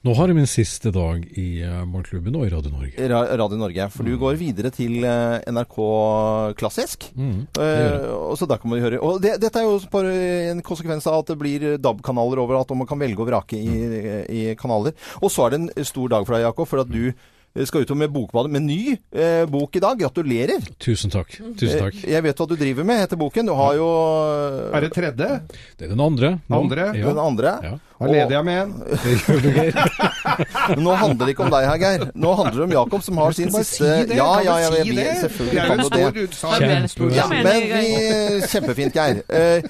Nå 0.00 0.14
har 0.16 0.30
jeg 0.30 0.36
min 0.38 0.48
siste 0.48 0.88
dag 0.94 1.26
i 1.36 1.60
eh, 1.60 1.80
Morgenklubben 1.84 2.36
og 2.38 2.46
i 2.46 2.50
Radio 2.54 2.70
Norge. 2.72 3.08
Radio 3.36 3.58
Norge. 3.60 3.88
For 3.92 4.08
du 4.08 4.14
går 4.20 4.38
videre 4.40 4.70
til 4.72 5.04
eh, 5.04 5.42
NRK 5.52 5.76
Klassisk. 6.56 7.10
Mm, 7.20 7.42
Eh, 7.60 8.06
og 8.14 8.38
så 8.38 8.46
der 8.48 8.56
kan 8.62 8.70
man 8.70 8.80
høre 8.80 9.00
Og 9.04 9.18
det, 9.20 9.34
dette 9.42 9.60
er 9.60 9.66
jo 9.66 9.76
bare 9.92 10.12
en 10.52 10.62
konsekvens 10.64 11.04
av 11.10 11.18
at 11.20 11.32
det 11.32 11.36
blir 11.40 11.66
DAB-kanaler 11.82 12.40
overalt, 12.40 12.70
og 12.72 12.80
man 12.80 12.88
kan 12.88 13.00
velge 13.00 13.20
og 13.20 13.28
vrake 13.28 13.58
i, 13.60 13.74
i 14.24 14.42
kanaler. 14.56 14.96
Og 15.20 15.28
så 15.32 15.44
er 15.46 15.52
det 15.52 15.60
en 15.60 15.84
stor 15.84 16.08
dag 16.14 16.24
for 16.24 16.36
deg, 16.36 16.46
Jakob, 16.46 16.70
for 16.70 16.80
at 16.80 16.88
du 16.88 17.12
skal 17.66 17.82
ut 17.82 17.90
med 17.98 18.10
Bokbadet 18.14 18.50
med 18.54 18.62
ny 18.62 18.96
eh, 19.12 19.44
bok 19.50 19.74
i 19.76 19.80
dag. 19.82 19.98
Gratulerer! 19.98 20.62
Tusen 20.78 21.10
takk. 21.10 21.34
Tusen 21.58 21.78
takk. 21.82 21.96
Eh, 22.04 22.12
Jeg 22.14 22.22
vet 22.22 22.38
hva 22.38 22.46
du 22.48 22.54
driver 22.56 22.84
med, 22.86 23.00
heter 23.02 23.18
boken. 23.18 23.46
Du 23.50 23.54
har 23.58 23.74
jo 23.74 23.88
Er 24.72 24.80
det 24.86 24.92
tredje? 24.94 25.28
Det 25.76 25.84
er 25.88 25.88
den 25.94 26.00
andre. 26.00 26.36
nå. 26.46 26.60
Andre? 26.60 26.86
Ja. 26.94 27.06
Den 27.10 27.18
andre. 27.18 27.54
Ja. 27.66 27.74
Da 28.00 28.06
leder 28.08 28.30
jeg 28.32 28.44
med 28.44 28.62
en. 28.62 28.70
Men 30.70 30.84
nå 30.86 30.94
handler 30.96 31.26
det 31.26 31.34
ikke 31.34 31.44
om 31.44 31.52
deg 31.52 31.66
her, 31.68 31.80
Geir. 31.82 32.04
Nå 32.14 32.30
handler 32.38 32.56
det 32.56 32.66
om 32.68 32.74
Jakob, 32.78 33.02
som 33.04 33.18
har 33.20 33.34
sin 33.36 33.50
siste 33.52 33.76
si 33.82 34.06
det? 34.08 34.16
Ja, 34.16 34.28
ja, 34.46 34.56
ja, 34.62 34.70
vi- 34.84 34.94
det? 34.96 35.08
selvfølgelig 35.20 35.66
kan 35.66 35.78
du 35.78 35.88
det. 35.90 36.06
vi, 37.74 38.46
kjempefint, 38.48 38.94
Geir. 38.96 39.20
Eh, 39.28 39.62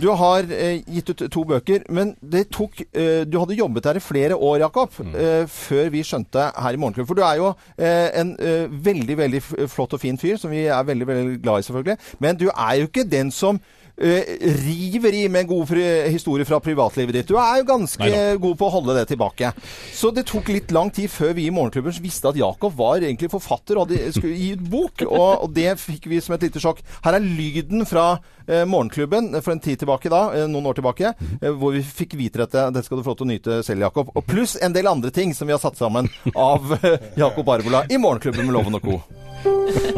Du 0.00 0.08
har 0.16 0.46
eh, 0.52 0.80
gitt 0.88 1.10
ut 1.10 1.24
to 1.32 1.44
bøker, 1.48 1.84
men 1.92 2.14
det 2.22 2.46
tok 2.54 2.80
eh, 2.92 3.24
Du 3.28 3.38
hadde 3.40 3.58
jobbet 3.58 3.88
her 3.90 3.98
i 3.98 4.04
flere 4.04 4.36
år, 4.36 4.62
Jakob, 4.64 4.94
eh, 5.12 5.44
før 5.50 5.90
vi 5.92 6.04
skjønte 6.06 6.48
her 6.56 6.72
i 6.72 6.80
Morgenklubben. 6.80 7.10
For 7.10 7.18
du 7.18 7.24
er 7.26 7.40
jo 7.40 7.50
eh, 7.76 8.08
en 8.22 8.34
eh, 8.40 8.72
veldig, 8.72 9.18
veldig 9.18 9.42
flott 9.68 9.96
og 9.96 10.02
fin 10.02 10.18
fyr, 10.18 10.38
som 10.40 10.52
vi 10.54 10.64
er 10.66 10.88
veldig, 10.88 11.08
veldig 11.08 11.38
glad 11.44 11.60
i, 11.60 11.68
selvfølgelig. 11.68 11.98
Men 12.24 12.40
du 12.40 12.48
er 12.48 12.74
jo 12.80 12.88
ikke 12.88 13.08
den 13.08 13.30
som 13.34 13.60
river 13.96 15.14
i 15.14 15.28
med 15.28 15.44
en 15.44 15.50
god 15.50 15.72
historie 16.10 16.46
fra 16.48 16.58
privatlivet 16.60 17.14
ditt. 17.18 17.28
Du 17.28 17.36
er 17.38 17.60
jo 17.60 17.66
ganske 17.68 18.02
Neida. 18.02 18.36
god 18.40 18.58
på 18.58 18.66
å 18.68 18.72
holde 18.78 18.96
det 18.96 19.06
tilbake. 19.12 19.52
Så 19.94 20.10
det 20.14 20.24
tok 20.30 20.48
litt 20.52 20.72
lang 20.74 20.90
tid 20.94 21.10
før 21.12 21.34
vi 21.36 21.46
i 21.46 21.52
Morgenklubben 21.54 21.94
visste 22.02 22.30
at 22.32 22.38
Jakob 22.40 22.74
var 22.78 23.02
egentlig 23.02 23.30
forfatter 23.32 23.78
og 23.78 23.86
hadde, 23.88 24.12
skulle 24.16 24.36
gi 24.38 24.52
ut 24.56 24.64
bok. 24.72 25.04
Og, 25.06 25.44
og 25.46 25.52
det 25.54 25.74
fikk 25.80 26.08
vi 26.10 26.20
som 26.24 26.34
et 26.36 26.46
lite 26.48 26.62
sjokk. 26.62 26.82
Her 27.04 27.18
er 27.18 27.24
lyden 27.24 27.86
fra 27.88 28.06
eh, 28.46 28.64
Morgenklubben 28.68 29.32
for 29.42 29.54
en 29.54 29.62
tid 29.62 29.82
tilbake 29.82 30.10
da, 30.12 30.24
eh, 30.36 30.48
noen 30.50 30.70
år 30.72 30.80
tilbake, 30.80 31.14
eh, 31.38 31.50
hvor 31.52 31.76
vi 31.76 31.84
fikk 31.86 32.16
vite 32.18 32.42
dette. 32.42 32.68
Det 32.74 32.84
skal 32.86 32.98
du 32.98 33.04
få 33.06 33.12
lov 33.14 33.20
til 33.22 33.28
å 33.28 33.32
nyte 33.32 33.60
selv, 33.66 33.86
Jakob. 33.86 34.12
Og 34.16 34.26
pluss 34.26 34.56
en 34.62 34.74
del 34.74 34.88
andre 34.90 35.12
ting 35.14 35.34
som 35.36 35.46
vi 35.50 35.54
har 35.56 35.62
satt 35.62 35.78
sammen 35.80 36.08
av 36.34 36.74
eh, 36.80 37.10
Jakob 37.20 37.48
Arbola 37.52 37.84
i 37.92 38.00
Morgenklubben 38.00 38.48
med 38.48 38.56
Loven 38.56 38.80
og 38.80 38.88
Co. 38.88 39.00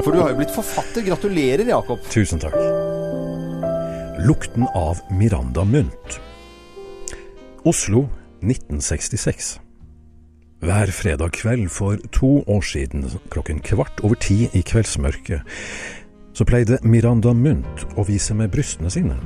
For 0.04 0.12
du 0.14 0.20
har 0.22 0.33
jo 0.33 0.38
blitt 0.38 0.54
forfatter. 0.54 1.04
Gratulerer, 1.04 1.66
Jakob. 1.68 2.02
Tusen 2.12 2.40
takk. 2.42 2.54
Lukten 4.25 4.67
av 4.75 4.99
Miranda 5.11 5.65
Munt. 5.65 6.21
Oslo 7.63 8.09
1966. 8.41 9.61
Hver 10.61 10.87
fredag 10.87 11.33
kveld 11.33 11.69
for 11.69 11.97
to 12.13 12.41
år 12.47 12.61
siden, 12.61 13.05
klokken 13.29 13.61
kvart 13.61 14.01
over 14.01 14.15
ti 14.15 14.49
i 14.53 14.63
kveldsmørket, 14.65 15.45
så 16.33 16.45
pleide 16.49 16.81
Miranda 16.83 17.35
Munt 17.37 17.85
å 17.97 18.07
vise 18.09 18.33
med 18.35 18.49
brystene 18.49 18.91
sine. 18.91 19.21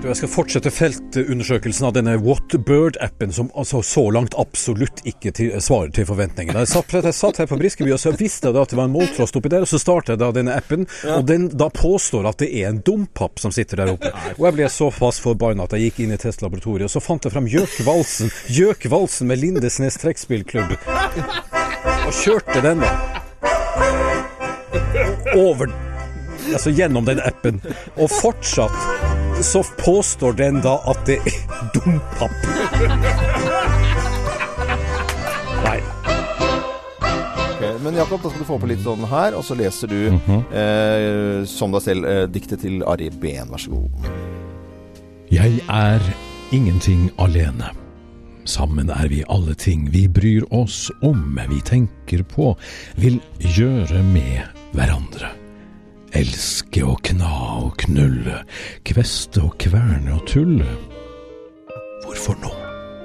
Jeg 0.00 0.16
skal 0.16 0.30
fortsette 0.32 0.70
feltundersøkelsen 0.72 1.84
av 1.84 1.92
denne 1.92 2.14
Whatbird-appen, 2.24 3.34
som 3.36 3.50
altså 3.52 3.82
så 3.84 4.06
langt 4.14 4.32
absolutt 4.40 5.02
ikke 5.04 5.28
til, 5.36 5.50
svarer 5.60 5.92
til 5.92 6.06
forventningene. 6.08 6.62
Jeg 6.64 6.70
satt, 6.72 6.94
jeg 6.96 7.14
satt 7.14 7.42
her 7.42 7.48
på 7.50 7.58
Briskeby 7.60 7.92
og 7.92 8.00
så 8.00 8.14
visste 8.16 8.48
jeg 8.48 8.56
at 8.56 8.72
det 8.72 8.78
var 8.78 8.88
en 8.88 8.94
måltrost 8.94 9.36
oppi 9.36 9.52
der, 9.52 9.66
og 9.66 9.68
så 9.68 9.80
startet 9.82 10.14
jeg 10.14 10.22
da 10.22 10.30
denne 10.32 10.56
appen, 10.56 10.86
og 11.04 11.26
den 11.28 11.50
da 11.52 11.68
påstår 11.68 12.30
at 12.30 12.40
det 12.40 12.48
er 12.62 12.70
en 12.70 12.80
dompap 12.86 13.42
som 13.42 13.52
sitter 13.52 13.82
der 13.82 13.92
oppe. 13.92 14.14
Og 14.38 14.48
jeg 14.48 14.56
ble 14.56 14.70
såpass 14.72 15.20
forbanna 15.20 15.68
at 15.68 15.76
jeg 15.76 15.90
gikk 15.90 16.00
inn 16.06 16.16
i 16.16 16.20
testlaboratoriet, 16.24 16.88
og 16.88 16.94
så 16.96 17.04
fant 17.04 17.28
jeg 17.28 17.36
fram 17.36 17.50
Gjøkvalsen, 17.52 18.32
Gjøkvalsen 18.56 19.28
med 19.28 19.42
Lindesnes 19.44 20.00
trekkspillklubb, 20.00 20.74
og 20.80 22.12
kjørte 22.24 22.64
den 22.64 22.80
da 22.86 22.96
over 25.36 25.68
Altså 26.50 26.72
gjennom 26.74 27.04
den 27.06 27.20
appen. 27.22 27.60
Og 28.00 28.10
fortsatt 28.10 29.19
så 29.44 29.62
påstår 29.80 30.32
den 30.38 30.60
da 30.64 30.76
at 30.90 31.04
det 31.08 31.18
er 31.26 31.38
dompap. 31.74 32.34
Nei. 35.64 35.78
Okay, 37.56 37.74
Men 37.84 37.94
Jakob, 37.98 38.22
da 38.22 38.30
skal 38.30 38.40
du 38.42 38.48
få 38.48 38.58
på 38.62 38.68
litt 38.70 38.82
sånn 38.84 39.04
her, 39.10 39.36
og 39.38 39.44
så 39.46 39.56
leser 39.58 39.88
du 39.90 39.98
Mhm. 40.10 40.40
eh, 40.52 41.44
som 41.46 41.72
deg 41.72 41.82
selv 41.82 42.04
eh, 42.08 42.26
diktet 42.26 42.60
til 42.60 42.82
Ari 42.84 43.10
Behn. 43.10 43.48
Vær 43.50 43.58
så 43.58 43.70
god. 43.70 43.90
Jeg 45.30 45.60
er 45.68 46.00
ingenting 46.52 47.10
alene. 47.18 47.70
Sammen 48.44 48.88
er 48.90 49.06
vi 49.08 49.22
alle 49.28 49.54
ting 49.54 49.88
vi 49.92 50.06
bryr 50.08 50.42
oss 50.50 50.90
om, 51.02 51.38
vi 51.48 51.60
tenker 51.60 52.22
på, 52.24 52.56
vil 52.96 53.20
gjøre 53.38 54.02
med 54.02 54.42
hverandre. 54.72 55.28
Elske 56.12 56.82
og 56.84 56.98
kna 57.06 57.30
og 57.64 57.76
knulle, 57.84 58.42
kveste 58.84 59.42
og 59.46 59.54
kverne 59.62 60.16
og 60.16 60.26
tulle. 60.26 60.66
Hvorfor 62.04 62.38
nå? 62.42 62.52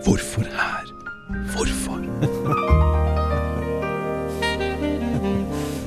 Hvorfor 0.06 0.42
her? 0.42 0.92
Hvorfor? 1.54 2.82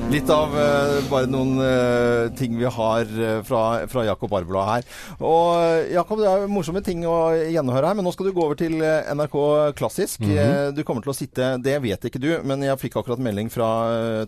Litt 0.09 0.29
av 0.33 0.55
uh, 0.57 0.95
bare 1.05 1.27
noen 1.29 1.59
uh, 1.61 2.31
ting 2.33 2.55
vi 2.57 2.65
har 2.65 3.09
uh, 3.13 3.41
fra, 3.45 3.59
fra 3.91 4.05
Jakob 4.07 4.31
Arvola 4.33 4.63
her. 4.65 4.87
Og 5.21 5.91
Jakob, 5.93 6.23
det 6.23 6.31
er 6.31 6.47
morsomme 6.49 6.81
ting 6.81 7.03
å 7.05 7.29
gjennomhøre 7.37 7.91
her, 7.91 7.97
men 7.99 8.07
nå 8.07 8.13
skal 8.15 8.25
du 8.25 8.33
gå 8.33 8.41
over 8.41 8.57
til 8.57 8.79
NRK 8.81 9.37
Klassisk. 9.77 10.23
Mhm. 10.25 10.31
Eh, 10.33 10.71
Du 10.73 10.81
kommer 10.87 11.03
til 11.05 11.11
å 11.11 11.15
sitte 11.17 11.51
Det 11.61 11.75
vet 11.83 12.07
ikke 12.09 12.21
du, 12.21 12.27
men 12.47 12.63
jeg 12.65 12.79
fikk 12.81 12.97
akkurat 12.99 13.21
melding 13.21 13.51
fra 13.53 13.67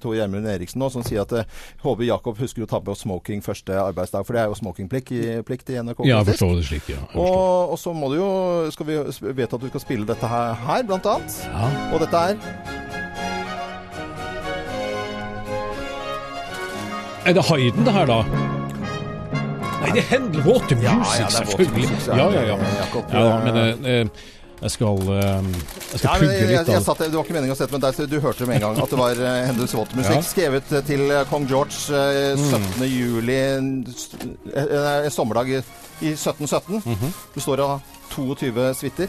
Tore 0.02 0.20
Gjermund 0.20 0.50
Eriksen 0.52 0.82
nå, 0.82 0.89
som 0.94 1.06
sier 1.06 1.24
at 1.24 1.34
håper 1.82 2.06
Jakob 2.06 2.38
husker 2.41 2.65
å 2.65 2.70
ta 2.70 2.82
på 2.84 2.96
smoking 2.98 3.41
første 3.46 3.78
arbeidsdag, 3.82 4.26
for 4.28 4.38
det 4.38 4.44
er 4.44 4.52
jo 4.52 4.60
smokingplikt 4.60 5.13
i, 5.17 5.24
plikt 5.48 5.72
i 5.74 5.80
NRK 5.82 6.04
Ja, 6.06 6.20
jeg 6.22 6.34
forstår 6.34 6.60
det 6.60 6.67
slik, 6.70 6.91
ja. 6.94 7.02
Og, 7.15 7.74
og 7.74 7.82
så 7.82 7.96
må 7.96 8.12
du 8.13 8.20
jo 8.20 8.30
Skal 8.76 8.89
vi 8.91 9.02
vet 9.41 9.58
at 9.58 9.65
du 9.65 9.70
skal 9.74 9.86
spille 9.86 10.10
dette 10.10 10.30
her, 10.30 10.54
her 10.67 10.86
blant 10.86 11.10
annet. 11.10 11.41
Og 11.94 12.02
dette 12.06 12.28
er 12.32 12.81
Er 17.25 17.34
det 17.38 17.43
Hayden 17.45 17.86
det 17.86 17.93
her, 17.93 18.05
da? 18.10 18.21
Nei, 19.81 19.91
det 19.93 20.01
er 20.01 20.07
Handel 20.10 20.43
Water 20.45 20.77
Music, 20.77 20.89
Ja, 20.89 21.19
ja, 21.21 21.29
selvfølgelig. 21.29 21.89
Ja, 22.07 22.27
ja, 22.34 22.41
ja. 22.49 22.57
Ja 23.13 23.25
men 23.45 23.57
eh, 23.57 23.91
eh, 24.01 24.07
jeg 24.62 24.71
skal, 24.75 24.99
eh, 25.10 25.45
jeg 25.91 25.99
skal 26.01 26.19
pugge 26.21 26.34
litt 26.34 26.51
jeg, 26.53 26.65
jeg, 26.69 26.84
satt, 26.86 26.99
det 27.01 27.13
var 27.15 27.25
ikke 27.25 27.34
meningen 27.34 27.55
å 27.55 27.57
sette, 27.57 27.73
men 27.73 27.81
der, 27.81 27.95
så 27.97 28.05
du 28.10 28.19
hørte 28.21 28.43
det 28.43 28.49
med 28.51 28.60
en 28.60 28.65
gang 28.67 28.81
at 28.84 28.93
det 28.93 28.99
var 28.99 29.21
uh, 29.21 29.29
Hendels 29.47 29.73
Water-musikk. 29.77 30.25
Skrevet 30.27 30.73
eh, 30.77 30.84
til 30.86 31.05
eh, 31.10 31.23
kong 31.31 31.47
George 31.49 31.97
eh, 31.97 32.38
17. 32.38 32.86
juli, 32.86 33.38
en, 33.57 33.71
eh, 34.53 34.75
en 35.07 35.13
sommerdag 35.13 35.55
i, 36.01 36.07
i 36.07 36.13
1717. 36.13 36.81
-hmm. 36.85 37.11
Består 37.33 37.59
av 37.59 37.79
22 38.11 38.73
suiter. 38.75 39.07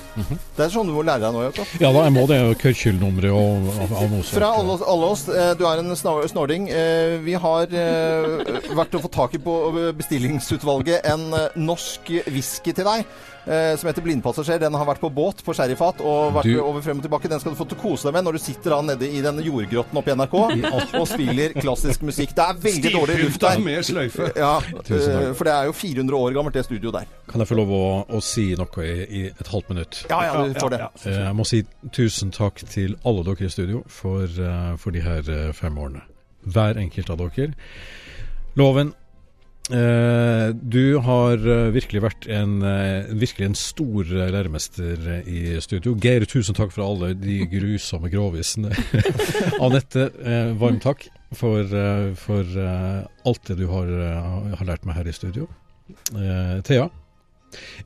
Det 0.57 0.64
er 0.64 0.70
sånn 0.72 0.87
du 0.87 0.94
må 0.94 1.02
lære 1.07 1.24
deg 1.24 1.35
nå, 1.35 1.42
Jakob. 1.48 1.74
Ja 1.83 1.90
da, 1.94 2.05
jeg 2.07 2.14
må 2.14 2.26
det. 2.31 2.38
Kørkjellnummeret 2.62 3.35
og 3.35 3.68
av, 3.72 3.94
av 3.98 4.07
noe 4.12 4.22
sånt. 4.22 4.37
Fra 4.37 4.52
alle, 4.61 4.78
alle 4.94 5.11
oss, 5.14 5.26
eh, 5.28 5.52
du 5.59 5.66
er 5.68 5.83
en 5.83 5.96
snording. 5.96 6.68
Eh, 6.70 7.18
Vi 7.22 7.35
har 7.35 7.62
eh, 7.62 8.72
vært 8.76 8.94
og 8.94 9.05
fått 9.07 9.16
tak 9.18 9.35
i 9.35 9.42
på 9.42 9.57
bestillingsutvalget 9.98 11.07
en 11.12 11.28
norsk 11.57 12.11
whisky 12.31 12.72
til 12.72 12.88
deg. 12.88 13.07
Eh, 13.46 13.76
Som 13.76 13.88
heter 13.90 14.02
Blindpassasjer. 14.05 14.59
Den 14.62 14.74
har 14.74 14.87
vært 14.87 15.00
på 15.02 15.11
båt 15.12 15.42
på 15.44 15.55
sherryfat 15.55 16.00
og 16.00 16.35
vært 16.38 16.44
Du- 16.50 16.61
over 16.62 16.81
frem 16.83 16.98
og 16.98 17.05
tilbake. 17.07 17.28
Den 17.28 17.40
skal 17.40 17.52
du 17.52 17.59
få 17.59 17.66
til 17.68 17.78
å 17.78 17.83
kose 17.83 18.09
deg 18.09 18.14
med 18.14 18.24
når 18.28 18.33
du 18.33 18.42
sitter 18.44 18.70
da 18.76 18.81
nede 18.83 19.09
i 19.09 19.20
denne 19.24 19.42
jordgrotten 19.46 19.98
oppe 19.98 20.12
i 20.12 20.16
NRK 20.16 20.35
og 21.00 21.09
spiller 21.09 21.52
klassisk 21.59 22.02
musikk. 22.07 22.35
Det 22.37 22.44
er 22.48 22.61
veldig 22.66 22.92
dårlig 22.98 23.18
luft 23.24 23.40
der. 23.40 23.59
med 23.64 23.85
sløyfe. 23.85 24.31
Ja, 24.37 24.52
eh, 24.78 25.33
for 25.35 25.44
det 25.48 25.52
er 25.57 25.70
jo 25.70 25.72
400 25.72 26.16
år 26.22 26.37
gammelt, 26.38 26.55
det 26.55 26.64
studioet 26.68 27.00
der. 27.00 27.11
Kan 27.33 27.40
jeg 27.44 27.48
få 27.48 27.59
lov 27.59 27.70
å, 27.72 27.83
å 28.12 28.22
si 28.22 28.48
noe 28.59 28.85
i, 28.87 28.94
i 29.09 29.24
et 29.33 29.48
halvt 29.52 29.70
minutt? 29.72 30.02
Ja, 30.11 30.22
ja, 30.28 30.38
du 30.46 30.55
får 30.61 30.70
det. 30.76 30.81
Eh, 31.07 31.20
Jeg 31.26 31.35
må 31.38 31.46
si 31.48 31.62
tusen 31.92 32.31
takk 32.35 32.62
til 32.68 32.96
alle 33.05 33.24
dere 33.26 33.46
i 33.48 33.52
studio 33.52 33.83
for, 33.88 34.24
eh, 34.26 34.72
for 34.83 34.90
de 34.94 35.00
her 35.05 35.22
eh, 35.33 35.52
fem 35.57 35.76
årene. 35.78 36.02
Hver 36.42 36.78
enkelt 36.83 37.11
av 37.14 37.20
dere. 37.22 37.52
Loven, 38.59 38.90
du 39.70 40.98
har 41.07 41.38
eh, 41.38 41.68
virkelig 41.72 42.01
vært 42.03 42.27
en, 42.35 42.57
eh, 42.66 43.12
virkelig 43.14 43.46
en 43.46 43.55
stor 43.55 44.09
eh, 44.11 44.31
læremester 44.35 45.05
eh, 45.20 45.29
i 45.31 45.61
studio. 45.62 45.94
Geir, 46.03 46.27
tusen 46.27 46.57
takk 46.59 46.72
for 46.75 46.83
alle 46.85 47.12
de 47.14 47.44
grusomme 47.46 48.11
grovisene. 48.11 48.72
Anette, 49.64 50.09
eh, 50.18 50.51
varm 50.59 50.81
takk 50.83 51.07
for, 51.38 51.62
eh, 51.62 52.11
for 52.18 52.42
eh, 52.42 53.07
alt 53.29 53.44
det 53.48 53.59
du 53.61 53.68
har, 53.70 53.87
eh, 53.87 54.57
har 54.59 54.66
lært 54.68 54.85
meg 54.88 54.98
her 54.98 55.09
i 55.09 55.14
studio. 55.14 55.46
Eh, 56.11 56.59
Thea, 56.66 56.88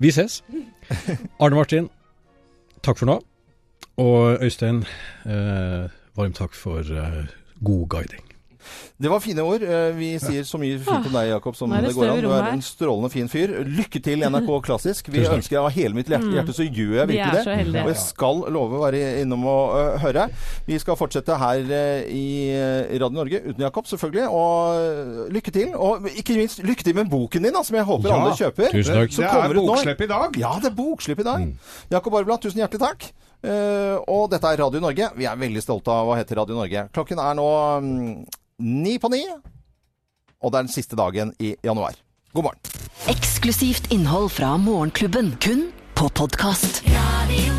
vi 0.00 0.14
ses. 0.16 0.40
Arne 1.42 1.58
Martin, 1.60 1.90
takk 2.80 3.02
for 3.02 3.10
nå. 3.12 3.20
Og 4.00 4.42
Øystein, 4.44 4.82
eh, 5.28 5.92
varm 6.16 6.32
takk 6.36 6.56
for 6.56 6.80
eh, 6.80 7.26
god 7.60 7.88
guiding. 7.92 8.35
Det 8.96 9.10
var 9.12 9.20
fine 9.20 9.42
ord. 9.44 9.62
Eh, 9.62 9.90
Vi 9.96 10.10
sier 10.18 10.44
så 10.48 10.56
mye 10.58 10.78
fint 10.80 11.06
om 11.06 11.12
deg, 11.12 11.28
Jakob, 11.34 11.56
som 11.58 11.70
det 11.70 11.82
det 11.84 11.94
går 11.94 12.08
an. 12.14 12.20
Du 12.24 12.30
er 12.32 12.46
en 12.52 12.62
strålende 12.64 13.10
fin 13.12 13.28
fyr. 13.28 13.52
Lykke 13.68 14.00
til, 14.02 14.24
NRK 14.24 14.48
Klassisk. 14.68 15.10
Vi 15.12 15.20
ønsker 15.26 15.58
deg 15.58 15.60
av 15.64 15.70
hele 15.76 15.94
mitt 15.94 16.08
hjerte, 16.08 16.24
Mm. 16.26 16.32
hjerte 16.38 16.54
så 16.56 16.64
gjør 16.64 16.94
jeg 17.02 17.08
Vi 17.10 17.16
virkelig 17.18 17.72
det. 17.74 17.82
Og 17.82 17.90
jeg 17.92 18.00
skal 18.00 18.40
love 18.56 18.78
å 18.78 18.82
være 18.86 19.02
innom 19.22 19.44
og 19.46 19.76
øh, 19.76 19.98
høre. 20.00 20.28
Vi 20.66 20.78
skal 20.78 20.96
fortsette 20.96 21.36
her 21.36 21.60
øh, 21.60 22.08
i, 22.08 22.24
Radio 22.96 23.10
Norge 23.20 23.42
uten 23.44 23.60
Jakob, 23.66 23.86
selvfølgelig. 23.86 24.28
Og 24.32 25.30
lykke 25.36 25.50
til. 25.52 25.74
Og 25.76 26.08
ikke 26.16 26.36
minst 26.40 26.62
lykke 26.64 26.82
til 26.88 26.94
med 26.96 27.10
boken 27.12 27.42
din, 27.44 27.52
da, 27.52 27.62
som 27.62 27.76
jeg 27.76 27.84
håper 27.84 28.08
Ja, 28.08 28.16
alle 28.22 28.34
kjøper. 28.40 28.72
tusen 28.72 28.94
takk. 28.96 29.12
Det 29.16 29.28
er 29.28 29.60
bokslipp 29.60 30.00
i 30.00 30.10
dag. 30.10 30.40
Ja, 30.40 30.54
det 30.62 30.72
er 30.72 30.76
bokslipp 30.80 31.20
i 31.20 31.28
dag. 31.28 31.46
Mm. 31.46 31.54
Jakob 31.92 32.14
Arbeland, 32.14 32.40
tusen 32.42 32.60
hjertelig 32.64 32.80
takk. 32.86 33.08
Uh, 33.46 34.00
og 34.10 34.30
dette 34.32 34.48
er 34.48 34.58
Radio 34.58 34.80
Norge. 34.80 35.10
Vi 35.14 35.26
er 35.28 35.36
veldig 35.38 35.60
stolte 35.62 35.92
av 35.92 36.08
å 36.08 36.16
hete 36.16 36.34
Radio 36.34 36.56
Norge. 36.56 36.86
Klokken 36.96 37.20
er 37.22 37.36
nå 37.38 37.44
mm, 37.84 38.24
ni 38.58 38.98
på 38.98 39.10
ni. 39.12 39.22
Og 40.42 40.52
det 40.52 40.58
er 40.58 40.66
den 40.68 40.72
siste 40.72 40.96
dagen 40.96 41.34
i 41.40 41.54
januar. 41.64 41.96
God 42.32 42.48
morgen. 42.48 42.60
Eksklusivt 43.08 43.92
innhold 43.92 44.30
fra 44.36 44.56
Morgenklubben, 44.60 45.34
kun 45.40 45.68
på 45.96 46.08
podkast. 46.08 46.82
Radio 46.86 47.55